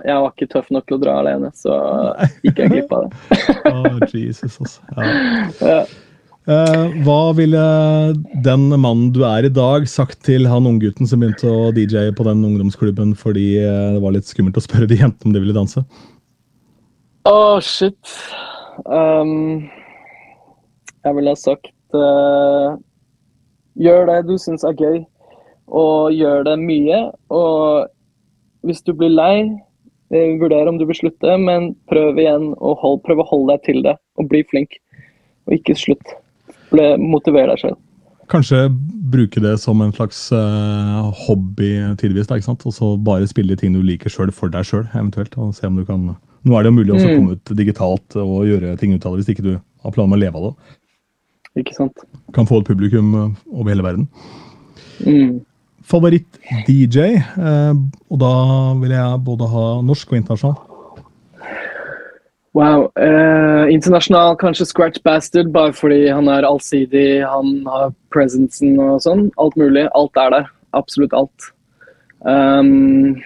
[0.00, 1.50] jeg var ikke tøff nok til å dra alene.
[1.52, 1.74] Så
[2.46, 3.34] gikk jeg glipp av det.
[3.74, 4.80] oh, Jesus, altså.
[4.96, 5.12] Ja.
[5.72, 5.82] Ja.
[6.50, 7.58] Eh, hva ville
[8.42, 12.26] den mannen du er i dag, sagt til han unggutten som begynte å DJ på
[12.26, 15.54] den ungdomsklubben fordi eh, det var litt skummelt å spørre de jentene om de ville
[15.54, 15.84] danse?
[17.30, 18.16] Å, shit.
[18.90, 19.68] Um,
[21.04, 22.72] jeg ville ha sagt uh,
[23.78, 25.02] Gjør det du syns er gøy,
[25.68, 27.02] og gjør det mye.
[27.30, 27.86] Og
[28.66, 29.60] hvis du blir lei,
[30.12, 33.64] eh, vurder om du vil slutte, men prøv igjen og hold, prøv å holde deg
[33.68, 33.96] til det.
[34.18, 34.78] Og bli flink.
[35.48, 36.14] Og ikke slutt.
[36.72, 37.80] Motiver deg selv.
[38.32, 38.68] Kanskje
[39.12, 42.62] bruke det som en slags uh, hobby tidvis, da, ikke sant?
[42.64, 45.36] og så bare spille ting du liker sjøl for deg sjøl, eventuelt.
[45.36, 46.14] og se om du kan...
[46.42, 47.18] Nå er det jo mulig også å Mm.
[47.20, 49.52] komme ut digitalt og gjøre ting ut av det hvis ikke du
[49.84, 50.54] har planer om å leve av det.
[51.62, 52.00] Ikke sant?
[52.34, 54.08] Kan få et publikum eh, over hele verden.
[55.04, 55.42] Mm.
[55.88, 57.72] Favoritt-DJ, eh,
[58.10, 58.34] og da
[58.82, 60.60] vil jeg både ha norsk og internasjonal.
[62.52, 62.90] Wow.
[63.00, 69.30] Eh, internasjonal kanskje Scratch Bastard, bare fordi han er allsidig, han har presensen og sånn.
[69.40, 69.86] Alt mulig.
[69.96, 70.50] Alt er der.
[70.76, 71.52] Absolutt alt.
[72.22, 73.16] Um,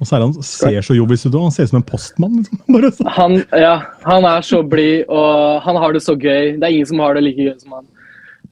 [0.00, 2.38] Og så er han ser så jovis ut, han ser ut som en postmann.
[2.42, 2.62] liksom.
[3.02, 3.10] Sånn.
[3.18, 3.74] han, ja,
[4.06, 6.56] han er så blid, og han har det så gøy.
[6.56, 7.90] Det er ingen som har det like gøy som han.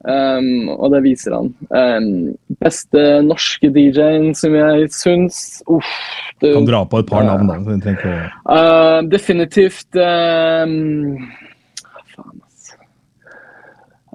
[0.00, 1.50] Um, og det viser han.
[1.76, 2.06] Um,
[2.62, 5.90] beste norske DJ-en som jeg syns Uff.
[6.40, 7.58] det- Kan dra på et par navn, da.
[8.48, 11.28] Uh, definitivt um,
[12.14, 12.40] Faen.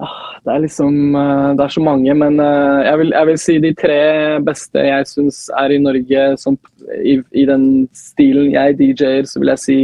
[0.01, 3.37] Ah, det er liksom uh, Det er så mange, men uh, jeg, vil, jeg vil
[3.37, 3.99] si de tre
[4.43, 6.57] beste jeg syns er i Norge som,
[6.97, 9.77] i, i den stilen jeg DJ-er, så vil jeg si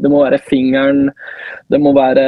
[0.00, 1.10] det må være Fingeren,
[1.70, 2.26] det må være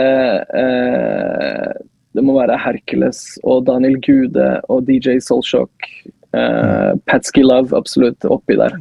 [0.60, 1.72] uh,
[2.14, 5.90] det må være Hercules og Daniel Gude og DJ Soulshock.
[6.34, 8.74] Uh, Patsky Love, absolutt, oppi der.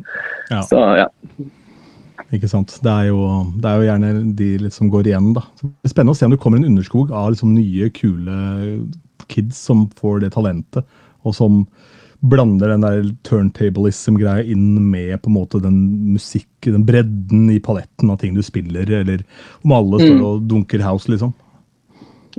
[0.49, 0.61] Ja.
[0.65, 1.07] Så ja.
[2.33, 2.71] Ikke sant?
[2.81, 3.19] Det er, jo,
[3.61, 5.33] det er jo gjerne de litt som går igjen.
[5.37, 5.43] da.
[5.59, 8.37] Så det er Spennende å se om det kommer en underskog av liksom nye, kule
[9.29, 10.85] kids som får det talentet,
[11.23, 11.61] og som
[12.23, 15.77] blander den der turntablism-greia inn med på en måte den
[16.15, 19.25] musikk, den bredden i paletten av ting du spiller, eller
[19.63, 20.25] om alle står Mm.
[20.25, 21.33] og dunker house, liksom.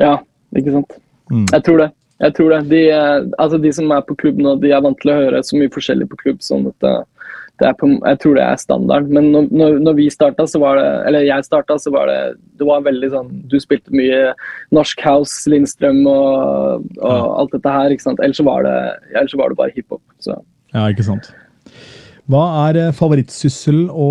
[0.00, 0.18] Ja,
[0.60, 0.96] ikke sant.
[1.32, 1.46] Mm.
[1.52, 1.90] Jeg tror det.
[2.22, 2.60] Jeg tror det.
[2.70, 5.42] De, eh, altså de som er på klubb nå, de er vant til å høre
[5.42, 6.40] så mye forskjellig på klubb.
[6.44, 7.06] sånn at
[7.62, 9.12] er på, Jeg tror det er standarden.
[9.14, 12.18] Men når, når, når vi starta, så var det Eller jeg starta, så var det
[12.58, 14.32] Det var veldig sånn Du spilte mye
[14.74, 17.22] norsk house, Lindstrøm og, og Ja.
[17.38, 17.90] alt dette her.
[17.94, 18.20] ikke sant?
[18.20, 18.74] Ellers så var det,
[19.14, 20.02] ellers så var det bare hiphop.
[20.74, 21.30] Ja, ikke sant.
[22.24, 24.06] Hva er favorittsysselen favorittsyssel å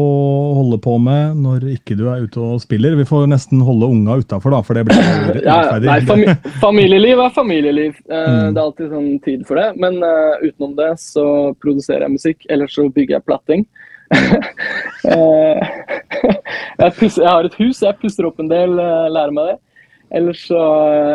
[0.60, 2.94] holde på med når ikke du er ute og spiller?
[2.99, 6.35] Vi får nesten holde unga utafor, da, for det blir jo ja, fami
[6.65, 7.98] familieliv er familieliv.
[8.10, 8.53] Eh, Mm.
[8.53, 9.65] Det er alltid sånn tid for det.
[9.81, 11.26] Men uh, utenom det så
[11.61, 13.65] produserer jeg musikk, ellers så bygger jeg platting.
[15.03, 15.72] Eh,
[16.80, 19.56] jeg, pusser, jeg har et hus, jeg pusser opp en del, eh, lærer meg det.
[20.15, 20.61] Ellers så,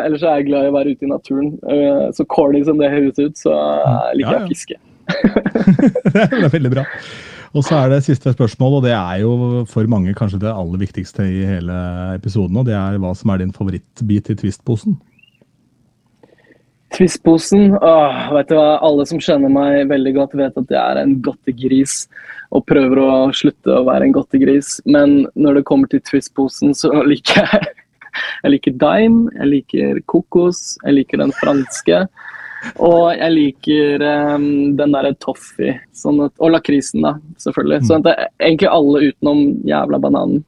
[0.03, 1.47] ellers så er jeg glad i å være ute i naturen.
[1.73, 4.77] Eh, så corny som det høres ut, så eh, liker jeg å fiske.
[6.13, 6.85] det er veldig bra.
[7.57, 10.81] Og så er det siste spørsmål, og det er jo for mange kanskje det aller
[10.83, 11.77] viktigste i hele
[12.13, 12.57] episoden.
[12.61, 14.99] Og det er hva som er din favorittbit i Twist-posen.
[16.93, 18.77] Twist-posen åh, vet du hva?
[18.85, 22.03] Alle som kjenner meg veldig godt, vet at jeg er en godtegris
[22.53, 24.79] og prøver å slutte å være en godtegris.
[24.89, 27.69] Men når det kommer til Twist-posen, så liker jeg
[28.43, 31.99] Jeg liker Dime, jeg liker kokos, jeg liker den franske.
[32.83, 34.03] Og jeg liker
[34.35, 34.45] um,
[34.79, 35.77] den derre toffee.
[35.95, 37.81] Sånn at, og lakrisen, da, selvfølgelig.
[37.87, 40.45] Så at det er egentlig alle utenom jævla bananen.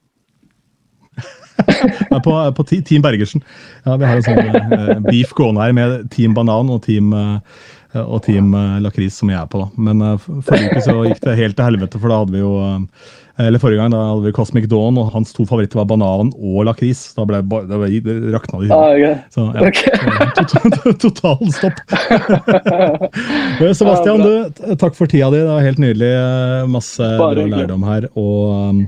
[2.26, 3.44] På, på Team Bergersen.
[3.86, 7.68] Ja, Vi har en sånn uh, beef gående her med Team Banan og Team, eh,
[8.00, 9.60] og team eh, Lakris, som jeg er på.
[9.66, 9.68] da.
[9.90, 12.54] Men eh, forrige uke så gikk det helt til helvete, for da hadde vi jo
[12.64, 12.80] eh,
[13.42, 16.66] eller Forrige gang da hadde vi Cosmic Dawn, og hans to favoritter var banan og
[16.68, 17.00] lakris.
[17.18, 19.24] Da ble det, var- det rakna det i Ah, huet.
[19.34, 19.80] Så ja, Ok.
[21.06, 21.80] total, stopp.
[23.80, 25.40] Sebastian, du, takk for tida di.
[25.42, 26.12] Det var helt nydelig.
[26.70, 28.08] Masse bra lærdom her.
[28.20, 28.84] Og um,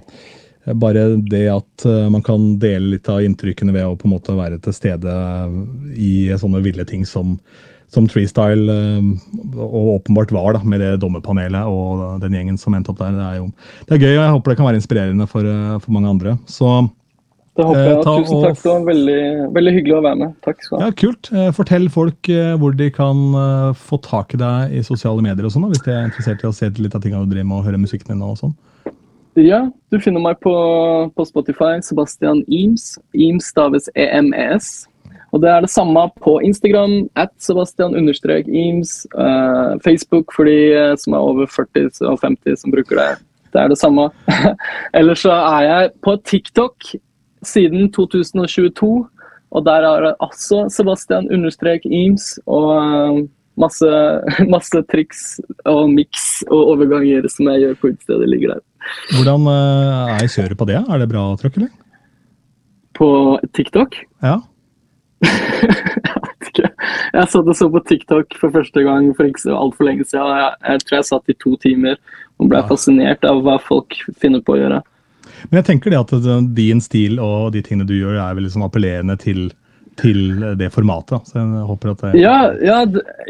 [0.80, 4.62] bare det at man kan dele litt av inntrykkene ved å på en måte være
[4.64, 5.16] til stede
[5.98, 7.34] i sånne ville ting som,
[7.94, 9.12] som Treestyle eh,
[9.62, 13.14] og åpenbart var, da, med det dommerpanelet og den gjengen som endte opp der.
[13.16, 13.48] Det er jo
[13.88, 16.36] det er gøy, og jeg håper det kan være inspirerende for, eh, for mange andre.
[16.50, 16.74] Så
[17.56, 18.04] Det håper Eh, jeg.
[18.04, 18.56] ta Tusen takk.
[18.64, 19.20] Det var veldig,
[19.54, 20.32] veldig hyggelig å være med.
[20.42, 20.88] Takk skal du ha.
[20.90, 21.30] ja, kult.
[21.32, 25.46] Eh, Fortell folk eh, hvor de kan eh, få tak i deg i sosiale medier,
[25.46, 27.60] og sånn, hvis de er interessert i å se litt av tingene du driver med
[27.60, 28.24] og høre musikken din.
[28.26, 28.56] og sånn.
[29.38, 30.52] Ja, du finner meg på,
[31.14, 31.78] på Spotify.
[31.82, 32.98] Sebastian Eames.
[33.14, 34.88] Eames staves EMES.
[35.34, 39.08] Og det er det samme på Instagram, at Sebastian understrek Eames.
[39.18, 43.18] eh, Facebook for de eh, som er over 40 og 50 som bruker det.
[43.54, 44.10] Det er det samme.
[45.00, 46.94] Ellers så er jeg på TikTok
[47.42, 49.08] siden 2022.
[49.54, 52.38] Og der er det altså Sebastian understrek Eames.
[52.46, 53.26] Og eh,
[53.58, 53.90] masse,
[54.56, 58.64] masse triks og miks og overganger som jeg gjør på utstedet, ligger der.
[59.18, 60.78] Hvordan er kjøret på det?
[60.78, 61.74] Er det bra trøkk, eller?
[62.94, 63.96] På TikTok?
[64.22, 64.44] Ja.
[67.14, 70.32] Jeg satt og så på TikTok for første gang for ikke så altfor lenge siden.
[70.40, 71.98] Jeg, jeg tror jeg satt i to timer
[72.42, 72.68] og ble Ja.
[72.70, 74.80] fascinert av hva folk finner på å gjøre.
[75.50, 78.66] Men jeg tenker det at din stil og de tingene du gjør, er veldig sånn
[78.66, 79.46] appellerende til,
[80.00, 80.20] til
[80.60, 81.28] det formatet.
[81.30, 82.80] Så jeg håper at det Ja, ja,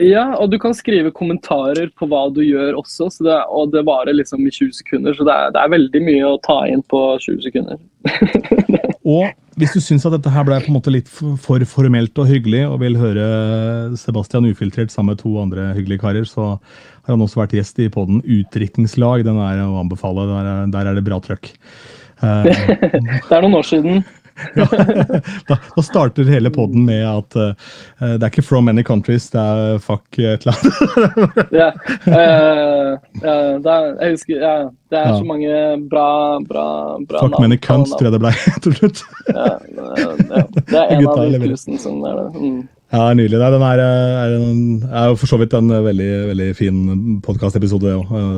[0.02, 3.86] ja, og du kan skrive kommentarer på hva du gjør også, så det, og det
[3.88, 5.14] varer liksom i 20 sekunder.
[5.18, 7.78] Så det er, det er veldig mye å ta inn på 20 sekunder.
[9.04, 9.28] Og
[9.60, 12.30] hvis du syns at dette her ble på en måte litt for for formelt og
[12.30, 13.26] hyggelig, og vil høre
[14.00, 17.90] Sebastian ufiltrert sammen med to andre hyggelige karer, så har han også vært gjest i
[17.94, 19.26] podden Utdrikningslag.
[19.28, 20.26] Den er å anbefale.
[20.30, 21.52] Der er, der er det bra trøkk.
[22.24, 22.48] Uh,
[23.28, 24.04] Det er noen år siden.
[25.48, 27.54] da, da starter hele podden med at uh,
[28.00, 31.50] det er ikke 'from any countries', det er 'fuck et eller annet'.
[31.62, 31.70] Ja,
[32.08, 34.56] eh, ja, det er, jeg husker, ja,
[34.90, 35.50] det er så mange
[35.90, 36.68] bra, bra,
[37.10, 38.34] bra 'Fuck many cunts', tror jeg det ble
[38.64, 39.04] til slutt.
[39.28, 39.50] Ja,
[40.70, 42.30] det er en av de tusen som er det.
[42.42, 42.64] Mm.
[42.94, 43.40] Ja, nydelig.
[43.42, 46.82] Nei, den er, er, en, er jo for så vidt en veldig, veldig fin
[47.26, 47.96] podkastepisode,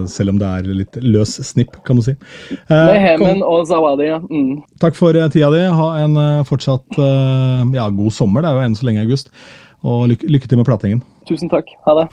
[0.08, 2.16] selv om det er litt løs snipp, kan du si.
[2.54, 4.22] Eh, Med Hemen og Zawadi, ja.
[4.30, 4.64] Mm.
[4.80, 5.60] Takk for eh, tida di.
[5.82, 8.46] Ha en eh, fortsatt eh, ja, god sommer.
[8.46, 9.34] Det er jo enn så lenge august.
[9.84, 11.04] Og lykke, lykke til med platingen.
[11.28, 11.76] Tusen takk.
[11.84, 12.08] Ha det.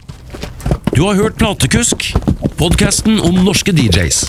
[0.92, 2.10] Du har hørt Platekusk,
[2.58, 4.26] podkasten om norske DJs.